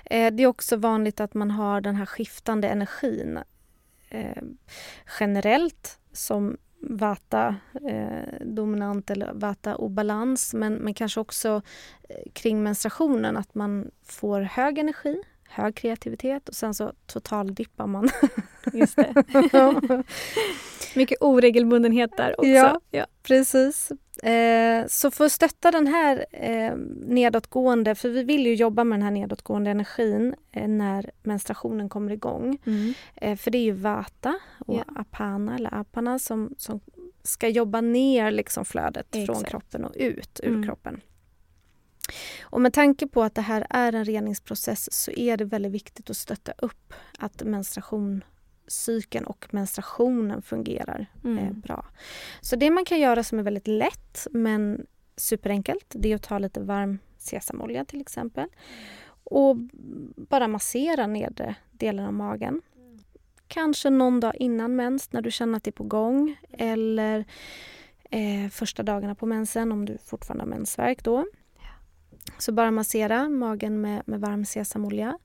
Eh, 0.06 0.34
det 0.34 0.44
är 0.44 0.48
också 0.48 0.78
vanligt 0.78 1.20
att 1.20 1.34
man 1.34 1.52
har 1.52 1.82
den 1.82 1.96
här 1.96 2.06
skiftande 2.06 2.68
energin. 2.68 3.40
Eh, 4.10 4.44
generellt 5.20 6.00
som 6.12 6.58
vata 6.90 7.56
eh, 7.90 8.46
dominant 8.46 9.10
eller 9.10 9.34
vata 9.34 9.76
obalans 9.76 10.54
men, 10.54 10.74
men 10.74 10.94
kanske 10.94 11.20
också 11.20 11.62
eh, 12.10 12.32
kring 12.34 12.64
menstruationen 12.64 13.38
att 13.38 13.56
man 13.56 13.92
får 14.06 14.42
hög 14.42 14.78
energi, 14.78 15.24
hög 15.54 15.76
kreativitet 15.76 16.50
och 16.50 16.56
sen 16.56 16.74
så 16.74 16.94
totaldippar 17.06 17.88
man. 17.88 18.10
Just 18.74 18.96
det. 18.96 19.14
Mycket 20.96 21.18
oregelbundenhet 21.22 22.18
där 22.18 22.40
också. 22.40 22.50
Ja. 22.50 22.80
Ja. 22.92 23.06
Precis. 23.24 23.92
Eh, 24.24 24.86
så 24.88 25.12
för 25.12 25.26
att 25.26 25.32
stötta 25.32 25.72
den 25.72 25.88
här 25.88 26.26
eh, 26.32 26.76
nedåtgående, 27.08 27.96
för 27.96 28.10
vi 28.10 28.24
vill 28.24 28.46
ju 28.46 28.54
jobba 28.56 28.84
med 28.84 29.00
den 29.00 29.04
här 29.04 29.12
nedåtgående 29.12 29.72
energin 29.72 30.36
eh, 30.52 30.68
när 30.68 31.12
menstruationen 31.24 31.90
kommer 31.90 32.12
igång. 32.12 32.58
Mm. 32.66 32.94
Eh, 33.16 33.38
för 33.38 33.52
det 33.52 33.58
är 33.58 33.64
ju 33.64 33.72
vata 33.72 34.40
och 34.66 34.76
Ja. 34.76 34.84
apana 34.96 35.56
eller 35.56 35.74
apana 35.74 36.20
som, 36.20 36.56
som 36.58 36.80
ska 37.24 37.48
jobba 37.48 37.82
ner 37.82 38.32
liksom 38.32 38.66
flödet 38.66 39.08
från 39.12 39.22
Exakt. 39.24 39.50
kroppen 39.50 39.86
och 39.86 39.94
ut 39.96 40.40
ur 40.44 40.48
Mm. 40.50 40.64
kroppen. 40.64 41.02
Och 42.44 42.62
med 42.62 42.74
tanke 42.74 43.08
på 43.08 43.24
att 43.24 43.36
det 43.36 43.42
här 43.42 43.68
är 43.70 43.94
en 43.94 44.06
reningsprocess 44.06 44.94
så 44.94 45.12
är 45.12 45.38
det 45.38 45.46
väldigt 45.46 45.72
viktigt 45.72 46.10
att 46.10 46.18
stötta 46.18 46.52
upp 46.58 46.94
att 47.20 47.44
menstruation 47.44 48.24
cykeln 48.68 49.26
och 49.26 49.46
menstruationen 49.52 50.42
fungerar 50.42 51.06
Mm. 51.24 51.38
eh, 51.38 51.52
bra. 51.54 51.86
Så 52.42 52.56
det 52.56 52.70
man 52.72 52.86
kan 52.86 53.00
göra 53.00 53.24
som 53.24 53.40
är 53.40 53.44
väldigt 53.44 53.68
lätt 53.68 54.28
men 54.32 54.86
superenkelt 55.16 55.86
det 55.90 56.12
är 56.12 56.16
att 56.16 56.24
ta 56.24 56.40
lite 56.40 56.60
varm 56.62 57.00
sesamolja 57.18 57.86
till 57.86 58.02
exempel 58.02 58.50
och 59.24 59.56
bara 60.16 60.48
massera 60.48 61.08
nedre 61.08 61.56
delen 61.72 62.06
av 62.06 62.14
magen. 62.14 62.62
Kanske 63.48 63.90
någon 63.90 64.20
dag 64.20 64.36
innan 64.36 64.76
mens 64.76 65.12
när 65.12 65.22
du 65.22 65.32
känner 65.32 65.58
att 65.58 65.64
det 65.64 65.70
är 65.70 65.72
på 65.72 65.84
gång 65.84 66.36
eller 66.52 67.26
eh, 68.10 68.50
första 68.52 68.84
dagarna 68.84 69.16
på 69.16 69.26
mensen 69.26 69.72
om 69.72 69.86
du 69.86 69.98
fortfarande 69.98 70.44
har 70.44 70.50
mensvärk 70.50 71.04
då. 71.04 71.26
Så 72.38 72.52
bara 72.52 72.72
massera 72.72 73.30
magen 73.30 73.82
med, 73.82 74.02
med 74.06 74.20
varm 74.22 74.46
sesamolja. 74.46 75.18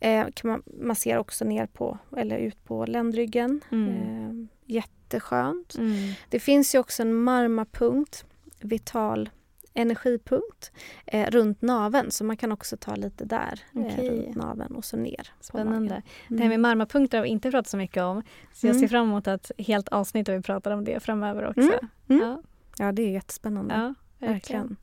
Eh, 0.00 0.26
kan 0.34 0.50
man 0.50 0.62
massera 0.80 1.20
också 1.20 1.44
ner 1.44 1.66
på 1.66 1.98
eller 2.16 2.38
ut 2.38 2.64
på 2.64 2.86
ländryggen. 2.86 3.60
Mm. 3.70 3.88
Eh, 3.88 4.46
jätteskönt. 4.66 5.74
Mm. 5.78 6.12
Det 6.28 6.40
finns 6.40 6.74
ju 6.74 6.78
också 6.78 7.02
en 7.02 7.14
marmapunkt, 7.14 8.24
vital 8.60 9.30
energipunkt, 9.74 10.72
eh, 11.06 11.30
runt 11.30 11.62
naveln. 11.62 12.10
Så 12.10 12.24
man 12.24 12.36
kan 12.36 12.52
också 12.52 12.76
ta 12.76 12.94
lite 12.96 13.24
där, 13.24 13.60
eh, 13.74 13.80
Okej. 13.80 14.10
runt 14.10 14.36
naveln 14.36 14.74
och 14.74 14.84
så 14.84 14.96
ner. 14.96 15.32
Spännande. 15.40 15.88
magen. 15.94 16.02
Det 16.28 16.42
här 16.42 16.48
med 16.48 16.60
marmapunkter 16.60 17.18
har 17.18 17.22
vi 17.24 17.30
inte 17.30 17.50
pratat 17.50 17.68
så 17.70 17.76
mycket 17.76 18.02
om. 18.02 18.22
Så 18.52 18.66
jag 18.66 18.70
Mm. 18.76 18.80
ser 18.80 18.88
fram 18.88 19.06
emot 19.08 19.28
att 19.28 19.50
helt 19.58 19.88
avsnitt 19.88 20.26
där 20.26 20.36
vi 20.36 20.42
pratar 20.42 20.70
om 20.70 20.84
det 20.84 21.00
framöver 21.02 21.46
också. 21.48 21.60
Mm. 21.60 21.78
Mm. 22.08 22.22
Ja, 22.22 22.42
Ja, 22.78 22.92
det 22.92 23.02
är 23.02 23.10
jättespännande. 23.10 23.74
ja, 23.74 23.94
verkligen. 24.26 24.76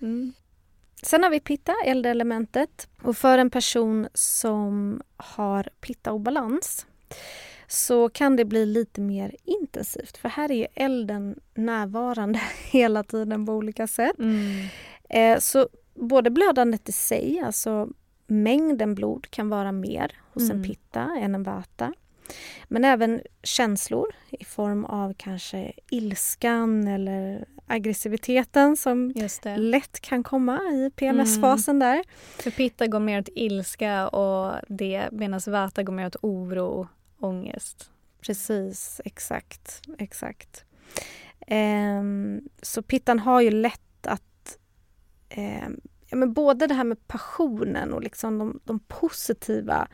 verkligen. 0.00 0.32
Sen 1.06 1.22
har 1.22 1.30
vi 1.30 1.40
pitta, 1.40 1.74
eldelementet. 1.84 2.88
Och 3.02 3.16
för 3.16 3.38
en 3.38 3.50
person 3.50 4.08
som 4.14 5.02
har 5.16 5.68
pitta-obalans 5.80 6.86
så 7.68 8.08
kan 8.08 8.36
det 8.36 8.44
bli 8.44 8.66
lite 8.66 9.00
mer 9.00 9.36
intensivt. 9.44 10.16
För 10.16 10.28
här 10.28 10.50
är 10.52 10.66
elden 10.74 11.38
närvarande 11.54 12.40
hela 12.70 13.02
tiden 13.02 13.46
på 13.46 13.52
olika 13.52 13.86
sätt. 13.86 14.18
Mm. 14.18 14.66
Eh, 15.08 15.38
så 15.38 15.68
både 15.94 16.30
blödandet 16.30 16.88
i 16.88 16.92
sig, 16.92 17.42
alltså 17.46 17.88
mängden 18.26 18.94
blod 18.94 19.30
kan 19.30 19.48
vara 19.48 19.72
mer 19.72 20.12
hos 20.32 20.42
en 20.42 20.50
Mm. 20.50 20.62
pitta 20.62 21.10
än 21.20 21.34
en 21.34 21.42
vata. 21.42 21.92
Men 22.68 22.84
även 22.84 23.22
känslor 23.42 24.06
i 24.30 24.44
form 24.44 24.84
av 24.84 25.14
kanske 25.16 25.72
ilskan 25.90 26.88
eller 26.88 27.44
aggressiviteten 27.66 28.76
som 28.76 29.12
lätt 29.56 30.00
kan 30.00 30.22
komma 30.22 30.58
i 30.58 30.90
PMS-fasen 30.96 31.78
där. 31.78 32.04
För 32.42 32.50
pitta 32.50 32.86
går 32.86 33.00
mer 33.00 33.20
åt 33.20 33.28
ilska 33.34 34.08
och 34.08 34.54
det 34.68 35.08
medan 35.12 35.40
vata 35.46 35.82
går 35.82 35.92
mer 35.92 36.06
åt 36.06 36.16
oro, 36.22 36.88
ångest. 37.20 37.90
Precis, 38.20 39.00
exakt. 39.04 39.82
exakt. 39.98 40.64
Ehm, 41.46 42.40
så 42.62 42.82
pittan 42.82 43.18
har 43.18 43.40
ju 43.40 43.50
lätt 43.50 44.06
att... 44.06 44.58
ehm, 45.28 45.80
ja, 46.06 46.16
men 46.16 46.32
både 46.32 46.66
det 46.66 46.74
här 46.74 46.84
med 46.84 47.06
passionen 47.06 47.92
och 47.92 48.02
liksom 48.02 48.38
de, 48.38 48.60
de 48.64 48.78
positiva 48.78 49.88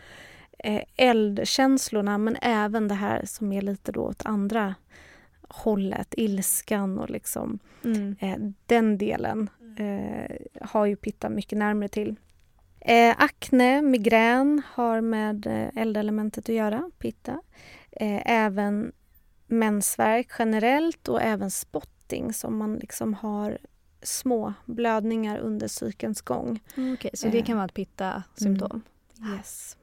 eldkänslorna 0.97 2.19
men 2.19 2.37
även 2.43 2.89
det 2.89 2.95
här 2.95 3.25
som 3.25 3.53
är 3.53 3.63
lite 3.63 3.93
då 3.93 4.01
åt 4.01 4.27
andra 4.27 4.75
hållet, 5.49 6.15
ilskan 6.17 6.99
och 6.99 7.11
liksom 7.11 7.59
Mm. 7.85 8.17
Eh, 8.21 8.37
den 8.67 8.99
delen 8.99 9.51
eh, 9.79 10.37
har 10.69 10.87
ju 10.87 10.97
Pitta 10.97 11.29
mycket 11.29 11.59
närmare 11.59 11.89
till. 11.89 12.17
Eh, 12.81 13.15
akne, 13.19 13.83
migrän 13.83 14.63
har 14.67 15.01
med 15.01 15.47
eh, 15.47 15.83
eldelementet 15.83 16.49
att 16.49 16.55
göra, 16.55 16.91
Pitta. 16.99 17.41
Eh, 17.93 18.23
även 18.31 18.93
mensvärk 19.47 20.29
generellt 20.39 21.09
och 21.09 21.23
även 21.23 21.51
spotting 21.51 22.33
som 22.33 22.57
man 22.57 22.75
liksom 22.75 23.15
har 23.15 23.59
små 24.03 24.53
blödningar 24.67 25.39
under 25.39 25.69
cykelns 25.69 26.21
gång. 26.21 26.61
Mm, 26.77 26.95
Okej, 26.95 27.11
så 27.15 27.29
det 27.29 27.39
Eh. 27.39 27.45
kan 27.45 27.57
vara 27.57 27.67
ett 27.67 27.75
pitta-symptom. 27.75 28.83
Yes, 29.37 29.77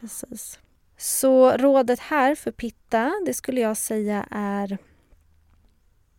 precis. 0.00 0.58
Så 0.96 1.56
rådet 1.56 2.00
här 2.00 2.34
för 2.34 2.50
Pitta, 2.50 3.12
det 3.26 3.34
skulle 3.34 3.60
jag 3.60 3.76
säga 3.76 4.26
är 4.30 4.78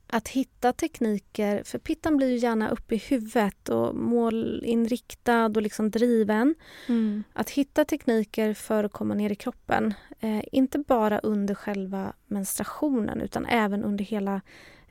att 0.07 0.27
hitta 0.27 0.73
tekniker, 0.73 1.63
för 1.63 1.79
pittan 1.79 2.17
blir 2.17 2.29
ju 2.29 2.37
gärna 2.37 2.69
uppe 2.69 2.95
i 2.95 2.97
huvudet 2.97 3.69
och 3.69 3.95
målinriktad 3.95 5.45
och 5.45 5.61
liksom 5.61 5.91
driven. 5.91 6.55
Mm. 6.87 7.23
Att 7.33 7.49
hitta 7.49 7.85
tekniker 7.85 8.53
för 8.53 8.83
att 8.83 8.91
komma 8.91 9.13
ner 9.13 9.29
i 9.29 9.35
kroppen. 9.35 9.93
Eh, 10.19 10.43
inte 10.51 10.79
bara 10.79 11.19
under 11.19 11.55
själva 11.55 12.13
menstruationen 12.27 13.21
utan 13.21 13.45
även 13.45 13.83
under 13.83 14.05
hela 14.05 14.41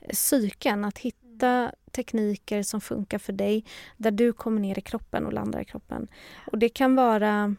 eh, 0.01 0.13
cykeln. 0.13 0.85
Att 0.85 0.97
hitta 0.97 1.25
hitta 1.35 1.71
tekniker 1.91 2.63
som 2.63 2.81
funkar 2.81 3.19
för 3.19 3.33
dig 3.33 3.65
där 3.97 4.11
du 4.11 4.33
kommer 4.33 4.61
ner 4.61 4.79
i 4.79 4.81
kroppen 4.81 5.25
och 5.25 5.33
landar 5.33 5.61
i 5.61 5.65
kroppen. 5.65 6.07
Och 6.51 6.57
det 6.59 6.69
kan 6.69 6.95
vara 6.95 7.55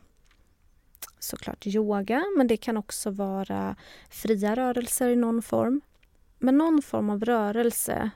såklart 1.18 1.66
yoga, 1.66 2.24
men 2.36 2.46
det 2.46 2.56
kan 2.56 2.76
också 2.76 3.10
vara 3.10 3.76
fria 4.10 4.54
rörelser 4.54 5.08
i 5.08 5.16
någon 5.16 5.42
form. 5.42 5.80
Men 6.38 6.58
någon 6.58 6.82
form 6.82 7.10
av 7.10 7.24
rörelse 7.24 8.10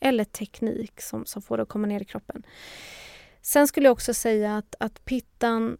eller 0.00 0.24
teknik 0.24 1.00
som, 1.00 1.26
som 1.26 1.42
får 1.42 1.56
dig 1.56 1.62
att 1.62 1.68
komma 1.68 1.86
ner 1.86 2.00
i 2.00 2.04
kroppen. 2.04 2.42
Sen 3.42 3.68
skulle 3.68 3.86
jag 3.86 3.92
också 3.92 4.14
säga 4.14 4.56
att, 4.56 4.74
att 4.80 5.04
pittan, 5.04 5.78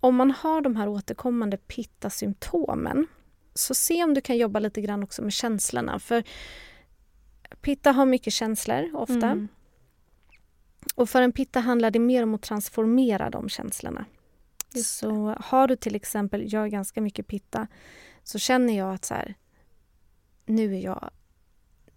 om 0.00 0.16
man 0.16 0.30
har 0.30 0.60
de 0.60 0.76
här 0.76 0.88
återkommande 0.88 1.56
pitta-symptomen 1.56 3.06
så 3.54 3.74
se 3.74 4.04
om 4.04 4.14
du 4.14 4.20
kan 4.20 4.36
jobba 4.36 4.58
lite 4.58 4.80
grann 4.80 5.02
också 5.02 5.22
med 5.22 5.32
känslorna. 5.32 5.98
För 5.98 6.22
pitta 7.60 7.92
har 7.92 8.06
mycket 8.06 8.32
känslor 8.32 8.90
ofta. 8.94 9.26
Mm. 9.26 9.48
Och 10.94 11.08
för 11.08 11.22
en 11.22 11.32
pitta 11.32 11.60
handlar 11.60 11.90
det 11.90 11.98
mer 11.98 12.22
om 12.22 12.34
att 12.34 12.42
transformera 12.42 13.30
de 13.30 13.48
känslorna. 13.48 14.04
Så 14.84 15.36
har 15.40 15.68
du 15.68 15.76
till 15.76 15.94
exempel, 15.94 16.52
jag 16.52 16.64
är 16.64 16.68
ganska 16.68 17.00
mycket 17.00 17.26
pitta, 17.26 17.66
så 18.22 18.38
känner 18.38 18.78
jag 18.78 18.94
att 18.94 19.04
så 19.04 19.14
här, 19.14 19.34
nu 20.46 20.74
är 20.74 20.80
jag 20.80 21.10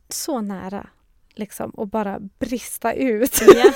så 0.09 0.41
nära 0.41 0.89
liksom 1.33 1.69
och 1.69 1.87
bara 1.87 2.19
brista 2.19 2.93
ut 2.93 3.41
yeah. 3.41 3.73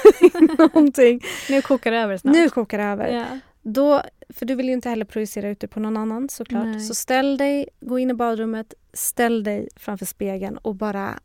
någonting. 0.58 1.22
Nu 1.50 1.62
kokar 1.62 1.92
det 1.92 1.98
över 1.98 2.18
snart. 2.18 2.34
Nu 2.34 2.50
kokar 2.50 2.78
det 2.78 2.84
över. 2.84 3.12
Yeah. 3.12 3.38
Då, 3.62 4.02
för 4.30 4.46
du 4.46 4.56
vill 4.56 4.68
ju 4.68 4.74
inte 4.74 4.90
heller 4.90 5.06
projicera 5.06 5.50
ut 5.50 5.60
det 5.60 5.68
på 5.68 5.80
någon 5.80 5.98
annan 5.98 6.30
såklart. 6.30 6.66
Nej. 6.66 6.80
Så 6.80 6.96
ställ 6.96 7.38
dig, 7.38 7.70
gå 7.80 8.00
in 8.00 8.10
i 8.10 8.14
badrummet, 8.14 8.74
ställ 8.94 9.44
dig 9.44 9.70
framför 9.76 10.06
spegeln 10.06 10.58
och 10.58 10.76
bara 10.76 11.20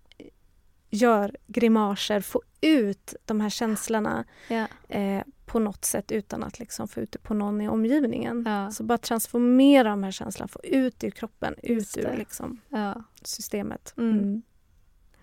gör 0.91 1.37
grimaser, 1.47 2.21
få 2.21 2.43
ut 2.61 3.15
de 3.25 3.41
här 3.41 3.51
känslorna 3.51 4.25
yeah. 4.49 4.69
eh, 4.89 5.23
på 5.49 5.59
något 5.59 5.85
sätt 5.85 6.13
utan 6.13 6.43
att 6.43 6.59
liksom 6.59 6.89
få 6.89 7.01
ut 7.01 7.13
det 7.13 7.19
på 7.19 7.35
någon 7.35 7.61
i 7.61 7.69
omgivningen. 7.69 8.45
Ja. 8.47 8.71
Så 8.71 8.85
bara 8.85 8.99
transformera 8.99 9.91
de 9.91 10.03
här 10.03 10.11
känslorna, 10.11 10.49
få 10.49 10.61
ut 10.63 11.01
det 11.01 11.07
ur 11.07 11.11
kroppen, 11.11 11.55
ut 11.63 11.97
ur 11.97 12.17
liksom, 12.19 12.61
ja. 12.69 13.05
systemet. 13.23 13.95
Mm. 13.97 14.19
Mm. 14.19 14.43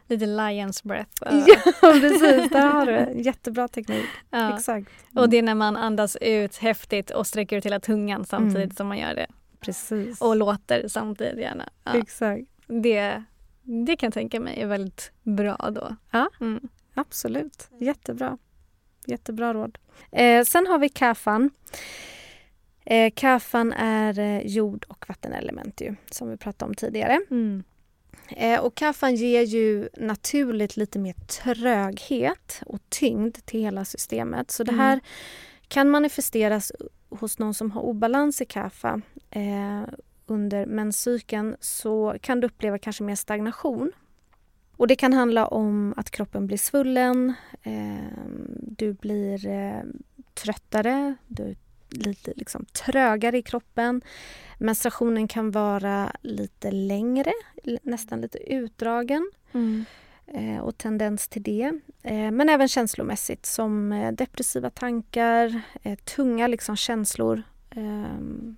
Lite 0.08 0.26
lions 0.26 0.84
breath. 0.84 1.12
Ja, 1.22 1.56
precis. 1.82 2.50
Där 2.50 2.70
har 2.70 2.86
du 2.86 3.22
Jättebra 3.22 3.68
teknik. 3.68 4.06
Ja. 4.30 4.56
Exakt. 4.56 4.90
Mm. 5.12 5.24
Och 5.24 5.30
det 5.30 5.38
är 5.38 5.44
när 5.44 5.56
man 5.56 5.78
andas 5.78 6.18
ut 6.22 6.58
häftigt 6.58 7.12
och 7.12 7.28
sträcker 7.28 7.58
ut 7.58 7.66
hela 7.66 7.80
tungan 7.80 8.26
samtidigt 8.26 8.64
mm. 8.64 8.76
som 8.76 8.88
man 8.88 8.98
gör 8.98 9.16
det. 9.16 9.28
Precis. 9.60 10.22
Och 10.22 10.36
låter 10.36 10.88
samtidigt 10.88 11.40
gärna. 11.40 11.70
Exakt. 11.94 12.48
Det, 12.68 13.24
det 13.64 13.96
kan 13.96 14.08
jag 14.08 14.14
tänka 14.14 14.40
mig 14.40 14.62
är 14.62 14.68
väldigt 14.68 15.12
bra 15.24 15.70
då. 15.72 15.96
Ja, 16.12 16.30
mm. 16.42 16.70
absolut. 16.94 17.70
Jättebra. 17.80 18.38
Jättebra 19.06 19.54
råd. 19.54 19.78
Eh, 20.12 20.44
sen 20.44 20.68
har 20.68 20.80
vi 20.80 20.90
kafan. 20.90 21.50
Eh, 22.86 23.14
kafan 23.16 23.74
är 23.74 24.20
eh, 24.20 24.48
jord 24.48 24.86
och 24.88 25.06
vattenelement 25.08 25.82
ju, 25.82 25.96
som 26.12 26.30
vi 26.30 26.38
pratade 26.38 26.70
om 26.70 26.76
tidigare. 26.76 27.22
Mm. 27.32 27.64
Eh, 28.30 28.60
och 28.60 28.76
kaffan 28.76 29.16
ger 29.16 29.42
ju 29.42 29.90
naturligt 29.94 30.78
lite 30.78 31.00
mer 31.00 31.14
tröghet 31.14 32.62
och 32.66 32.80
tyngd 32.90 33.38
till 33.46 33.62
hela 33.62 33.86
systemet. 33.86 34.52
Så 34.52 34.64
det 34.64 34.72
mm. 34.72 34.80
här 34.80 34.94
mm. 34.94 35.06
kan 35.68 35.90
manifesteras 35.90 36.72
hos 37.10 37.40
någon 37.40 37.54
som 37.54 37.72
har 37.72 37.82
obalans 37.82 38.42
i 38.42 38.46
kaffa 38.46 39.02
eh, 39.30 39.84
under 40.26 40.66
menscykeln 40.66 41.56
så 41.60 42.16
kan 42.22 42.40
du 42.40 42.48
uppleva 42.48 42.78
kanske 42.78 43.04
mer 43.04 43.16
stagnation. 43.16 43.92
Och 44.78 44.88
det 44.88 44.96
kan 44.96 45.14
handla 45.14 45.48
om 45.48 45.94
att 45.98 46.12
kroppen 46.12 46.48
blir 46.48 46.58
svullen, 46.58 47.34
eh, 47.64 48.28
du 48.62 48.94
blir 48.94 49.48
eh, 49.48 49.82
tröttare, 50.34 51.16
du 51.28 51.56
lite 51.90 52.34
liksom 52.36 52.66
trögare 52.66 53.38
i 53.38 53.42
kroppen. 53.42 54.02
Menstruationen 54.58 55.28
kan 55.28 55.52
vara 55.52 56.12
lite 56.22 56.72
längre, 56.72 57.32
nästan 57.82 58.22
lite 58.22 58.54
utdragen. 58.54 59.32
Mm. 59.54 59.86
Eh, 60.28 60.60
och 60.60 60.78
tendens 60.78 61.28
till 61.28 61.44
det. 61.44 61.72
Eh, 62.04 62.32
men 62.32 62.50
även 62.50 62.68
känslomässigt 62.68 63.46
som 63.46 63.92
eh, 63.92 64.12
depressiva 64.12 64.70
tankar, 64.70 65.62
tunga 66.04 66.48
liksom 66.48 66.76
känslor. 66.76 67.44
Ehm, 67.70 68.58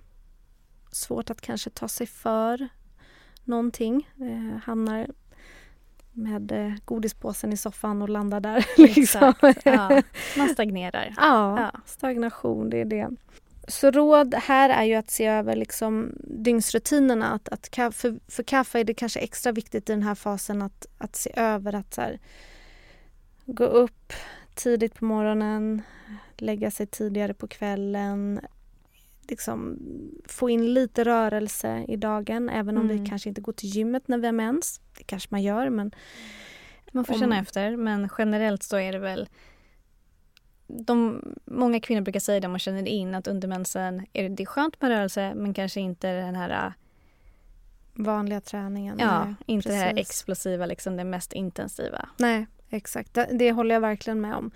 svårt 0.92 1.30
att 1.30 1.40
kanske 1.40 1.70
ta 1.70 1.88
sig 1.88 2.06
för 2.06 2.68
någonting. 3.44 4.08
Hamnar 4.64 5.06
med 6.18 6.52
eh, 6.52 6.72
godispåsen 6.84 7.52
i 7.52 7.56
soffan 7.56 8.02
och 8.02 8.08
landar 8.08 8.40
där. 8.40 8.66
Liksom. 8.76 9.34
Ja, 9.64 10.02
man 10.36 10.48
stagnerar. 10.48 11.14
Ja, 11.16 11.60
ja, 11.60 11.80
stagnation, 11.86 12.70
det 12.70 12.80
är 12.80 12.84
det. 12.84 13.08
Så 13.68 13.90
råd 13.90 14.34
här 14.34 14.70
är 14.70 14.84
ju 14.84 14.94
att 14.94 15.10
se 15.10 15.26
över 15.26 15.56
liksom 15.56 16.12
dygnsrutinerna. 16.24 17.26
Att, 17.26 17.48
att 17.48 17.94
för, 17.94 18.30
för 18.30 18.42
kaffe 18.42 18.80
är 18.80 18.84
det 18.84 18.94
kanske 18.94 19.20
extra 19.20 19.52
viktigt 19.52 19.90
i 19.90 19.92
den 19.92 20.02
här 20.02 20.14
fasen 20.14 20.62
att, 20.62 20.86
att 20.98 21.16
se 21.16 21.30
över 21.36 21.74
att 21.74 21.94
så 21.94 22.00
här, 22.00 22.18
gå 23.46 23.64
upp 23.64 24.12
tidigt 24.54 24.94
på 24.94 25.04
morgonen, 25.04 25.82
lägga 26.36 26.70
sig 26.70 26.86
tidigare 26.86 27.34
på 27.34 27.48
kvällen, 27.48 28.40
liksom 29.30 29.78
få 30.26 30.50
in 30.50 30.74
lite 30.74 31.04
rörelse 31.04 31.84
i 31.88 31.96
dagen 31.96 32.48
även 32.48 32.78
om 32.78 32.84
mm. 32.90 33.02
vi 33.02 33.08
kanske 33.08 33.28
inte 33.28 33.40
går 33.40 33.52
till 33.52 33.68
gymmet 33.68 34.08
när 34.08 34.18
vi 34.18 34.26
har 34.26 34.32
mens. 34.32 34.80
Det 34.98 35.04
kanske 35.04 35.28
man 35.30 35.42
gör 35.42 35.70
men... 35.70 35.92
Man 36.92 37.04
får 37.04 37.14
om... 37.14 37.20
känna 37.20 37.38
efter 37.38 37.76
men 37.76 38.08
generellt 38.18 38.62
så 38.62 38.76
är 38.76 38.92
det 38.92 38.98
väl 38.98 39.28
de, 40.68 41.22
många 41.44 41.80
kvinnor 41.80 42.00
brukar 42.00 42.20
säga 42.20 42.40
det 42.40 42.48
man 42.48 42.58
känner 42.58 42.88
in 42.88 43.14
att 43.14 43.26
under 43.26 43.48
mensen 43.48 44.06
är 44.12 44.22
det, 44.22 44.28
det 44.28 44.42
är 44.42 44.46
skönt 44.46 44.80
med 44.80 44.90
rörelse 44.90 45.34
men 45.34 45.54
kanske 45.54 45.80
inte 45.80 46.12
den 46.12 46.34
här 46.34 46.66
äh, 46.66 46.72
vanliga 47.94 48.40
träningen. 48.40 48.96
Ja, 49.00 49.24
nej, 49.24 49.34
inte 49.46 49.68
precis. 49.68 49.80
det 49.80 49.86
här 49.86 49.98
explosiva, 49.98 50.66
liksom 50.66 50.96
det 50.96 51.04
mest 51.04 51.32
intensiva. 51.32 52.08
Nej, 52.16 52.46
exakt. 52.70 53.14
Det, 53.14 53.28
det, 53.32 53.52
håller 53.52 53.74
jag 53.74 53.80
verkligen 53.80 54.20
med 54.20 54.34
om. 54.34 54.50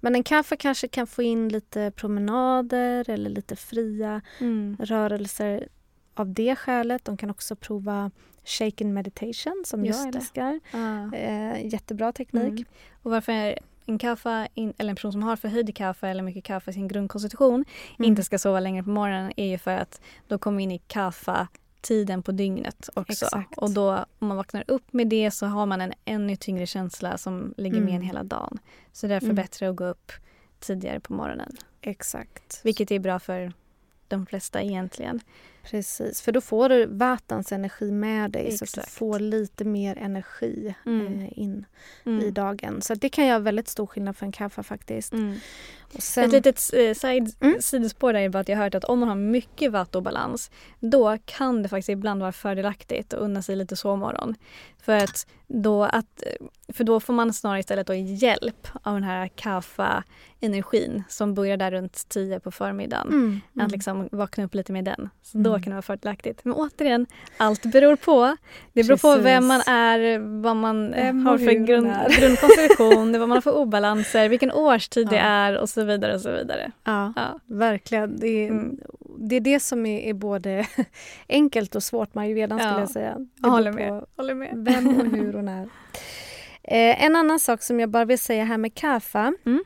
Men 0.00 0.14
en 0.14 0.22
kaffe 0.22 0.56
kanske 0.56 0.88
kan 0.88 1.06
få 1.06 1.22
in 1.22 1.48
lite 1.48 1.92
promenader 1.96 3.10
eller 3.10 3.30
lite 3.30 3.56
fria 3.56 4.20
mm. 4.38 4.76
rörelser 4.80 5.68
av 6.14 6.32
det 6.34 6.56
skälet. 6.56 7.04
De 7.04 7.16
kan 7.16 7.30
också 7.30 7.56
prova 7.56 8.10
shaken 8.44 8.94
meditation 8.94 9.62
som 9.66 9.84
Just 9.84 10.04
jag 10.04 10.16
älskar. 10.16 10.60
Ah. 10.72 11.16
Eh, 11.16 11.66
jättebra 11.66 12.12
teknik. 12.12 12.52
Mm. 12.52 12.64
Och 13.02 13.10
varför 13.10 13.58
en 13.86 13.98
kaffe, 13.98 14.48
eller 14.54 14.90
en 14.90 14.96
person 14.96 15.12
som 15.12 15.22
har 15.22 15.36
förhöjd 15.36 15.76
kaffe 15.76 16.08
eller 16.08 16.22
mycket 16.22 16.44
kaffe 16.44 16.70
i 16.70 16.74
sin 16.74 16.88
grundkonstitution 16.88 17.64
mm. 17.98 18.08
inte 18.08 18.22
ska 18.22 18.38
sova 18.38 18.60
längre 18.60 18.82
på 18.82 18.90
morgonen 18.90 19.32
är 19.36 19.46
ju 19.46 19.58
för 19.58 19.70
att 19.70 20.00
då 20.28 20.38
kommer 20.38 20.62
in 20.62 20.70
i 20.70 20.78
kaffe 20.78 21.46
tiden 21.80 22.22
på 22.22 22.32
dygnet 22.32 22.88
också. 22.94 23.24
Exakt. 23.24 23.58
Och 23.58 23.70
då 23.70 24.04
om 24.18 24.28
man 24.28 24.36
vaknar 24.36 24.64
upp 24.68 24.92
med 24.92 25.08
det 25.08 25.30
så 25.30 25.46
har 25.46 25.66
man 25.66 25.80
en 25.80 25.92
ännu 26.04 26.36
tyngre 26.36 26.66
känsla 26.66 27.18
som 27.18 27.54
ligger 27.56 27.76
mm. 27.76 27.84
med 27.84 27.94
en 27.94 28.02
hela 28.02 28.22
dagen. 28.22 28.58
Så 28.92 29.06
därför 29.06 29.26
mm. 29.26 29.36
bättre 29.36 29.68
att 29.68 29.76
gå 29.76 29.84
upp 29.84 30.12
tidigare 30.60 31.00
på 31.00 31.12
morgonen. 31.12 31.56
Exakt. 31.80 32.60
Vilket 32.64 32.90
är 32.90 32.98
bra 32.98 33.18
för 33.18 33.52
de 34.08 34.26
flesta 34.26 34.62
egentligen. 34.62 35.20
Precis, 35.62 36.20
för 36.20 36.32
då 36.32 36.40
får 36.40 36.68
du 36.68 36.86
vattens 36.86 37.52
energi 37.52 37.90
med 37.90 38.30
dig 38.30 38.46
Exakt. 38.46 38.70
så 38.70 38.80
att 38.80 38.86
du 38.86 38.92
får 38.92 39.18
lite 39.18 39.64
mer 39.64 39.98
energi 39.98 40.74
mm. 40.86 41.20
eh, 41.20 41.38
in 41.38 41.64
mm. 42.04 42.24
i 42.24 42.30
dagen. 42.30 42.82
Så 42.82 42.94
det 42.94 43.08
kan 43.08 43.26
göra 43.26 43.38
väldigt 43.38 43.68
stor 43.68 43.86
skillnad 43.86 44.16
för 44.16 44.26
en 44.26 44.32
kaffe 44.32 44.62
faktiskt. 44.62 45.12
Mm. 45.12 45.36
Sen... 45.98 46.24
Ett 46.24 46.32
litet 46.32 46.70
eh, 46.72 46.94
side, 46.94 47.34
mm. 47.40 47.56
sidospår 47.60 48.12
där 48.12 48.20
är 48.20 48.28
bara 48.28 48.38
att 48.38 48.48
jag 48.48 48.56
har 48.56 48.64
hört 48.64 48.74
att 48.74 48.84
om 48.84 48.98
man 48.98 49.08
har 49.08 49.16
mycket 49.16 49.72
vattobalans 49.72 50.50
då 50.80 51.18
kan 51.24 51.62
det 51.62 51.68
faktiskt 51.68 51.88
ibland 51.88 52.20
vara 52.20 52.32
fördelaktigt 52.32 53.14
att 53.14 53.20
unna 53.20 53.42
sig 53.42 53.56
lite 53.56 53.76
sovmorgon. 53.76 54.34
För 54.82 54.96
att 54.96 55.26
då, 55.46 55.84
att, 55.84 56.22
för 56.68 56.84
då 56.84 57.00
får 57.00 57.12
man 57.12 57.32
snarare 57.32 57.60
istället 57.60 57.86
då 57.86 57.94
hjälp 57.94 58.68
av 58.82 58.94
den 58.94 59.02
här 59.02 59.28
kaffa-energin 59.28 61.02
som 61.08 61.34
börjar 61.34 61.56
där 61.56 61.70
runt 61.70 62.08
tio 62.08 62.40
på 62.40 62.50
förmiddagen. 62.50 63.08
Mm. 63.08 63.40
Att 63.50 63.56
mm. 63.56 63.70
liksom 63.70 64.08
vakna 64.12 64.44
upp 64.44 64.54
lite 64.54 64.72
med 64.72 64.84
den. 64.84 65.08
Så 65.22 65.38
Då 65.38 65.49
mm. 65.54 65.62
kan 65.62 65.70
det 65.70 65.74
vara 65.74 65.82
fördelaktigt. 65.82 66.44
Men 66.44 66.54
återigen, 66.54 67.06
allt 67.36 67.62
beror 67.62 67.96
på. 67.96 68.36
Det 68.72 68.82
beror 68.82 68.96
Precis. 68.96 69.02
på 69.02 69.16
vem 69.16 69.46
man 69.46 69.60
är, 69.60 70.18
vad 70.42 70.56
man 70.56 70.90
vem 70.90 71.26
har 71.26 71.38
för 71.38 71.52
grund, 71.52 71.92
grundkonstitution, 72.18 73.12
vad 73.12 73.28
man 73.28 73.30
har 73.30 73.40
för 73.40 73.56
obalanser, 73.56 74.28
vilken 74.28 74.52
årstid 74.52 75.06
ja. 75.06 75.10
det 75.10 75.18
är 75.18 75.58
och 75.58 75.68
så 75.68 75.84
vidare. 75.84 76.14
och 76.14 76.20
så 76.20 76.30
vidare. 76.30 76.72
Ja, 76.84 77.12
ja. 77.16 77.38
verkligen. 77.46 78.20
Det 78.20 78.28
är, 78.28 78.48
mm. 78.48 78.78
det 79.18 79.36
är 79.36 79.40
det 79.40 79.60
som 79.60 79.86
är, 79.86 80.00
är, 80.00 80.14
både 80.14 80.66
enkelt 81.28 81.74
och 81.74 81.82
svårt 81.82 82.10
ja. 82.14 82.66
skulle 82.66 82.80
jag 82.80 82.90
säga. 82.90 83.14
Det 83.18 83.26
jag 83.36 83.50
håller, 83.50 83.72
med. 83.72 84.04
håller 84.16 84.34
med. 84.34 84.50
Vem 84.54 85.00
och 85.00 85.06
hur 85.06 85.36
och 85.36 85.44
när. 85.44 85.68
Eh, 86.62 87.04
en 87.04 87.16
annan 87.16 87.40
sak 87.40 87.62
som 87.62 87.80
jag 87.80 87.88
bara 87.88 88.04
vill 88.04 88.18
säga 88.18 88.44
här 88.44 88.58
med 88.58 88.74
kaffa 88.74 89.32
mm. 89.46 89.64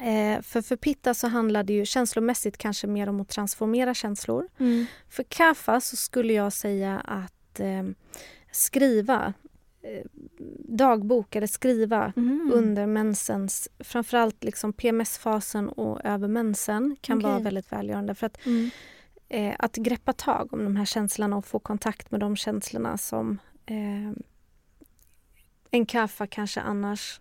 Eh, 0.00 0.42
för 0.42 0.62
för 0.62 0.76
pitta 0.76 1.14
så 1.14 1.28
handlar 1.28 1.62
det 1.62 1.72
ju 1.72 1.84
känslomässigt 1.84 2.58
kanske 2.58 2.86
mer 2.86 3.08
om 3.08 3.20
att 3.20 3.28
transformera 3.28 3.94
känslor. 3.94 4.48
Mm. 4.58 4.86
För 5.08 5.22
kaffa 5.22 5.80
så 5.80 5.96
skulle 5.96 6.32
jag 6.32 6.52
säga 6.52 7.00
att 7.00 7.60
eh, 7.60 7.82
skriva 8.50 9.32
eh, 9.82 10.04
dagbok 10.68 11.36
eller 11.36 11.46
skriva 11.46 12.12
Mm. 12.16 12.50
under 12.54 12.86
mensens, 12.86 13.68
framförallt 13.78 14.44
liksom 14.44 14.72
PMS-fasen 14.72 15.68
och 15.68 16.00
över 16.04 16.28
mensen 16.28 16.96
kan 17.00 17.18
Okej. 17.18 17.30
vara 17.30 17.40
väldigt 17.40 17.72
välgörande. 17.72 18.14
För 18.14 18.26
att, 18.26 18.46
Mm. 18.46 18.70
eh, 19.28 19.54
att 19.58 19.76
greppa 19.76 20.12
tag 20.12 20.52
om 20.52 20.64
de 20.64 20.76
här 20.76 20.84
känslorna 20.84 21.36
och 21.36 21.44
få 21.46 21.58
kontakt 21.58 22.10
med 22.10 22.20
de 22.20 22.36
känslorna 22.36 22.98
som 22.98 23.38
eh, 23.66 24.12
en 25.70 25.86
kaffa 25.86 26.26
kanske 26.26 26.60
annars 26.60 27.20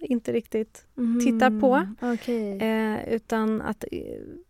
inte 0.00 0.32
riktigt 0.32 0.86
tittar 1.24 1.60
på. 1.60 1.74
Mm. 1.74 1.96
Okej. 2.14 2.58
Eh, 2.58 3.08
utan 3.14 3.62
att 3.62 3.84
eh, 3.92 3.98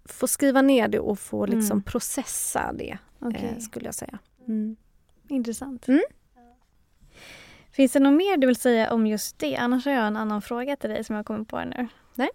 få 0.04 0.26
skriva 0.26 0.62
ner 0.62 0.88
det 0.88 0.98
och 1.00 1.18
få 1.18 1.46
liksom 1.46 1.76
Mm. 1.76 1.82
processa 1.82 2.72
det, 2.72 2.98
eh, 3.34 3.58
skulle 3.58 3.84
jag 3.86 3.94
säga. 3.94 4.18
Mm. 4.48 4.76
Intressant. 5.28 5.88
Mm. 5.88 6.00
Finns 7.72 7.92
det 7.92 8.00
något 8.00 8.14
mer 8.16 8.36
du 8.36 8.46
vill 8.46 8.56
säga 8.56 8.92
om 8.92 9.06
just 9.06 9.38
det? 9.38 9.56
Annars 9.56 9.84
har 9.84 9.92
jag 9.92 10.06
en 10.06 10.16
annan 10.16 10.42
fråga 10.42 10.76
till 10.76 10.90
dig 10.90 11.04
som 11.04 11.16
jag 11.16 11.26
kommer 11.26 11.44
på 11.44 11.64
nu. 11.64 11.88
Nej. 12.14 12.28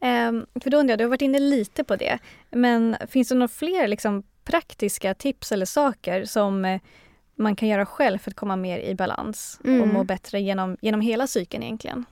Ehm, 0.00 0.46
för 0.62 0.70
då 0.70 0.76
undrar 0.76 0.92
jag, 0.92 0.98
du 0.98 1.04
har 1.04 1.08
varit 1.10 1.22
inne 1.22 1.38
lite 1.38 1.84
på 1.84 1.96
det. 1.96 2.18
Men 2.50 2.96
finns 3.08 3.28
det 3.28 3.34
några 3.34 3.48
fler 3.48 3.88
liksom, 3.88 4.22
praktiska 4.44 5.14
tips 5.14 5.52
eller 5.52 5.66
saker 5.66 6.24
som 6.24 6.64
eh, 6.64 6.80
man 7.36 7.56
kan 7.56 7.68
göra 7.68 7.86
själv 7.86 8.18
för 8.18 8.30
att 8.30 8.36
komma 8.36 8.56
mer 8.56 8.78
i 8.78 8.94
balans 8.94 9.56
och 9.60 9.66
Mm. 9.68 9.88
må 9.92 10.04
bättre 10.04 10.40
genom, 10.40 10.76
genom 10.80 11.00
hela 11.00 11.26
cykeln 11.26 11.62
egentligen? 11.62 12.04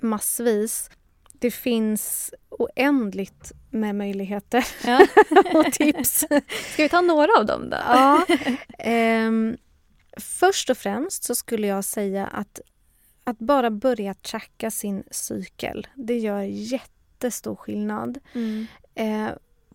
Massvis. 0.00 0.90
Det 1.32 1.50
finns 1.50 2.34
oändligt 2.50 3.52
med 3.70 3.94
möjligheter 3.94 4.66
Ja. 4.86 5.06
och 5.54 5.72
tips. 5.72 6.24
Ska 6.72 6.82
vi 6.82 6.88
ta 6.88 7.00
några 7.00 7.28
av 7.38 7.46
dem 7.46 7.70
då? 7.70 7.76
Ja. 7.76 8.26
Ehm, 8.78 9.56
först 10.20 10.70
och 10.70 10.78
främst 10.78 11.24
så 11.24 11.34
skulle 11.34 11.66
jag 11.66 11.84
säga 11.84 12.26
att, 12.26 12.60
att 13.24 13.38
bara 13.38 13.70
börja 13.70 14.14
tracka 14.14 14.70
sin 14.70 15.04
cykel, 15.10 15.86
det 15.94 16.18
gör 16.18 16.42
jättestor 16.42 17.56
skillnad. 17.56 18.18
Mm. 18.34 18.66
Eh, 18.94 19.28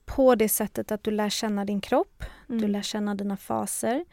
på 0.05 0.35
det 0.35 0.49
sättet 0.49 0.91
att 0.91 1.03
du 1.03 1.11
lär 1.11 1.29
känna 1.29 1.65
din 1.65 1.81
kropp, 1.81 2.23
du 2.47 2.53
Mm. 2.57 2.71
lär 2.71 2.81
känna 2.81 3.15
dina 3.15 3.37
faser. 3.37 4.05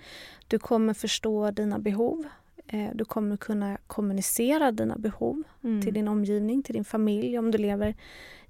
Du 0.49 0.59
kommer 0.59 0.95
förstå 0.95 1.51
dina 1.51 1.79
behov. 1.79 2.25
Eh, 2.71 2.91
du 2.95 3.05
kommer 3.05 3.37
kunna 3.37 3.79
kommunicera 3.87 4.73
dina 4.73 4.97
behov 4.97 5.43
Mm. 5.65 5.83
till 5.83 5.95
din 5.95 6.09
omgivning, 6.09 6.63
till 6.63 6.75
din 6.75 6.85
familj 6.85 7.39
om 7.39 7.51
du 7.51 7.59
lever 7.59 7.95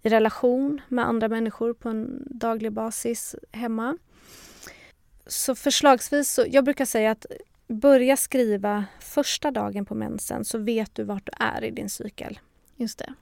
i 0.02 0.08
relation 0.08 0.80
med 0.88 1.06
andra 1.06 1.28
människor 1.28 1.72
på 1.74 1.88
en 1.88 2.22
daglig 2.30 2.72
basis 2.72 3.34
hemma. 3.52 3.98
Så 5.26 5.54
förslagsvis, 5.54 6.32
så, 6.32 6.44
jag 6.48 6.64
brukar 6.64 6.84
säga 6.84 7.10
att 7.10 7.26
börja 7.68 8.16
skriva 8.16 8.84
första 9.00 9.50
dagen 9.50 9.84
på 9.84 9.94
mensen 9.94 10.44
så 10.44 10.58
vet 10.58 10.94
du 10.94 11.04
vart 11.04 11.26
du 11.26 11.32
är 11.44 11.64
i 11.64 11.70
din 11.70 11.88
cykel. 11.88 12.38
Just 12.76 12.98
det. 12.98 13.14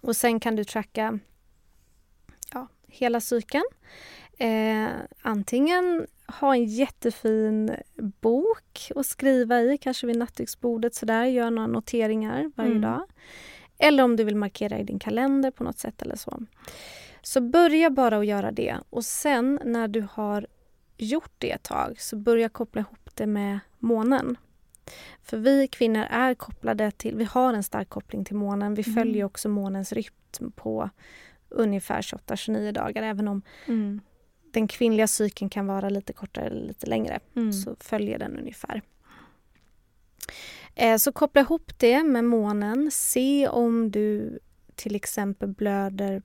Och 0.00 0.16
sen 0.16 0.40
kan 0.40 0.56
du 0.56 0.64
tracka 0.64 1.18
ja, 2.52 2.68
hela 2.86 3.20
cykeln. 3.20 3.64
Eh, 4.38 4.88
antingen 5.22 6.06
ha 6.40 6.54
en 6.54 6.64
jättefin 6.64 7.76
bok 8.20 8.90
att 8.96 9.06
skriva 9.06 9.60
i, 9.60 9.78
kanske 9.78 10.06
vid 10.06 10.16
nattduksbordet 10.18 10.94
sådär, 10.94 11.24
gör 11.24 11.50
några 11.50 11.66
noteringar 11.68 12.52
varje 12.56 12.70
Mm. 12.70 12.82
dag. 12.82 13.02
Eller 13.78 14.02
om 14.04 14.16
du 14.16 14.24
vill 14.24 14.36
markera 14.36 14.78
i 14.78 14.84
din 14.84 14.98
kalender 14.98 15.50
på 15.50 15.64
något 15.64 15.78
sätt 15.78 16.02
eller 16.02 16.16
så. 16.16 16.42
Så 17.22 17.40
börja 17.40 17.90
bara 17.90 18.18
att 18.18 18.26
göra 18.26 18.50
det 18.52 18.76
och 18.90 19.04
sen 19.04 19.60
när 19.64 19.88
du 19.88 20.06
har 20.12 20.46
gjort 20.98 21.32
det 21.38 21.50
ett 21.50 21.62
tag 21.62 22.00
så 22.00 22.16
börja 22.16 22.48
koppla 22.48 22.80
ihop 22.80 23.10
det 23.14 23.26
med 23.26 23.58
månen. 23.78 24.36
För 25.22 25.36
vi 25.36 25.68
kvinnor 25.68 26.06
är 26.10 26.34
kopplade 26.34 26.90
till, 26.90 27.16
vi 27.16 27.24
har 27.24 27.54
en 27.54 27.62
stark 27.62 27.88
koppling 27.88 28.24
till 28.24 28.36
månen. 28.36 28.74
Vi 28.74 28.82
Mm. 28.86 28.94
följer 28.94 29.24
också 29.24 29.48
månens 29.48 29.92
rytm 29.92 30.50
på 30.56 30.90
ungefär 31.48 32.02
28-29 32.02 32.72
dagar. 32.72 33.02
Även 33.02 33.28
om 33.28 33.42
Mm. 33.66 34.00
Den 34.52 34.68
kvinnliga 34.68 35.06
cykeln 35.06 35.50
kan 35.50 35.66
vara 35.66 35.88
lite 35.88 36.12
kortare 36.12 36.46
eller 36.46 36.66
lite 36.66 36.86
längre 36.86 37.20
Mm. 37.36 37.52
så 37.52 37.76
följer 37.80 38.18
den 38.18 38.38
ungefär. 38.38 38.82
Eh, 40.74 40.96
Så 40.96 41.12
koppla 41.12 41.40
ihop 41.40 41.78
det 41.78 42.02
med 42.02 42.24
månen. 42.24 42.90
Se 42.92 43.48
om 43.48 43.90
du 43.90 44.38
till 44.74 44.94
exempel 44.96 45.48
blöder 45.48 46.22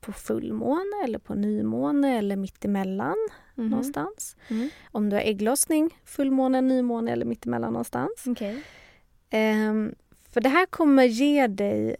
på 0.00 0.12
fullmåne 0.12 1.04
eller 1.04 1.18
på 1.18 1.34
nymåne 1.34 2.18
eller 2.18 2.36
mittemellan 2.36 3.16
Mhm. 3.54 3.68
någonstans. 3.70 4.36
Mm. 4.48 4.68
Om 4.92 5.10
du 5.10 5.16
har 5.16 5.22
ägglossning, 5.22 5.98
fullmåne, 6.04 6.60
nymåne 6.60 7.12
eller 7.12 7.24
mittemellan 7.26 7.72
någonstans. 7.72 8.24
Okej. 8.26 8.62
Ehm, 9.30 9.94
för 10.30 10.40
det 10.40 10.48
här 10.48 10.66
kommer 10.66 11.04
ge 11.04 11.46
dig... 11.46 11.96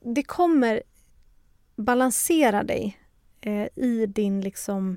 Det 0.00 0.22
kommer 0.22 0.82
balansera 1.76 2.62
dig 2.62 2.98
eh, 3.48 3.84
i 3.84 4.06
din 4.06 4.40
liksom 4.40 4.96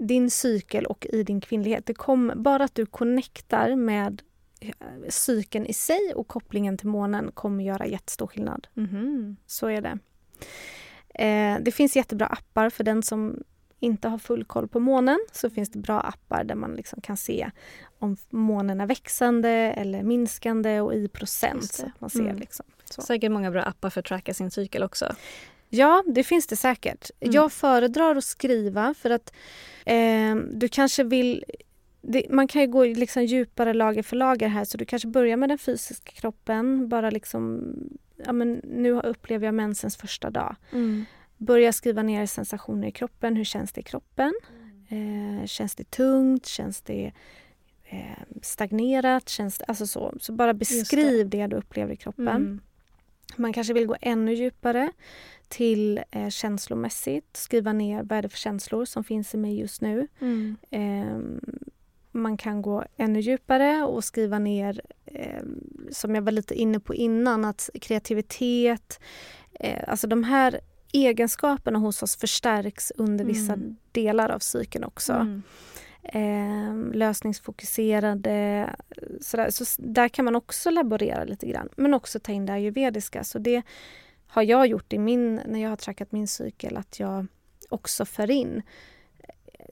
din 0.00 0.30
cykel 0.30 0.86
och 0.86 1.06
i 1.12 1.22
din 1.22 1.40
kvinnlighet. 1.40 1.86
Det 1.86 1.94
kommer, 1.94 2.34
bara 2.34 2.64
att 2.64 2.74
du 2.74 2.86
connectar 2.86 3.76
med 3.76 4.22
eh, 4.60 4.70
cykeln 5.08 5.66
i 5.66 5.72
sig 5.72 6.12
och 6.14 6.28
kopplingen 6.28 6.78
till 6.78 6.88
månen 6.88 7.30
kommer 7.34 7.64
göra 7.64 7.86
jättestor 7.86 8.26
skillnad. 8.26 8.68
Mhm. 8.74 9.36
Så 9.46 9.66
är 9.66 9.80
det. 9.80 9.98
Eh, 11.24 11.58
det 11.62 11.72
finns 11.72 11.96
jättebra 11.96 12.26
appar 12.26 12.70
för 12.70 12.84
den 12.84 13.02
som 13.02 13.42
inte 13.80 14.08
har 14.08 14.18
full 14.18 14.44
koll 14.44 14.68
på 14.68 14.80
månen. 14.80 15.18
Så 15.32 15.50
finns 15.50 15.70
det 15.70 15.78
bra 15.78 16.00
appar 16.00 16.44
där 16.44 16.54
man 16.54 16.74
liksom 16.74 17.00
kan 17.00 17.16
se 17.16 17.50
om 17.98 18.16
månen 18.30 18.80
är 18.80 18.86
växande 18.86 19.50
eller 19.50 20.02
minskande 20.02 20.80
och 20.80 20.94
i 20.94 21.08
procent. 21.08 21.84
Man 21.98 22.10
ser 22.10 22.20
Mm. 22.20 22.36
liksom. 22.36 22.66
Så. 22.84 23.02
Säkert 23.02 23.30
många 23.30 23.50
bra 23.50 23.62
appar 23.62 23.90
för 23.90 24.00
att 24.00 24.06
tracka 24.06 24.34
sin 24.34 24.50
cykel 24.50 24.82
också. 24.82 25.14
Ja, 25.68 26.04
det 26.06 26.24
finns 26.24 26.46
det 26.46 26.56
säkert. 26.56 27.10
Mm. 27.20 27.34
Jag 27.34 27.52
föredrar 27.52 28.16
att 28.16 28.24
skriva 28.24 28.94
för 28.94 29.10
att 29.10 29.32
eh, 29.84 30.36
du 30.52 30.68
kanske 30.68 31.04
vill... 31.04 31.44
Det, 32.00 32.26
man 32.30 32.48
kan 32.48 32.62
ju 32.62 32.68
gå 32.68 32.84
liksom 32.84 33.24
djupare 33.24 33.74
lager 33.74 34.02
för 34.02 34.16
lager 34.16 34.48
här 34.48 34.64
så 34.64 34.78
du 34.78 34.84
kanske 34.84 35.08
börjar 35.08 35.36
med 35.36 35.48
den 35.48 35.58
fysiska 35.58 36.12
kroppen. 36.12 36.88
Bara 36.88 37.10
liksom, 37.10 37.72
ja 38.16 38.32
men 38.32 38.52
nu 38.64 39.00
upplever 39.00 39.46
jag 39.46 39.54
mensens 39.54 39.96
första 39.96 40.30
dag. 40.30 40.56
Mm. 40.72 41.04
Börja 41.36 41.72
skriva 41.72 42.02
ner 42.02 42.26
sensationer 42.26 42.88
i 42.88 42.92
kroppen. 42.92 43.36
Hur 43.36 43.44
känns 43.44 43.72
det 43.72 43.80
i 43.80 43.84
kroppen? 43.84 44.34
Eh, 44.88 45.46
känns 45.46 45.74
det 45.74 45.90
tungt? 45.90 46.46
Känns 46.46 46.80
det 46.80 47.12
eh, 47.84 48.38
stagnerat? 48.42 49.28
Känns 49.28 49.58
det, 49.58 49.64
alltså 49.64 49.86
så. 49.86 50.14
så 50.20 50.32
bara 50.32 50.54
beskriv 50.54 51.28
det. 51.28 51.46
du 51.46 51.56
upplever 51.56 51.92
i 51.92 51.96
kroppen. 51.96 52.28
Mm. 52.28 52.60
Man 53.36 53.52
kanske 53.52 53.72
vill 53.72 53.86
gå 53.86 53.96
ännu 54.00 54.34
djupare 54.34 54.92
till 55.48 56.00
eh, 56.10 56.28
känslomässigt. 56.28 57.36
Skriva 57.36 57.72
ner 57.72 58.02
vad 58.02 58.18
är 58.18 58.22
det 58.22 58.28
för 58.28 58.38
känslor 58.38 58.84
som 58.84 59.04
finns 59.04 59.34
i 59.34 59.36
mig 59.36 59.58
just 59.60 59.80
nu. 59.80 60.08
Mm. 60.20 60.56
Eh, 60.70 61.48
man 62.12 62.36
kan 62.36 62.62
gå 62.62 62.84
ännu 62.96 63.20
djupare 63.20 63.82
och 63.84 64.04
skriva 64.04 64.38
ner, 64.38 64.80
eh, 65.06 65.42
som 65.90 66.14
jag 66.14 66.22
var 66.22 66.32
lite 66.32 66.54
inne 66.54 66.80
på 66.80 66.94
innan, 66.94 67.44
att 67.44 67.70
kreativitet, 67.80 69.00
eh, 69.60 69.84
alltså 69.88 70.06
de 70.06 70.24
här 70.24 70.60
egenskaperna 70.92 71.78
hos 71.78 72.02
oss 72.02 72.16
förstärks 72.16 72.92
under 72.96 73.24
vissa 73.24 73.52
Mm. 73.52 73.76
delar 73.92 74.28
av 74.28 74.38
cykeln 74.38 74.84
också. 74.84 75.12
Mm. 75.12 75.42
Eh, 76.02 76.96
lösningsfokuserade. 76.96 78.70
Sådär. 79.20 79.50
Så 79.50 79.64
där 79.78 80.08
kan 80.08 80.24
man 80.24 80.36
också 80.36 80.70
laborera 80.70 81.24
lite 81.24 81.46
grann. 81.46 81.68
Men 81.76 81.94
också 81.94 82.20
ta 82.20 82.32
in 82.32 82.46
det 82.46 82.52
ayurvediska. 82.52 83.24
Så 83.24 83.38
det 83.38 83.62
har 84.28 84.42
jag 84.42 84.66
gjort 84.66 84.92
i 84.92 84.98
min, 84.98 85.34
när 85.46 85.62
jag 85.62 85.68
har 85.68 85.76
trackat 85.76 86.12
min 86.12 86.28
cykel, 86.28 86.76
att 86.76 87.00
jag 87.00 87.26
också 87.68 88.04
för 88.04 88.30
in. 88.30 88.62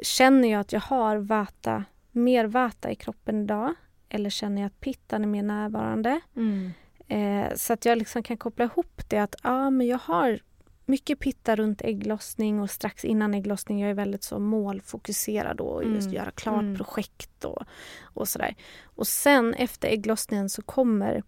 Känner 0.03 0.49
jag 0.53 0.61
att 0.61 0.73
jag 0.73 0.81
har 0.81 1.17
vata, 1.17 1.85
mer 2.11 2.45
vata 2.45 2.91
i 2.91 2.95
kroppen 2.95 3.43
idag? 3.43 3.75
Eller 4.09 4.31
känner 4.31 4.63
jag 4.63 4.67
att 4.67 4.81
pittan 4.81 5.23
är 5.23 5.27
mer 5.27 5.43
närvarande? 5.43 6.21
Mm. 6.37 6.73
Eh, 7.09 7.55
så 7.57 7.73
att 7.73 7.85
jag 7.85 7.99
liksom 7.99 8.23
kan 8.23 8.37
koppla 8.37 8.65
ihop 8.65 9.03
det 9.09 9.19
att 9.19 9.35
ja, 9.43 9.71
men 9.71 9.87
jag 9.87 9.99
har 9.99 10.39
mycket 10.87 11.19
pitta 11.19 11.57
runt 11.57 11.83
ägglossning 11.83 12.61
och 12.61 12.71
strax 12.71 13.05
innan 13.05 13.35
ägglossning. 13.35 13.81
Jag 13.81 13.91
är 13.91 13.95
väldigt 13.95 14.25
så 14.25 14.39
målfokuserad 14.39 15.61
och 15.61 15.85
just 15.85 16.07
Mm. 16.07 16.15
göra 16.15 16.31
klart 16.31 16.61
Mm. 16.61 16.77
projekt 16.77 17.45
och, 17.45 17.63
och 18.03 18.29
sådär. 18.29 18.55
Och 18.83 19.07
sen 19.07 19.55
efter 19.55 19.89
ägglossningen 19.89 20.49
så 20.49 20.63
kommer 20.63 21.23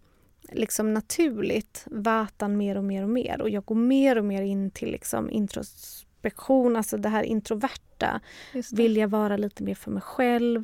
liksom 0.51 0.93
naturligt 0.93 1.83
vatan 1.91 2.57
mer 2.57 2.77
och 2.77 2.83
mer 2.83 3.03
och 3.03 3.09
mer 3.09 3.41
och 3.41 3.49
jag 3.49 3.65
går 3.65 3.75
mer 3.75 4.17
och 4.17 4.25
mer 4.25 4.41
in 4.41 4.71
till 4.71 4.91
liksom 4.91 5.29
introspektion, 5.29 6.75
alltså 6.75 6.97
det 6.97 7.09
här 7.09 7.23
introverta. 7.23 8.19
Just 8.53 8.75
det. 8.75 8.83
Vilja 8.83 9.07
vara 9.07 9.37
lite 9.37 9.63
mer 9.63 9.75
för 9.75 9.91
mig 9.91 10.01
själv 10.01 10.63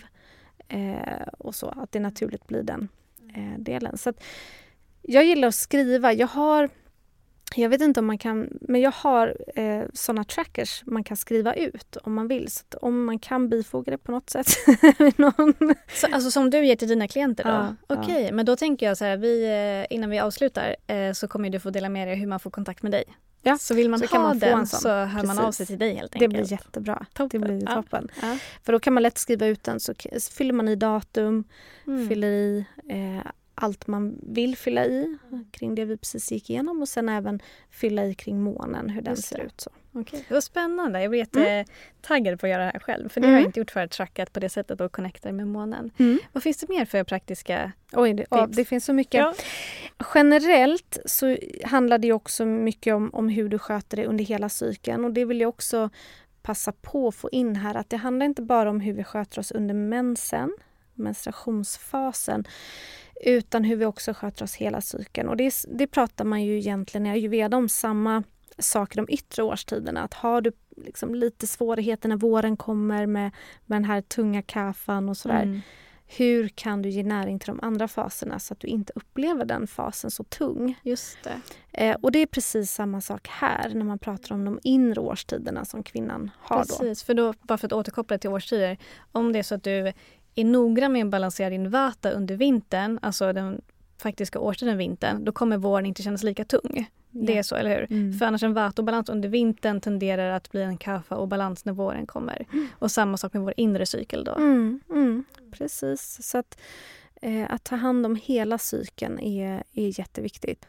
eh, 0.67 1.27
och 1.37 1.55
så, 1.55 1.67
att 1.67 1.91
det 1.91 1.99
naturligt 1.99 2.47
blir 2.47 2.63
den 2.63 2.87
eh, 3.35 3.59
delen. 3.59 3.97
Så 3.97 4.09
att 4.09 4.23
jag 5.01 5.25
gillar 5.25 5.47
att 5.47 5.55
skriva. 5.55 6.13
Jag 6.13 6.27
har 6.27 6.69
jag 7.55 7.69
vet 7.69 7.81
inte 7.81 7.99
om 7.99 8.05
man 8.05 8.17
kan, 8.17 8.49
men 8.61 8.81
jag 8.81 8.91
har 8.91 9.37
eh, 9.55 9.83
såna 9.93 10.23
trackers 10.23 10.83
man 10.85 11.03
kan 11.03 11.17
skriva 11.17 11.53
ut 11.53 11.97
om 12.03 12.13
man 12.13 12.27
vill. 12.27 12.51
Så 12.51 12.63
om 12.81 13.05
man 13.05 13.19
kan 13.19 13.49
bifoga 13.49 13.91
det 13.91 13.97
på 13.97 14.11
något 14.11 14.29
sätt. 14.29 14.47
någon... 15.17 15.53
så, 15.93 16.07
alltså 16.11 16.31
som 16.31 16.49
du 16.49 16.65
ger 16.65 16.75
till 16.75 16.87
dina 16.87 17.07
klienter 17.07 17.43
då? 17.43 17.49
Ja, 17.49 17.75
Okej, 17.87 18.03
okay, 18.03 18.25
ja. 18.25 18.31
men 18.31 18.45
då 18.45 18.55
tänker 18.55 18.85
jag 18.85 18.97
så 18.97 19.05
här, 19.05 19.17
vi, 19.17 19.45
eh, 19.89 19.95
innan 19.95 20.09
vi 20.09 20.19
avslutar 20.19 20.75
eh, 20.87 21.13
så 21.13 21.27
kommer 21.27 21.49
du 21.49 21.59
få 21.59 21.69
dela 21.69 21.89
med 21.89 22.07
dig 22.07 22.15
hur 22.15 22.27
man 22.27 22.39
får 22.39 22.51
kontakt 22.51 22.83
med 22.83 22.91
dig. 22.91 23.03
Ja, 23.47 23.57
så 23.57 23.73
vill 23.73 23.89
man 23.89 23.99
så 23.99 24.05
ha 24.05 24.19
man 24.19 24.39
den 24.39 24.67
så 24.67 24.89
hör 24.89 25.05
Precis. 25.05 25.27
man 25.27 25.39
av 25.39 25.51
sig 25.51 25.65
till 25.65 25.79
dig 25.79 25.95
helt 25.95 26.15
enkelt. 26.15 26.33
Det 26.33 26.37
blir 26.37 26.51
jättebra. 26.51 27.05
Toppen. 27.13 27.41
Det 27.41 27.47
blir 27.47 27.65
toppen. 27.75 28.07
Ja. 28.21 28.37
För 28.63 28.73
då 28.73 28.79
kan 28.79 28.93
man 28.93 29.03
lätt 29.03 29.17
skriva 29.17 29.45
ut 29.45 29.63
den 29.63 29.79
så 29.79 29.93
fyller 30.31 30.53
man 30.53 30.67
i 30.67 30.75
datum, 30.75 31.43
mm. 31.87 32.09
fyller 32.09 32.27
i 32.27 32.65
eh, 32.89 33.31
allt 33.55 33.87
man 33.87 34.19
vill 34.23 34.57
fylla 34.57 34.85
i 34.85 35.17
kring 35.51 35.75
det 35.75 35.85
vi 35.85 35.97
precis 35.97 36.31
gick 36.31 36.49
igenom 36.49 36.81
och 36.81 36.89
sen 36.89 37.09
även 37.09 37.39
fylla 37.69 38.05
i 38.05 38.13
kring 38.13 38.41
månen, 38.41 38.89
hur 38.89 39.01
den 39.01 39.17
ser 39.17 39.39
ut. 39.39 39.61
Så. 39.61 39.69
Okay. 39.99 40.23
Det 40.27 40.33
var 40.33 40.41
spännande. 40.41 41.01
Jag 41.01 41.09
blir 41.09 41.19
jättetaggad 41.19 42.27
mm. 42.27 42.37
på 42.37 42.45
att 42.45 42.49
göra 42.49 42.65
det 42.65 42.71
här 42.71 42.79
själv. 42.79 43.09
För 43.09 43.21
det 43.21 43.27
mm. 43.27 43.35
har 43.35 43.41
jag 43.41 43.49
inte 43.49 43.59
gjort 43.59 43.71
förut, 43.71 43.91
trackat 43.91 44.33
på 44.33 44.39
det 44.39 44.49
sättet 44.49 44.81
och 44.81 44.91
connectar 44.91 45.31
med 45.31 45.47
månen. 45.47 45.91
Mm. 45.97 46.19
Vad 46.31 46.43
finns 46.43 46.57
det 46.57 46.69
mer 46.69 46.85
för 46.85 47.03
praktiska 47.03 47.71
Oj, 47.93 48.13
det, 48.13 48.25
ja, 48.29 48.47
det 48.47 48.65
finns 48.65 48.85
så 48.85 48.93
mycket. 48.93 49.19
Ja. 49.19 49.33
Generellt 50.15 50.97
så 51.05 51.37
handlar 51.63 51.97
det 51.97 52.13
också 52.13 52.45
mycket 52.45 52.95
om, 52.95 53.09
om 53.13 53.29
hur 53.29 53.49
du 53.49 53.59
sköter 53.59 53.97
det 53.97 54.05
under 54.05 54.23
hela 54.23 54.49
cykeln 54.49 55.05
och 55.05 55.11
det 55.11 55.25
vill 55.25 55.41
jag 55.41 55.49
också 55.49 55.89
passa 56.41 56.71
på 56.71 57.07
att 57.07 57.15
få 57.15 57.29
in 57.31 57.55
här 57.55 57.75
att 57.75 57.89
det 57.89 57.97
handlar 57.97 58.25
inte 58.25 58.41
bara 58.41 58.69
om 58.69 58.79
hur 58.79 58.93
vi 58.93 59.03
sköter 59.03 59.39
oss 59.39 59.51
under 59.51 59.73
mensen, 59.73 60.55
menstruationsfasen 60.93 62.45
utan 63.21 63.63
hur 63.63 63.75
vi 63.75 63.85
också 63.85 64.13
sköter 64.13 64.43
oss 64.43 64.55
hela 64.55 64.81
cykeln. 64.81 65.29
Och 65.29 65.37
det, 65.37 65.53
det 65.67 65.87
pratar 65.87 66.25
man 66.25 66.43
ju 66.43 66.57
egentligen 66.57 67.05
i 67.05 67.09
ayurveda 67.09 67.57
om 67.57 67.69
samma 67.69 68.23
saker 68.57 68.95
de 68.97 69.13
yttre 69.13 69.43
årstiderna. 69.43 70.01
Att 70.01 70.13
har 70.13 70.41
du 70.41 70.51
liksom 70.77 71.15
lite 71.15 71.47
svårigheter 71.47 72.09
när 72.09 72.17
våren 72.17 72.57
kommer 72.57 73.05
med, 73.05 73.31
med 73.65 73.77
den 73.77 73.85
här 73.85 74.01
tunga 74.01 74.41
kaffan 74.41 75.09
och 75.09 75.17
sådär. 75.17 75.43
Mm. 75.43 75.61
Hur 76.07 76.47
kan 76.47 76.81
du 76.81 76.89
ge 76.89 77.03
näring 77.03 77.39
till 77.39 77.47
de 77.47 77.59
andra 77.61 77.87
faserna 77.87 78.39
så 78.39 78.53
att 78.53 78.59
du 78.59 78.67
inte 78.67 78.93
upplever 78.95 79.45
den 79.45 79.67
fasen 79.67 80.11
så 80.11 80.23
tung? 80.23 80.79
Just 80.83 81.17
det. 81.23 81.41
Eh, 81.71 81.97
och 82.01 82.11
det 82.11 82.19
är 82.19 82.25
precis 82.25 82.71
samma 82.71 83.01
sak 83.01 83.27
här 83.27 83.69
när 83.69 83.85
man 83.85 83.99
pratar 83.99 84.35
om 84.35 84.45
de 84.45 84.59
inre 84.63 85.01
årstiderna 85.01 85.65
som 85.65 85.83
kvinnan 85.83 86.31
har. 86.37 86.57
Precis, 86.57 87.01
då. 87.01 87.05
för 87.05 87.13
då, 87.13 87.33
bara 87.41 87.57
för 87.57 87.67
att 87.67 87.73
återkoppla 87.73 88.17
till 88.17 88.29
årstider. 88.29 88.77
Om 89.11 89.33
det 89.33 89.39
är 89.39 89.43
så 89.43 89.55
att 89.55 89.63
du 89.63 89.93
är 90.35 90.45
noggrann 90.45 90.93
med 90.93 91.05
att 91.05 91.11
balansera 91.11 91.49
din 91.49 91.69
vata 91.69 92.11
under 92.11 92.35
vintern, 92.35 92.99
alltså 93.01 93.33
den 93.33 93.61
faktiska 93.97 94.39
årstiden 94.39 94.77
vintern, 94.77 95.25
då 95.25 95.31
kommer 95.31 95.57
våren 95.57 95.85
inte 95.85 96.03
kännas 96.03 96.23
lika 96.23 96.45
tung. 96.45 96.71
Yeah. 96.73 97.25
Det 97.25 97.37
är 97.37 97.43
så, 97.43 97.55
eller 97.55 97.79
hur? 97.79 97.91
Mm. 97.91 98.13
För 98.13 98.25
annars 98.25 98.43
en 98.43 98.53
vata-obalans 98.53 99.09
under 99.09 99.29
vintern 99.29 99.81
tenderar 99.81 100.29
att 100.29 100.51
bli 100.51 100.61
en 100.61 100.77
kaffa-obalans 100.77 101.65
när 101.65 101.73
våren 101.73 102.07
kommer. 102.07 102.45
Mm. 102.53 102.67
Och 102.79 102.91
samma 102.91 103.17
sak 103.17 103.33
med 103.33 103.41
vår 103.41 103.53
inre 103.57 103.85
cykel 103.85 104.23
då. 104.23 104.35
Mm, 104.35 104.79
mm. 104.89 105.23
Precis. 105.51 106.17
Så 106.21 106.37
att, 106.37 106.61
eh, 107.21 107.45
att 107.49 107.63
ta 107.63 107.75
hand 107.75 108.05
om 108.05 108.15
hela 108.15 108.57
cykeln 108.57 109.19
är, 109.19 109.63
är 109.73 109.99
jätteviktigt. 109.99 110.67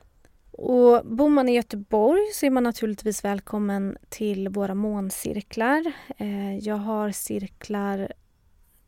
Och 0.52 1.06
bor 1.06 1.28
man 1.28 1.48
i 1.48 1.54
Göteborg 1.54 2.22
så 2.34 2.46
är 2.46 2.50
man 2.50 2.62
naturligtvis 2.62 3.24
välkommen 3.24 3.98
till 4.08 4.48
våra 4.48 4.74
måncirklar. 4.74 5.92
Eh, 6.16 6.58
jag 6.58 6.76
har 6.76 7.10
cirklar 7.10 8.12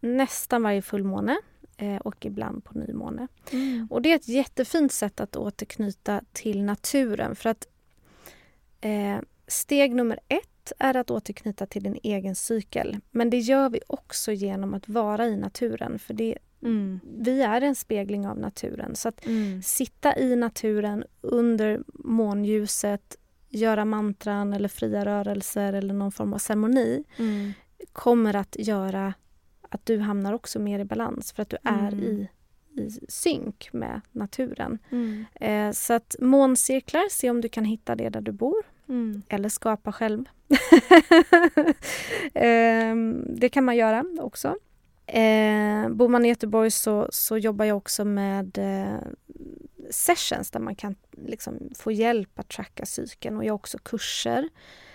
nästan 0.00 0.62
varje 0.62 0.82
fullmåne 0.82 1.38
eh, 1.76 1.96
och 1.96 2.26
ibland 2.26 2.64
på 2.64 2.78
nymåne. 2.78 3.28
Mm. 3.52 3.86
Och 3.90 4.02
det 4.02 4.12
är 4.12 4.16
ett 4.16 4.28
jättefint 4.28 4.92
sätt 4.92 5.20
att 5.20 5.36
återknyta 5.36 6.20
till 6.32 6.62
naturen 6.62 7.36
för 7.36 7.50
att 7.50 7.66
eh, 8.80 9.18
steg 9.46 9.94
nummer 9.94 10.20
ett 10.28 10.72
är 10.78 10.96
att 10.96 11.10
återknyta 11.10 11.66
till 11.66 11.82
din 11.82 11.98
egen 12.02 12.34
cykel. 12.34 12.96
Men 13.10 13.30
det 13.30 13.38
gör 13.38 13.68
vi 13.68 13.80
också 13.86 14.32
genom 14.32 14.74
att 14.74 14.88
vara 14.88 15.26
i 15.26 15.36
naturen 15.36 15.98
för 15.98 16.14
det, 16.14 16.38
mm. 16.62 17.00
vi 17.18 17.42
är 17.42 17.60
en 17.60 17.74
spegling 17.74 18.26
av 18.26 18.38
naturen. 18.38 18.96
Så 18.96 19.08
att 19.08 19.26
mm. 19.26 19.62
sitta 19.62 20.18
i 20.18 20.36
naturen 20.36 21.04
under 21.20 21.82
månljuset, 21.94 23.16
göra 23.48 23.84
mantran 23.84 24.52
eller 24.52 24.68
fria 24.68 25.04
rörelser 25.04 25.72
eller 25.72 25.94
någon 25.94 26.12
form 26.12 26.32
av 26.32 26.38
ceremoni 26.38 27.04
mm. 27.18 27.52
kommer 27.92 28.36
att 28.36 28.56
göra 28.58 29.14
att 29.68 29.86
du 29.86 29.98
hamnar 29.98 30.32
också 30.32 30.58
mer 30.58 30.78
i 30.78 30.84
balans 30.84 31.32
för 31.32 31.42
att 31.42 31.50
du 31.50 31.56
är 31.64 31.92
mm. 31.92 32.04
i, 32.04 32.28
i 32.80 32.90
synk 33.08 33.68
med 33.72 34.00
naturen. 34.12 34.78
Mm. 34.90 35.24
Eh, 35.34 35.72
så 35.72 35.92
att 35.92 36.16
måncirklar, 36.20 37.08
se 37.10 37.30
om 37.30 37.40
du 37.40 37.48
kan 37.48 37.64
hitta 37.64 37.96
det 37.96 38.08
där 38.08 38.20
du 38.20 38.32
bor. 38.32 38.62
Mm. 38.88 39.22
Eller 39.28 39.48
skapa 39.48 39.92
själv. 39.92 40.24
eh, 42.34 42.94
det 43.26 43.48
kan 43.48 43.64
man 43.64 43.76
göra 43.76 44.04
också. 44.20 44.56
Eh, 45.08 45.88
bor 45.88 46.08
man 46.08 46.24
i 46.24 46.28
Göteborg 46.28 46.70
så, 46.70 47.08
så 47.10 47.38
jobbar 47.38 47.64
jag 47.64 47.76
också 47.76 48.04
med 48.04 48.58
eh, 48.58 49.08
sessions 49.90 50.50
där 50.50 50.60
man 50.60 50.74
kan 50.74 50.94
liksom 51.26 51.70
få 51.74 51.92
hjälp 51.92 52.38
att 52.38 52.48
tracka 52.48 52.86
cykeln 52.86 53.36
och 53.36 53.44
jag 53.44 53.52
har 53.52 53.58
också 53.58 53.78
kurser 53.78 54.48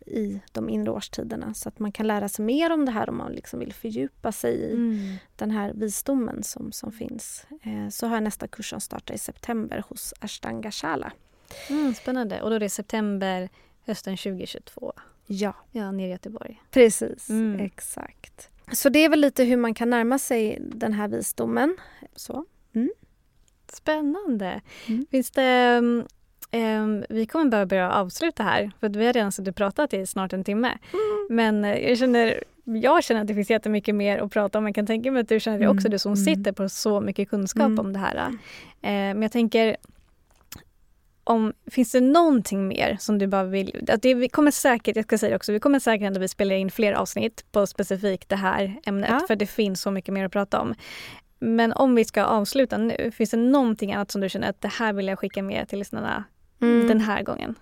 i 0.05 0.41
de 0.51 0.69
inre 0.69 0.91
årstiderna 0.91 1.53
så 1.53 1.69
att 1.69 1.79
man 1.79 1.91
kan 1.91 2.07
lära 2.07 2.29
sig 2.29 2.45
mer 2.45 2.71
om 2.71 2.85
det 2.85 2.91
här 2.91 3.09
om 3.09 3.17
man 3.17 3.31
liksom 3.31 3.59
vill 3.59 3.73
fördjupa 3.73 4.31
sig 4.31 4.55
i 4.55 4.73
mm. 4.73 5.15
den 5.35 5.51
här 5.51 5.73
visdomen 5.73 6.43
som, 6.43 6.71
som 6.71 6.91
finns. 6.91 7.45
Eh, 7.63 7.89
så 7.89 8.07
har 8.07 8.15
jag 8.15 8.23
nästa 8.23 8.47
kurs 8.47 8.69
som 8.69 8.81
startar 8.81 9.13
i 9.13 9.17
september 9.17 9.83
hos 9.89 10.13
Ashtanga 10.19 10.71
Shala. 10.71 11.11
Mm, 11.69 11.93
spännande. 11.93 12.41
Och 12.41 12.49
då 12.49 12.55
är 12.55 12.59
det 12.59 12.69
september 12.69 13.49
hösten 13.85 14.17
2022? 14.17 14.93
Ja. 15.25 15.55
Ja, 15.71 15.91
nere 15.91 16.07
i 16.07 16.11
Göteborg. 16.11 16.61
Precis, 16.71 17.29
mm. 17.29 17.59
exakt. 17.59 18.49
Så 18.71 18.89
det 18.89 18.99
är 18.99 19.09
väl 19.09 19.19
lite 19.19 19.43
hur 19.43 19.57
man 19.57 19.73
kan 19.73 19.89
närma 19.89 20.19
sig 20.19 20.59
den 20.61 20.93
här 20.93 21.07
visdomen. 21.07 21.77
Så. 22.15 22.45
Mm. 22.75 22.89
Spännande. 23.71 24.61
Mm. 24.87 25.05
Finns 25.11 25.31
det 25.31 25.81
Um, 26.53 27.05
vi 27.09 27.25
kommer 27.25 27.45
bara 27.45 27.65
börja 27.65 27.91
avsluta 27.91 28.43
här 28.43 28.71
för 28.79 28.89
vi 28.89 29.05
har 29.05 29.13
redan 29.13 29.31
suttit 29.31 29.49
och 29.49 29.55
pratat 29.55 29.93
i 29.93 30.05
snart 30.05 30.33
en 30.33 30.43
timme. 30.43 30.67
Mm. 30.67 31.27
Men 31.29 31.65
uh, 31.65 31.89
jag 31.89 31.97
känner, 31.97 32.43
jag 32.63 33.03
känner 33.03 33.21
att 33.21 33.27
det 33.27 33.33
finns 33.33 33.49
jättemycket 33.49 33.95
mer 33.95 34.17
att 34.17 34.31
prata 34.31 34.57
om. 34.57 34.65
Jag 34.65 34.75
kan 34.75 34.87
tänka 34.87 35.11
mig 35.11 35.21
att 35.21 35.29
du 35.29 35.39
känner 35.39 35.59
det 35.59 35.67
också, 35.67 35.87
mm. 35.87 35.91
du 35.91 35.99
som 35.99 36.13
mm. 36.13 36.25
sitter 36.25 36.51
på 36.51 36.69
så 36.69 37.01
mycket 37.01 37.29
kunskap 37.29 37.79
om 37.79 37.93
det 37.93 37.99
här. 37.99 38.27
Uh, 38.27 38.35
men 38.81 39.21
jag 39.21 39.31
tänker, 39.31 39.77
om, 41.23 41.53
finns 41.71 41.91
det 41.91 42.01
någonting 42.01 42.67
mer 42.67 42.97
som 42.99 43.17
du 43.17 43.27
bara 43.27 43.43
vill... 43.43 43.85
Att 43.87 44.01
det, 44.01 44.13
vi 44.13 44.29
kommer 44.29 44.51
säkert, 44.51 44.95
jag 44.95 45.05
ska 45.05 45.17
säga 45.17 45.35
också, 45.35 45.51
vi 45.51 45.59
kommer 45.59 45.79
säkert 45.79 46.07
ändå 46.07 46.27
spela 46.27 46.55
in 46.55 46.71
fler 46.71 46.93
avsnitt 46.93 47.45
på 47.51 47.67
specifikt 47.67 48.29
det 48.29 48.35
här 48.35 48.75
ämnet 48.85 49.09
ja. 49.09 49.21
för 49.27 49.35
det 49.35 49.47
finns 49.47 49.81
så 49.81 49.91
mycket 49.91 50.13
mer 50.13 50.25
att 50.25 50.31
prata 50.31 50.61
om. 50.61 50.75
Men 51.39 51.73
om 51.73 51.95
vi 51.95 52.05
ska 52.05 52.23
avsluta 52.23 52.77
nu, 52.77 53.11
finns 53.11 53.31
det 53.31 53.37
någonting 53.37 53.93
annat 53.93 54.11
som 54.11 54.21
du 54.21 54.29
känner 54.29 54.49
att 54.49 54.61
det 54.61 54.67
här 54.67 54.93
vill 54.93 55.07
jag 55.07 55.19
skicka 55.19 55.43
med 55.43 55.69
till 55.69 55.79
lyssnarna 55.79 56.23
mm. 56.61 56.87
den 56.87 56.99
här 56.99 57.23
gången? 57.23 57.55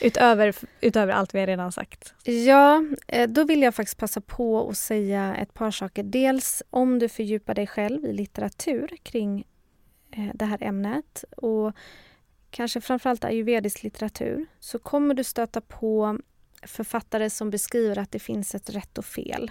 Utöver, 0.00 0.54
utöver 0.80 1.12
allt 1.12 1.34
vi 1.34 1.40
har 1.40 1.46
redan 1.46 1.72
sagt. 1.72 2.14
Ja, 2.24 2.84
eh, 3.08 3.28
då 3.28 3.44
vill 3.44 3.62
jag 3.62 3.74
faktiskt 3.74 3.98
passa 3.98 4.20
på 4.20 4.68
att 4.68 4.76
säga 4.76 5.36
ett 5.36 5.54
par 5.54 5.70
saker. 5.70 6.02
Dels 6.02 6.62
om 6.70 6.98
du 6.98 7.08
fördjupar 7.08 7.54
dig 7.54 7.66
själv 7.66 8.04
i 8.04 8.12
litteratur 8.12 8.88
kring 9.02 9.44
eh, 10.16 10.28
det 10.34 10.44
här 10.44 10.62
ämnet 10.62 11.24
och 11.36 11.72
kanske 12.56 12.80
framförallt 12.80 13.24
ayurvedisk 13.24 13.82
litteratur 13.82 14.46
så 14.60 14.78
kommer 14.78 15.14
du 15.14 15.24
stöta 15.24 15.60
på 15.60 16.18
författare 16.62 17.30
som 17.30 17.50
beskriver 17.50 17.98
att 17.98 18.12
det 18.12 18.18
finns 18.18 18.54
ett 18.54 18.70
rätt 18.70 18.98
och 18.98 19.04
fel 19.04 19.50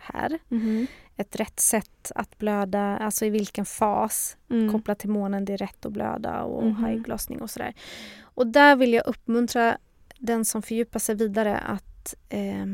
här. 0.00 0.38
Mm. 0.50 0.86
Ett 1.16 1.36
rätt 1.36 1.60
sätt 1.60 2.12
att 2.14 2.38
blöda, 2.38 2.80
alltså 2.80 3.24
i 3.24 3.30
vilken 3.30 3.64
fas 3.64 4.36
mm. 4.50 4.72
kopplat 4.72 4.98
till 4.98 5.10
månen 5.10 5.44
det 5.44 5.52
är 5.52 5.56
rätt 5.56 5.86
att 5.86 5.92
blöda 5.92 6.42
och 6.42 6.62
mm. 6.62 6.76
hajglossning 6.76 7.42
och 7.42 7.50
sådär. 7.50 7.74
Och 8.20 8.46
där 8.46 8.76
vill 8.76 8.92
jag 8.92 9.06
uppmuntra 9.06 9.78
den 10.18 10.44
som 10.44 10.62
fördjupar 10.62 10.98
sig 10.98 11.14
vidare 11.14 11.58
att 11.58 12.14
eh, 12.28 12.66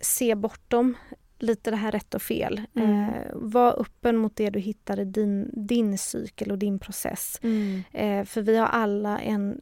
se 0.00 0.34
bortom 0.34 0.96
lite 1.38 1.70
det 1.70 1.76
här 1.76 1.92
rätt 1.92 2.14
och 2.14 2.22
fel. 2.22 2.60
Mm. 2.74 3.08
Eh, 3.08 3.30
var 3.34 3.80
öppen 3.80 4.16
mot 4.16 4.36
det 4.36 4.50
du 4.50 4.58
hittar 4.58 5.00
i 5.00 5.04
din, 5.04 5.50
din 5.52 5.98
cykel 5.98 6.50
och 6.50 6.58
din 6.58 6.78
process. 6.78 7.40
Mm. 7.42 7.82
Eh, 7.92 8.24
för 8.24 8.42
vi 8.42 8.56
har 8.56 8.66
alla 8.66 9.18
en 9.18 9.60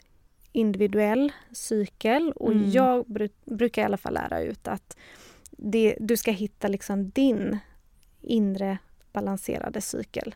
individuell 0.53 1.33
cykel 1.53 2.33
och 2.33 2.53
mm. 2.53 2.71
jag 2.71 3.07
bru 3.07 3.29
brukar 3.45 3.83
i 3.83 3.85
alla 3.85 3.97
fall 3.97 4.15
lära 4.15 4.43
ut 4.43 4.69
att 4.69 4.97
det, 5.51 5.97
du 6.01 6.17
ska 6.17 6.31
hitta 6.31 6.69
liksom 6.69 7.11
din 7.11 7.59
inre 8.23 8.79
balanserade 9.13 9.81
cykel. 9.81 10.35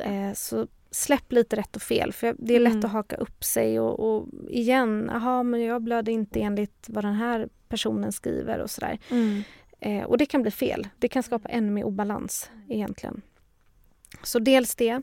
Eh, 0.00 0.32
så 0.34 0.66
släpp 0.90 1.32
lite 1.32 1.56
rätt 1.56 1.76
och 1.76 1.82
fel 1.82 2.12
för 2.12 2.34
det 2.38 2.54
är 2.54 2.60
lätt 2.60 2.72
mm. 2.72 2.84
att 2.84 2.92
haka 2.92 3.16
upp 3.16 3.44
sig 3.44 3.80
och, 3.80 4.00
och 4.00 4.28
igen, 4.48 5.10
jaha 5.12 5.42
men 5.42 5.62
jag 5.62 5.82
blöder 5.82 6.12
inte 6.12 6.40
enligt 6.40 6.86
vad 6.88 7.04
den 7.04 7.14
här 7.14 7.48
personen 7.68 8.12
skriver 8.12 8.58
och 8.58 8.70
sådär. 8.70 8.98
Mm. 9.10 9.42
Eh, 9.84 10.02
och 10.04 10.18
det 10.18 10.26
kan 10.26 10.42
bli 10.42 10.50
fel. 10.50 10.88
Det 10.98 11.08
kan 11.08 11.22
skapa 11.22 11.48
ännu 11.48 11.70
mer 11.70 11.84
obalans 11.84 12.50
egentligen. 12.68 13.22
Så 14.22 14.38
dels 14.38 14.74
det. 14.74 15.02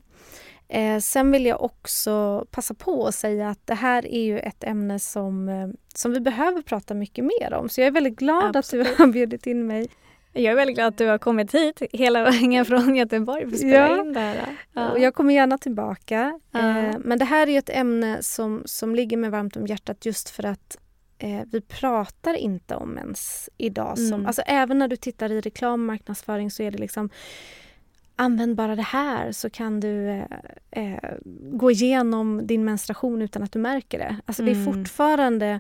Eh, 0.68 1.00
sen 1.00 1.32
vill 1.32 1.46
jag 1.46 1.62
också 1.62 2.46
passa 2.52 2.74
på 2.74 3.08
att 3.08 3.16
säga 3.16 3.50
att 3.50 3.68
det 3.68 3.74
här 3.74 4.06
är 4.08 4.24
ju 4.24 4.40
ett 4.40 4.64
ämne 4.64 5.00
som, 5.00 5.50
eh, 5.50 5.68
som 5.96 6.14
vi 6.14 6.20
behöver 6.20 6.62
prata 6.62 6.94
mycket 6.94 7.26
mer 7.26 7.54
om. 7.54 7.70
Så 7.70 7.82
jag 7.82 7.88
är 7.88 7.92
väldigt 7.92 8.16
glad 8.16 8.56
Absolut. 8.56 8.88
att 8.88 8.98
du 8.98 9.04
har 9.04 9.12
bjudit 9.12 9.48
in 9.48 9.68
mig. 9.68 9.88
Jag 10.34 10.52
är 10.52 10.56
väldigt 10.56 10.76
glad 10.76 10.88
att 10.88 10.98
du 10.98 11.08
har 11.08 11.18
kommit 11.18 11.56
hit 11.56 11.82
hela 11.92 12.24
vägen 12.24 12.66
från 12.66 12.96
Göteborg 12.96 13.46
för 13.46 13.52
att 13.52 13.58
spela 13.58 13.74
Ja. 13.90 14.02
in 14.02 14.14
det 14.14 14.20
här. 14.20 14.58
Ja. 14.74 14.92
Och 14.92 15.00
jag 15.00 15.14
kommer 15.14 15.34
gärna 15.34 15.58
tillbaka. 15.58 16.40
Ja. 16.52 16.80
Eh, 16.80 16.96
men 17.00 17.20
det 17.20 17.26
här 17.26 17.50
är 17.50 17.60
ett 17.60 17.70
ämne 17.70 18.24
som, 18.24 18.62
som 18.66 18.96
ligger 18.96 19.18
mig 19.18 19.30
varmt 19.30 19.58
om 19.58 19.68
hjärtat 19.68 20.06
just 20.06 20.30
för 20.30 20.46
att 20.46 20.78
eh, 21.20 21.42
vi 21.52 21.62
pratar 21.62 22.34
inte 22.34 22.76
om 22.76 22.90
mens 22.90 23.50
idag. 23.58 23.98
Som, 23.98 24.14
Mm. 24.14 24.26
alltså, 24.26 24.42
även 24.46 24.80
när 24.80 24.88
du 24.88 24.96
tittar 24.96 25.32
i 25.32 25.42
reklammarknadsföring 25.42 26.52
så 26.52 26.64
är 26.64 26.72
det 26.72 26.78
liksom 26.78 27.10
Använd 28.16 28.56
bara 28.56 28.76
det 28.76 28.82
här 28.82 29.32
så 29.32 29.50
kan 29.50 29.80
du 29.80 30.10
eh, 30.10 30.24
eh, 30.72 31.00
gå 31.52 31.72
igenom 31.72 32.48
din 32.48 32.66
menstruation 32.66 33.22
utan 33.22 33.44
att 33.44 33.52
du 33.52 33.60
märker 33.60 34.00
det. 34.00 34.16
Alltså 34.26 34.44
det 34.44 34.52
är 34.52 34.56
Mm. 34.56 34.74
fortfarande 34.74 35.60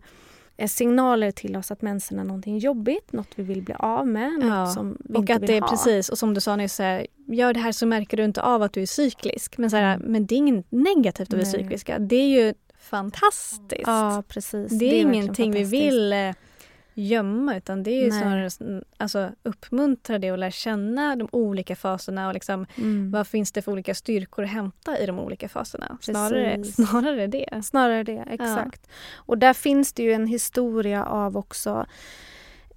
eh, 0.57 0.67
signaler 0.67 1.31
till 1.31 1.55
oss 1.55 1.71
att 1.71 1.81
mensen 1.81 2.19
är 2.19 2.23
någonting 2.23 2.57
jobbigt, 2.57 3.13
något 3.13 3.27
vi 3.35 3.43
vill 3.43 3.61
bli 3.61 3.73
av 3.79 4.07
med, 4.07 4.31
något 4.33 4.43
Ja, 4.45 4.65
som 4.67 4.97
vi 4.99 5.13
Och 5.15 5.19
inte 5.19 5.33
att 5.35 5.41
vill 5.41 5.47
det 5.47 5.57
är 5.57 5.61
ha. 5.61 5.67
precis, 5.69 6.09
och 6.09 6.17
som 6.17 6.33
du 6.33 6.41
sa 6.41 6.55
nyss, 6.55 6.73
så 6.75 6.83
här, 6.83 7.07
gör 7.27 7.53
det 7.53 7.59
här 7.59 7.71
så 7.71 7.85
märker 7.85 8.17
du 8.17 8.23
inte 8.25 8.41
av 8.41 8.61
att 8.63 8.73
du 8.73 8.81
är 8.81 8.85
cyklisk. 8.85 9.57
Men, 9.57 9.69
så 9.69 9.75
här, 9.77 9.95
Mm. 9.95 10.11
men 10.11 10.25
det 10.25 10.35
är 10.35 10.37
inget 10.37 10.65
negativt 10.71 11.27
att 11.27 11.33
vara 11.33 11.43
Nej. 11.43 11.51
cykliska. 11.51 11.99
Det 11.99 12.15
är 12.15 12.27
ju 12.43 12.53
fantastiskt. 12.79 13.81
Ja, 13.85 14.23
precis. 14.27 14.79
det 14.79 14.85
är, 14.85 14.89
verkligen 14.89 15.13
ingenting 15.13 15.51
vi 15.51 15.63
vill 15.63 16.13
eh, 16.13 16.31
gömma 16.93 17.57
utan 17.57 17.83
det 17.83 17.91
är 17.91 18.03
ju 18.03 18.09
Nej. 18.09 18.21
snarare 18.21 18.81
alltså, 18.97 19.31
uppmuntra 19.43 20.19
det 20.19 20.31
och 20.31 20.37
lära 20.37 20.51
känna 20.51 21.15
de 21.15 21.27
olika 21.31 21.75
faserna 21.75 22.27
och 22.27 22.33
liksom, 22.33 22.65
Mm. 22.77 23.11
vad 23.11 23.27
finns 23.27 23.51
det 23.51 23.61
för 23.61 23.71
olika 23.71 23.95
styrkor 23.95 24.43
att 24.43 24.49
hämta 24.49 24.99
i 24.99 25.05
de 25.05 25.19
olika 25.19 25.49
faserna. 25.49 25.97
Snarare, 26.01 26.55
Precis. 26.55 26.75
snarare 26.75 27.27
det. 27.27 27.61
Snarare 27.63 28.03
det, 28.03 28.25
exakt. 28.29 28.87
Och 29.15 29.37
där 29.37 29.53
finns 29.53 29.93
det 29.93 30.03
ju 30.03 30.13
en 30.13 30.27
historia 30.27 31.05
av 31.05 31.37
också 31.37 31.85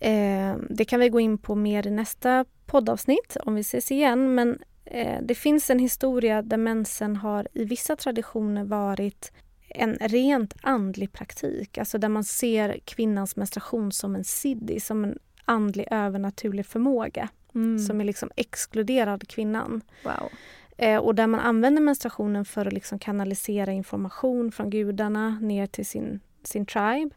eh, 0.01 0.55
Det 0.71 0.85
kan 0.85 1.01
vi 1.01 1.09
gå 1.09 1.21
in 1.21 1.39
på 1.39 1.55
mer 1.55 1.87
i 1.87 1.91
nästa 1.91 2.45
poddavsnitt 2.67 3.37
om 3.45 3.55
vi 3.55 3.61
ses 3.61 3.91
igen. 3.91 4.35
Men 4.35 4.59
eh, 4.85 5.19
det 5.23 5.35
finns 5.35 5.71
en 5.71 5.79
historia 5.79 6.43
där 6.43 6.57
mensen 6.57 7.17
har 7.17 7.49
i 7.53 7.65
vissa 7.65 7.97
traditioner 7.97 8.65
varit 8.65 9.33
en 9.75 9.95
rent 10.01 10.55
andlig 10.63 11.13
praktik. 11.13 11.79
Alltså 11.79 11.99
där 11.99 12.09
man 12.09 12.25
ser 12.25 12.79
kvinnans 12.85 13.37
menstruation 13.37 13.93
som 13.93 14.15
en 14.15 14.25
siddhi, 14.25 14.81
som 14.81 15.05
en 15.05 15.19
andlig 15.45 15.87
övernaturlig 15.91 16.67
förmåga 16.67 17.29
Mm. 17.55 17.79
som 17.79 18.01
är 18.01 18.05
liksom 18.05 18.31
exkluderad 18.37 19.29
kvinnan. 19.29 19.83
wow. 20.05 20.31
Eh, 20.77 20.97
och 20.99 21.15
där 21.15 21.27
man 21.27 21.41
använder 21.41 21.83
menstruationen 21.83 22.45
för 22.45 22.67
att 22.67 22.73
liksom 22.73 22.99
kanalisera 22.99 23.73
information 23.73 24.53
från 24.53 24.71
gudarna 24.71 25.39
ner 25.41 25.67
till 25.67 25.87
sin, 25.87 26.21
sin 26.43 26.67
tribe. 26.67 27.11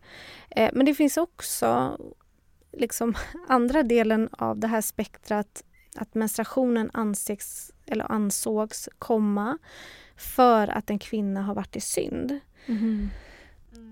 Eh, 0.51 0.69
men 0.73 0.85
det 0.85 0.93
finns 0.93 1.17
också 1.17 1.97
liksom 2.71 3.13
andra 3.47 3.83
delen 3.83 4.29
av 4.31 4.59
det 4.59 4.67
här 4.67 4.81
spektrat 4.81 5.63
att 5.95 6.15
menstruationen 6.15 6.89
anses, 6.93 7.71
eller 7.85 8.11
ansågs 8.11 8.89
komma 8.99 9.57
för 10.17 10.67
att 10.67 10.89
en 10.89 10.99
kvinna 10.99 11.41
har 11.41 11.55
varit 11.55 11.75
i 11.75 11.81
synd. 11.81 12.39
Mhm. 12.65 13.09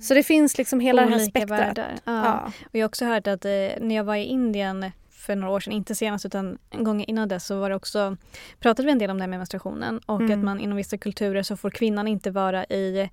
Så 0.02 0.14
det 0.14 0.24
finns 0.24 0.58
liksom 0.58 0.80
hela 0.80 1.02
det 1.02 1.08
här 1.10 1.16
Olika 1.16 1.30
spektrat. 1.30 1.78
Ja. 1.78 1.92
Ja. 2.06 2.52
Och 2.66 2.76
jag 2.76 2.82
har 2.82 2.88
också 2.88 3.06
hört 3.06 3.28
att 3.28 3.46
eh, 3.46 3.52
när 3.80 3.96
jag 3.96 4.04
var 4.04 4.16
i 4.16 4.24
Indien 4.24 4.92
för 5.10 5.36
några 5.36 5.54
år 5.54 5.60
sedan, 5.60 5.74
inte 5.74 5.96
senast 5.96 6.26
utan 6.26 6.58
en 6.70 6.84
gång 6.84 7.04
innan 7.04 7.28
dess 7.28 7.46
så 7.46 7.60
var 7.60 7.70
det 7.70 7.76
också, 7.76 8.18
pratade 8.60 8.86
vi 8.86 8.92
en 8.92 9.00
del 9.00 9.10
om 9.10 9.18
det 9.18 9.24
här 9.24 9.28
med 9.30 9.40
menstruationen 9.40 10.00
och 10.06 10.22
Mm. 10.22 10.40
att 10.40 10.46
man 10.46 10.60
inom 10.60 10.78
vissa 10.78 10.98
kulturer 10.98 11.44
så 11.44 11.58
får 11.58 11.70
kvinnan 11.70 12.08
inte 12.08 12.32
vara 12.32 12.66
i 12.66 13.10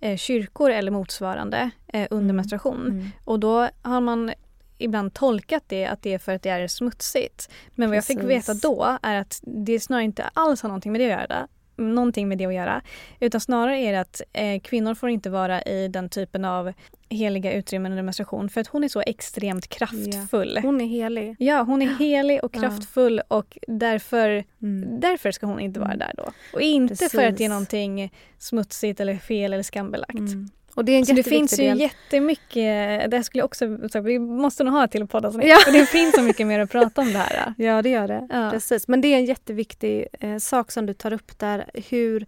eh, 0.00 0.16
kyrkor 0.16 0.70
eller 0.70 0.90
motsvarande 0.90 1.70
eh, 1.86 2.06
under 2.10 2.24
Mm. 2.24 2.36
menstruation. 2.36 2.86
Mm. 2.86 3.08
Och 3.24 3.40
då 3.40 3.68
har 3.82 4.00
man 4.00 4.32
ibland 4.78 5.14
tolkat 5.14 5.64
det 5.66 5.86
att 5.86 6.02
det 6.02 6.14
är 6.14 6.18
för 6.18 6.34
att 6.34 6.42
det 6.42 6.50
är 6.50 6.68
smutsigt. 6.68 7.50
Men 7.74 7.88
vad 7.88 7.96
jag 7.96 8.04
fick 8.04 8.22
veta 8.22 8.54
då 8.54 8.98
är 9.02 9.14
att 9.20 9.40
det 9.42 9.80
snarare 9.80 10.04
inte 10.04 10.22
alls 10.32 10.62
har 10.62 10.68
någonting 10.68 10.92
med 10.92 11.00
det 11.00 11.12
att 11.12 11.20
göra. 11.20 11.48
Någonting 11.76 12.28
med 12.28 12.38
det 12.38 12.46
att 12.46 12.54
göra. 12.54 12.82
Utan 13.20 13.40
snarare 13.40 13.78
är 13.78 13.92
det 13.92 14.00
att 14.00 14.22
eh, 14.32 14.60
kvinnor 14.60 14.94
får 14.94 15.08
inte 15.10 15.30
vara 15.30 15.62
i 15.62 15.88
den 15.88 16.08
typen 16.08 16.44
av 16.44 16.72
heliga 17.08 17.52
utrymmen 17.52 17.92
under 17.92 18.02
menstruation 18.02 18.48
för 18.48 18.60
att 18.60 18.66
hon 18.66 18.84
är 18.84 18.88
så 18.88 19.00
extremt 19.00 19.68
kraftfull. 19.68 20.58
Hon 20.62 20.80
är 20.80 20.86
helig. 20.86 21.36
Ja, 21.38 21.62
hon 21.62 21.82
är 21.82 21.94
helig 21.98 22.44
och 22.44 22.54
kraftfull 22.54 23.20
och 23.28 23.58
därför, 23.68 24.44
Mm. 24.62 25.00
därför 25.00 25.30
ska 25.30 25.46
hon 25.46 25.60
inte 25.60 25.80
vara 25.80 25.92
Mm. 25.92 25.98
där 25.98 26.12
då. 26.16 26.32
Och 26.52 26.60
inte 26.60 26.96
för 26.96 27.04
att 27.06 27.12
det 27.12 27.18
är 27.26 27.30
Precis. 27.30 27.48
någonting 27.48 28.12
smutsigt 28.38 29.00
eller 29.00 29.16
fel 29.16 29.52
eller 29.52 29.62
skambelagt. 29.62 30.14
Mm. 30.18 30.50
Och 30.76 30.84
det 30.84 30.92
är 30.92 30.98
en 30.98 31.06
Så 31.06 31.12
det 31.12 31.18
jätteviktig 31.18 31.38
finns 31.48 31.60
ju 31.60 31.64
del. 31.64 31.80
jättemycket, 31.80 33.10
det 33.10 33.16
här 33.16 33.22
skulle 33.22 33.40
jag 33.40 33.44
också 33.46 34.00
vi 34.00 34.18
måste 34.18 34.64
nog 34.64 34.74
ha 34.74 34.84
ett 34.84 34.90
till 34.90 35.06
poddavsnitt. 35.06 35.48
Ja. 35.48 35.56
För 35.64 35.72
det 35.72 35.86
finns 35.86 36.14
så 36.14 36.22
mycket 36.22 36.46
mer 36.46 36.60
att 36.60 36.70
prata 36.70 37.00
om 37.00 37.12
det 37.12 37.18
här. 37.18 37.54
Ja, 37.58 37.82
det 37.82 37.88
gör 37.88 38.08
det. 38.08 38.26
Ja. 38.30 38.50
Precis. 38.50 38.88
Men 38.88 39.00
det 39.00 39.08
är 39.08 39.16
en 39.16 39.24
jätteviktig 39.24 40.06
eh, 40.20 40.36
sak 40.36 40.72
som 40.72 40.86
du 40.86 40.92
tar 40.94 41.12
upp 41.12 41.38
där. 41.38 41.70
Hur 41.90 42.26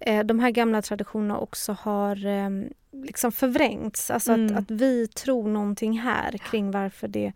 eh, 0.00 0.20
de 0.24 0.40
här 0.40 0.50
gamla 0.50 0.82
traditionerna 0.82 1.38
också 1.38 1.72
har 1.80 2.26
eh, 2.26 2.50
liksom 3.04 3.32
förvrängts. 3.32 4.10
Alltså 4.10 4.32
Mm. 4.32 4.56
att, 4.56 4.62
att 4.62 4.70
vi 4.70 5.08
tror 5.08 5.48
någonting 5.48 5.98
här 5.98 6.38
kring 6.38 6.70
varför 6.70 7.08
det 7.08 7.32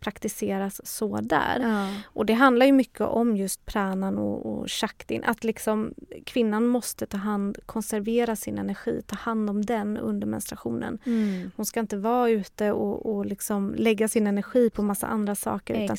praktiseras 0.00 0.86
så 0.86 1.16
där. 1.20 1.60
Ja. 1.60 1.88
Och 2.04 2.26
det 2.26 2.32
handlar 2.32 2.66
ju 2.66 2.72
mycket 2.72 3.00
om 3.00 3.36
just 3.36 3.66
pranan 3.66 4.18
och, 4.18 4.46
och 4.46 4.70
shaktin. 4.70 5.24
Att 5.24 5.44
liksom 5.44 5.94
kvinnan 6.26 6.66
måste 6.66 7.06
ta 7.06 7.16
hand, 7.16 7.58
konservera 7.66 8.36
sin 8.36 8.58
energi, 8.58 9.02
ta 9.06 9.16
hand 9.16 9.50
om 9.50 9.64
den 9.64 9.96
under 9.96 10.26
menstruationen. 10.26 10.98
Mm. 11.06 11.50
Hon 11.56 11.66
ska 11.66 11.80
inte 11.80 11.96
vara 11.96 12.30
ute 12.30 12.72
och, 12.72 13.14
och 13.14 13.26
liksom 13.26 13.74
lägga 13.78 14.08
sin 14.08 14.26
energi 14.26 14.70
på 14.70 14.82
massa 14.82 15.06
andra 15.06 15.34
saker. 15.34 15.74
Utan 15.84 15.96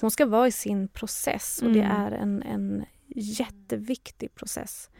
hon 0.00 0.10
ska 0.10 0.26
vara 0.26 0.46
i 0.48 0.52
sin 0.52 0.88
process 0.88 1.62
och 1.62 1.72
det 1.72 1.78
Mm. 1.82 1.96
är 1.96 2.10
en, 2.12 2.42
en 2.42 2.84
jätteviktig 3.14 4.34
process. 4.34 4.90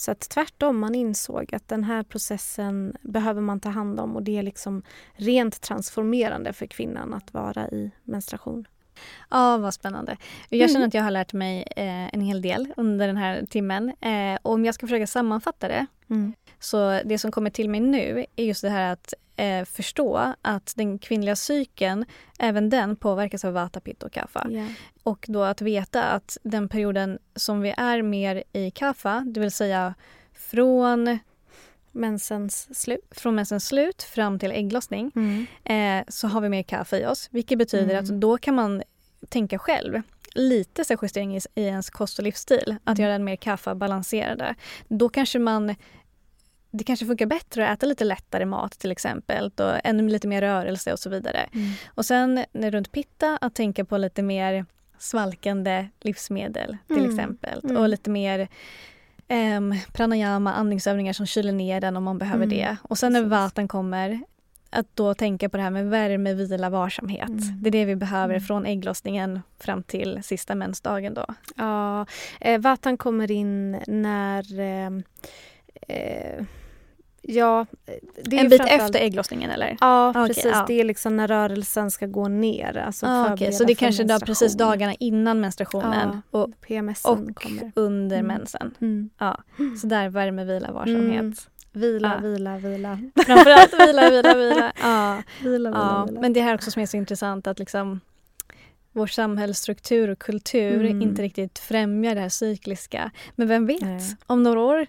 Så 0.00 0.10
att 0.10 0.20
tvärtom, 0.20 0.78
man 0.78 0.94
insåg 0.94 1.54
att 1.54 1.68
den 1.68 1.84
här 1.84 2.02
processen 2.02 2.96
behöver 3.02 3.40
man 3.40 3.60
ta 3.60 3.68
hand 3.68 4.00
om 4.00 4.16
och 4.16 4.22
det 4.22 4.38
är 4.38 4.42
liksom 4.42 4.82
rent 5.12 5.60
transformerande 5.60 6.52
för 6.52 6.66
kvinnan 6.66 7.14
att 7.14 7.34
vara 7.34 7.68
i 7.68 7.90
menstruation. 8.04 8.68
Ja, 9.30 9.56
vad 9.56 9.74
spännande. 9.74 10.16
Jag 10.48 10.70
känner 10.70 10.80
Mm. 10.80 10.88
att 10.88 10.94
jag 10.94 11.02
har 11.02 11.10
lärt 11.10 11.32
mig 11.32 11.64
eh, 11.76 12.14
en 12.14 12.20
hel 12.20 12.42
del 12.42 12.72
under 12.76 13.06
den 13.06 13.16
här 13.16 13.46
timmen. 13.50 13.88
Eh, 14.00 14.38
och 14.42 14.52
om 14.52 14.64
jag 14.64 14.74
ska 14.74 14.86
försöka 14.86 15.06
sammanfatta 15.06 15.68
det 15.68 15.86
Så 16.58 17.00
det 17.04 17.18
som 17.18 17.32
kommer 17.32 17.50
till 17.50 17.70
mig 17.70 17.80
nu 17.80 18.26
är 18.36 18.44
just 18.44 18.62
det 18.62 18.70
här 18.70 18.92
att 18.92 19.14
eh, 19.40 19.64
förstå 19.64 20.34
att 20.42 20.72
den 20.76 20.98
kvinnliga 20.98 21.36
cykeln, 21.36 22.04
även 22.38 22.70
den 22.70 22.96
påverkas 22.96 23.44
av 23.44 23.52
vata, 23.52 23.80
pitta 23.80 24.06
och 24.06 24.12
kapha. 24.12 24.46
Ja. 24.50 24.66
Och 25.02 25.24
då 25.28 25.42
att 25.42 25.60
veta 25.60 26.02
att 26.04 26.38
den 26.42 26.68
perioden 26.68 27.18
som 27.36 27.60
vi 27.60 27.74
är 27.76 28.02
mer 28.02 28.42
i 28.52 28.70
kapha, 28.70 29.20
det 29.26 29.40
vill 29.40 29.50
säga 29.52 29.94
från, 30.34 31.18
Mensens 31.92 32.80
slut. 32.80 33.00
från 33.10 33.34
mensens 33.34 33.66
slut 33.66 34.02
fram 34.02 34.38
till 34.38 34.52
ägglossning, 34.52 35.12
Mm. 35.16 35.46
eh, 35.64 36.04
så 36.08 36.28
har 36.28 36.40
vi 36.40 36.48
mer 36.48 36.62
kaffe 36.62 36.98
i 36.98 37.06
oss. 37.06 37.28
Vilket 37.32 37.58
betyder 37.58 37.94
Mm. 37.94 38.04
att 38.04 38.20
då 38.20 38.38
kan 38.38 38.54
man 38.54 38.82
tänka 39.28 39.58
själv 39.58 40.02
lite 40.34 40.84
så 40.84 40.96
justering 41.02 41.36
i, 41.36 41.40
i 41.54 41.62
ens 41.64 41.90
kost 41.90 42.18
och 42.18 42.24
livsstil. 42.24 42.76
Att 42.84 42.98
Mm. 42.98 43.02
göra 43.04 43.12
den 43.12 43.24
mer 43.24 43.36
kaffa-balanserade. 43.36 44.54
Då 44.88 45.08
kanske 45.08 45.38
man 45.38 45.74
det 46.70 46.84
kanske 46.84 47.06
funkar 47.06 47.26
bättre 47.26 47.68
att 47.68 47.78
äta 47.78 47.86
lite 47.86 48.04
lättare 48.04 48.44
mat 48.44 48.72
till 48.78 48.90
exempel 48.92 49.50
och 49.56 49.72
ännu 49.84 50.08
lite 50.08 50.28
mer 50.28 50.40
rörelse 50.40 50.92
och 50.92 50.98
så 50.98 51.10
vidare. 51.10 51.48
Mm. 51.52 51.70
Och 51.88 52.06
sen 52.06 52.44
när 52.52 52.70
runt 52.70 52.92
pitta 52.92 53.38
att 53.40 53.54
tänka 53.54 53.84
på 53.84 53.96
lite 53.98 54.22
mer 54.22 54.66
svalkande 54.98 55.88
livsmedel 56.00 56.76
till 56.86 56.96
Mm. 56.98 57.10
exempel 57.10 57.60
Mm. 57.64 57.76
och 57.76 57.88
lite 57.88 58.10
mer 58.10 58.48
em, 59.28 59.74
pranayama, 59.92 60.52
andningsövningar 60.54 61.12
som 61.12 61.26
kyler 61.26 61.52
ner 61.52 61.80
den 61.80 61.96
om 61.96 62.04
man 62.04 62.18
behöver 62.18 62.44
Mm. 62.44 62.56
det. 62.58 62.76
Och 62.82 62.98
sen 62.98 63.12
när 63.12 63.22
vatan 63.24 63.68
kommer 63.68 64.20
att 64.70 64.86
då 64.96 65.14
tänka 65.14 65.48
på 65.48 65.56
det 65.56 65.62
här 65.62 65.70
med 65.70 65.90
värme, 65.90 66.34
vila, 66.34 66.70
varsamhet. 66.70 67.28
Mm. 67.28 67.62
Det 67.62 67.68
är 67.68 67.72
det 67.72 67.84
vi 67.84 67.96
behöver 67.96 68.34
Mm. 68.34 68.40
från 68.46 68.66
ägglossningen 68.66 69.40
fram 69.58 69.82
till 69.82 70.20
sista 70.22 70.54
mensdagen 70.54 71.14
då. 71.14 71.26
Ja, 71.56 72.06
eh, 72.40 72.60
Vatan 72.60 72.96
kommer 72.96 73.30
in 73.30 73.72
när... 73.86 74.60
Eh, 74.60 74.90
eh, 75.96 76.44
ja, 77.22 77.66
är 78.16 78.34
en 78.34 78.48
bit 78.48 78.60
efter 78.66 79.00
ägglossningen 79.00 79.50
eller? 79.50 79.76
Ja, 79.80 80.10
Okej, 80.10 80.26
precis. 80.26 80.44
ja. 80.44 80.64
Det 80.68 80.80
är 80.80 80.84
liksom 80.84 81.16
när 81.16 81.28
rörelsen 81.28 81.90
ska 81.90 82.06
gå 82.06 82.28
ner. 82.28 82.76
Alltså 82.78 83.06
Ah, 83.06 83.24
förbereda 83.28 83.52
Så 83.52 83.64
det 83.64 83.72
är 83.72 83.74
kanske 83.74 84.02
menstruation. 84.02 84.26
precis 84.26 84.54
dagarna 84.56 84.94
innan 84.94 85.40
menstruationen 85.40 86.22
och, 86.30 86.48
PMSen 86.60 87.10
och 87.28 87.36
kommer. 87.42 87.72
under 87.76 88.16
Mm. 88.18 88.26
mensen. 88.26 88.74
Mm. 88.80 89.10
Ja, 89.18 89.38
så 89.80 89.86
där 89.86 90.08
värme, 90.08 90.44
vila, 90.44 90.72
varsamhet. 90.72 91.20
Mm. 91.20 91.34
Vila, 91.72 92.12
Ja. 92.22 92.28
vila, 92.28 92.56
vila. 92.58 92.98
Framförallt 93.26 93.72
vila, 93.88 94.10
vila, 94.10 94.34
vila. 94.34 94.72
Ja, 94.82 95.22
Vila, 95.42 95.70
vila, 95.70 95.78
ja. 95.80 96.04
vila. 96.08 96.20
Men 96.20 96.32
det 96.32 96.40
här 96.40 96.54
också 96.54 96.70
som 96.70 96.82
är 96.82 96.86
så 96.86 96.96
intressant 96.96 97.46
att 97.46 97.58
liksom 97.58 98.00
vår 98.92 99.06
samhällsstruktur 99.06 100.08
och 100.10 100.18
kultur 100.18 100.84
Mm. 100.84 101.02
inte 101.02 101.22
riktigt 101.22 101.58
främjar 101.58 102.14
det 102.14 102.20
här 102.20 102.28
cykliska. 102.28 103.10
Men 103.34 103.48
vem 103.48 103.66
vet, 103.66 104.02
om 104.26 104.42
några 104.42 104.60
år 104.60 104.86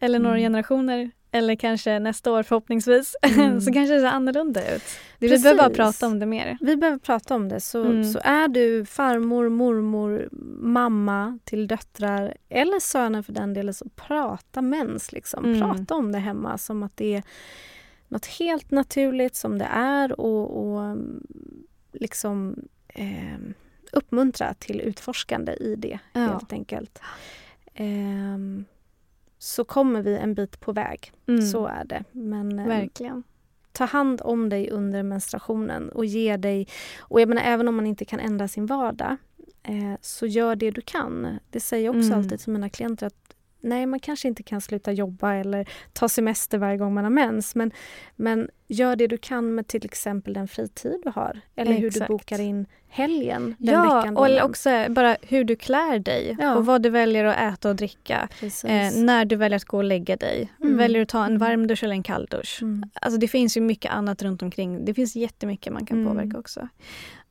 eller 0.00 0.18
några 0.18 0.36
Mm. 0.38 0.44
generationer 0.52 1.10
eller 1.32 1.54
kanske 1.56 1.98
nästa 1.98 2.32
år 2.32 2.42
förhoppningsvis 2.42 3.16
Mm. 3.22 3.60
så 3.60 3.72
kanske 3.72 3.94
det 3.94 4.00
ser 4.00 4.06
annorlunda 4.06 4.74
ut. 4.76 4.82
Vi 5.18 5.28
Precis. 5.28 5.42
behöver 5.42 5.62
bara 5.62 5.74
prata 5.74 6.06
om 6.06 6.18
det 6.18 6.26
mer. 6.26 6.58
Vi 6.60 6.76
behöver 6.76 6.98
prata 6.98 7.34
om 7.34 7.48
det. 7.48 7.60
Så, 7.60 7.84
Mm. 7.84 8.04
så 8.04 8.20
är 8.24 8.48
du 8.48 8.84
farmor, 8.84 9.48
mormor, 9.48 10.28
mamma 10.62 11.38
till 11.44 11.66
döttrar 11.66 12.36
eller 12.48 12.80
söner 12.80 13.22
för 13.22 13.32
den 13.32 13.54
delen, 13.54 13.74
så 13.74 13.88
prata 13.88 14.62
mens. 14.62 15.12
Liksom. 15.12 15.44
Mm. 15.44 15.60
Prata 15.60 15.94
om 15.94 16.12
det 16.12 16.18
hemma 16.18 16.58
som 16.58 16.82
att 16.82 16.96
det 16.96 17.14
är 17.14 17.22
något 18.08 18.26
helt 18.26 18.70
naturligt 18.70 19.34
som 19.36 19.58
det 19.58 19.68
är 19.72 20.20
och, 20.20 20.66
och 20.66 20.96
liksom 21.92 22.56
eh, 22.88 23.38
uppmuntra 23.92 24.54
till 24.54 24.80
utforskande 24.80 25.52
i 25.52 25.74
det 25.78 25.98
Ja. 26.12 26.20
helt 26.20 26.52
enkelt. 26.52 27.00
Ehm, 27.74 28.64
så 29.42 29.64
kommer 29.64 30.02
vi 30.02 30.16
en 30.16 30.34
bit 30.34 30.60
på 30.60 30.72
väg. 30.72 31.12
Mm. 31.28 31.42
Så 31.42 31.66
är 31.66 31.84
det. 31.84 32.04
Men 32.12 32.58
eh, 32.58 32.66
Verkligen. 32.66 33.22
ta 33.72 33.84
hand 33.84 34.20
om 34.24 34.48
dig 34.48 34.70
under 34.70 35.02
menstruationen 35.02 35.88
och 35.88 36.04
ge 36.04 36.36
dig... 36.36 36.68
Och 36.98 37.20
jag 37.20 37.28
menar, 37.28 37.42
även 37.42 37.68
om 37.68 37.76
man 37.76 37.86
inte 37.86 38.04
kan 38.04 38.20
ändra 38.20 38.48
sin 38.48 38.66
vardag 38.66 39.16
eh, 39.62 39.94
så 40.00 40.26
gör 40.26 40.56
det 40.56 40.70
du 40.70 40.80
kan. 40.80 41.38
Det 41.50 41.60
säger 41.60 41.84
jag 41.86 41.96
också 41.96 42.06
Mm. 42.08 42.18
alltid 42.18 42.40
till 42.40 42.52
mina 42.52 42.68
klienter 42.68 43.06
att 43.06 43.34
nej, 43.60 43.86
man 43.86 44.00
kanske 44.00 44.28
inte 44.28 44.42
kan 44.42 44.60
sluta 44.60 44.92
jobba 44.92 45.34
eller 45.34 45.68
ta 45.92 46.08
semester 46.08 46.58
varje 46.58 46.76
gång 46.76 46.94
man 46.94 47.04
har 47.04 47.10
mens. 47.10 47.54
Men, 47.54 47.70
men 48.16 48.50
gör 48.70 48.96
det 48.96 49.06
du 49.06 49.18
kan 49.18 49.54
med 49.54 49.66
till 49.66 49.84
exempel 49.84 50.32
den 50.34 50.48
fritid 50.48 51.00
du 51.04 51.10
har. 51.14 51.40
Eller 51.56 51.72
hur 51.72 51.80
du 51.80 51.86
Exakt. 51.86 52.08
bokar 52.08 52.40
in 52.40 52.66
helgen 52.88 53.54
den 53.58 53.74
Ja, 53.74 53.96
veckan 54.00 54.16
och 54.16 54.44
också 54.50 54.70
bara 54.88 55.16
hur 55.22 55.44
du 55.44 55.56
klär 55.56 55.98
dig 55.98 56.36
Ja. 56.40 56.54
och 56.56 56.66
vad 56.66 56.82
du 56.82 56.90
väljer 56.90 57.24
att 57.24 57.54
äta 57.54 57.68
och 57.68 57.76
dricka. 57.76 58.28
Eh, 58.42 58.92
när 59.02 59.24
du 59.24 59.36
väljer 59.36 59.56
att 59.56 59.64
gå 59.64 59.76
och 59.76 59.84
lägga 59.84 60.16
dig. 60.16 60.52
Mm. 60.62 60.76
Väljer 60.76 60.98
du 60.98 61.02
att 61.02 61.08
ta 61.08 61.24
en 61.24 61.38
varm 61.38 61.66
dusch 61.66 61.84
eller 61.84 61.94
en 61.94 62.02
kall 62.02 62.26
dusch? 62.30 62.58
Mm. 62.62 62.82
Alltså 62.94 63.20
det 63.20 63.28
finns 63.28 63.56
ju 63.56 63.60
mycket 63.60 63.92
annat 63.92 64.22
runt 64.22 64.42
omkring. 64.42 64.84
Det 64.84 64.94
finns 64.94 65.16
jättemycket 65.16 65.72
man 65.72 65.86
kan 65.86 65.98
Mm. 66.00 66.12
påverka 66.12 66.38
också. 66.38 66.68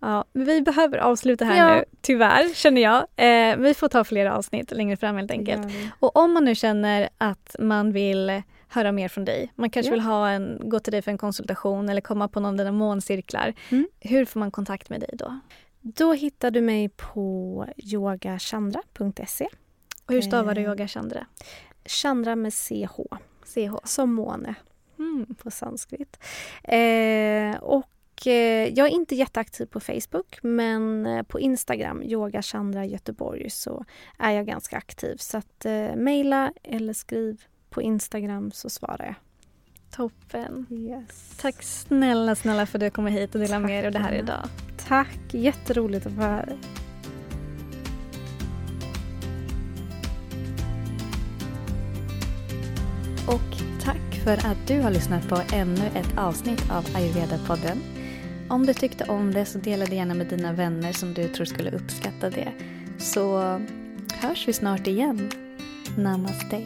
Ja, 0.02 0.26
vi 0.34 0.62
behöver 0.62 0.98
avsluta 0.98 1.46
här 1.46 1.58
Ja. 1.70 1.76
nu, 1.76 1.84
tyvärr 2.02 2.54
känner 2.54 2.82
jag. 2.82 2.98
Eh, 3.16 3.58
vi 3.58 3.74
får 3.74 3.88
ta 3.88 4.04
fler 4.04 4.26
avsnitt 4.26 4.72
längre 4.72 4.98
fram 4.98 5.16
helt 5.18 5.32
enkelt. 5.32 5.68
Och 6.00 6.16
om 6.18 6.32
man 6.34 6.46
nu 6.46 6.56
känner 6.56 7.10
att 7.18 7.56
man 7.60 7.92
vill 7.92 8.42
höra 8.70 8.92
mer 8.92 9.08
från 9.08 9.26
dig, 9.26 9.52
man 9.56 9.70
kanske 9.70 9.90
Ja. 9.90 9.94
vill 9.94 10.02
ha 10.02 10.30
en, 10.30 10.62
gå 10.70 10.80
till 10.80 10.92
dig 10.92 11.02
för 11.02 11.12
en 11.12 11.18
konsultation 11.18 11.90
eller 11.90 12.02
komma 12.02 12.28
på 12.28 12.40
någon 12.40 12.50
av 12.52 12.58
dina 12.58 12.72
måncirklar. 12.72 13.54
Mm. 13.70 13.88
Hur 14.00 14.26
får 14.26 14.40
man 14.40 14.52
kontakt 14.52 14.90
med 14.90 15.00
dig 15.02 15.10
då? 15.14 15.40
Då 15.82 16.14
hittar 16.14 16.52
du 16.52 16.62
mig 16.62 16.90
på 16.90 17.66
yogachandra.se. 17.78 19.48
Och 20.06 20.14
hur 20.14 20.22
stavar 20.22 20.56
du 20.56 20.62
Eh. 20.62 20.68
yoga 20.70 20.88
Chandra? 20.88 21.26
Chandra 21.86 22.36
med 22.36 22.54
CH, 22.54 23.00
CH. 23.46 23.76
som 23.84 24.14
måne. 24.14 24.56
Mm. 25.00 25.36
på 25.36 25.52
sanskrit. 25.52 26.20
Eh, 26.64 27.56
och 27.62 28.28
eh, 28.28 28.70
jag 28.74 28.88
är 28.88 28.92
inte 28.92 29.16
jätteaktiv 29.16 29.66
på 29.66 29.80
Facebook 29.80 30.40
men 30.44 31.06
eh, 31.06 31.24
på 31.24 31.40
Instagram, 31.40 32.04
Yoga 32.04 32.42
Chandra 32.42 32.86
Göteborg, 32.86 33.50
så 33.50 33.86
är 34.18 34.32
jag 34.32 34.46
ganska 34.46 34.78
aktiv. 34.78 35.16
Så 35.18 35.38
att 35.38 35.66
eh, 35.66 35.96
mejla 35.96 36.54
eller 36.64 36.94
skriv 36.94 37.42
på 37.70 37.82
Instagram 37.82 38.52
så 38.52 38.70
svarar 38.70 39.06
jag. 39.06 39.16
Toppen. 39.92 40.66
Yes. 40.70 41.38
Tack 41.42 41.64
snälla, 41.64 42.36
snälla 42.36 42.66
för 42.66 42.78
att 42.78 42.82
du 42.82 42.90
kommer 42.90 43.12
hit 43.12 43.36
och 43.36 43.42
delar 43.42 43.60
med 43.60 43.70
dig 43.70 43.86
av 43.86 43.92
det 43.92 44.00
här 44.00 44.14
idag. 44.14 44.48
Tack, 44.88 45.20
jätteroligt 45.32 46.06
att 46.06 46.14
vara 46.14 46.28
här. 46.28 46.58
Och 53.28 53.82
tack 53.84 54.16
för 54.24 54.34
att 54.34 54.68
du 54.68 54.82
har 54.82 54.92
lyssnat 54.92 55.30
på 55.30 55.42
ännu 55.54 55.86
ett 55.96 56.18
avsnitt 56.18 56.72
av 56.72 56.84
Ayurveda-podden. 56.84 57.78
Om 58.50 58.66
du 58.66 58.74
tyckte 58.74 59.04
om 59.04 59.34
det 59.34 59.46
så 59.46 59.58
dela 59.58 59.86
det 59.86 59.96
gärna 59.96 60.14
med 60.14 60.28
dina 60.28 60.54
vänner 60.54 60.94
som 60.94 61.14
du 61.14 61.28
tror 61.28 61.46
skulle 61.46 61.72
uppskatta 61.72 62.30
det. 62.30 62.54
Så 62.98 63.40
hörs 64.14 64.48
vi 64.48 64.54
snart 64.54 64.88
igen. 64.88 65.32
Namaste. 65.98 66.66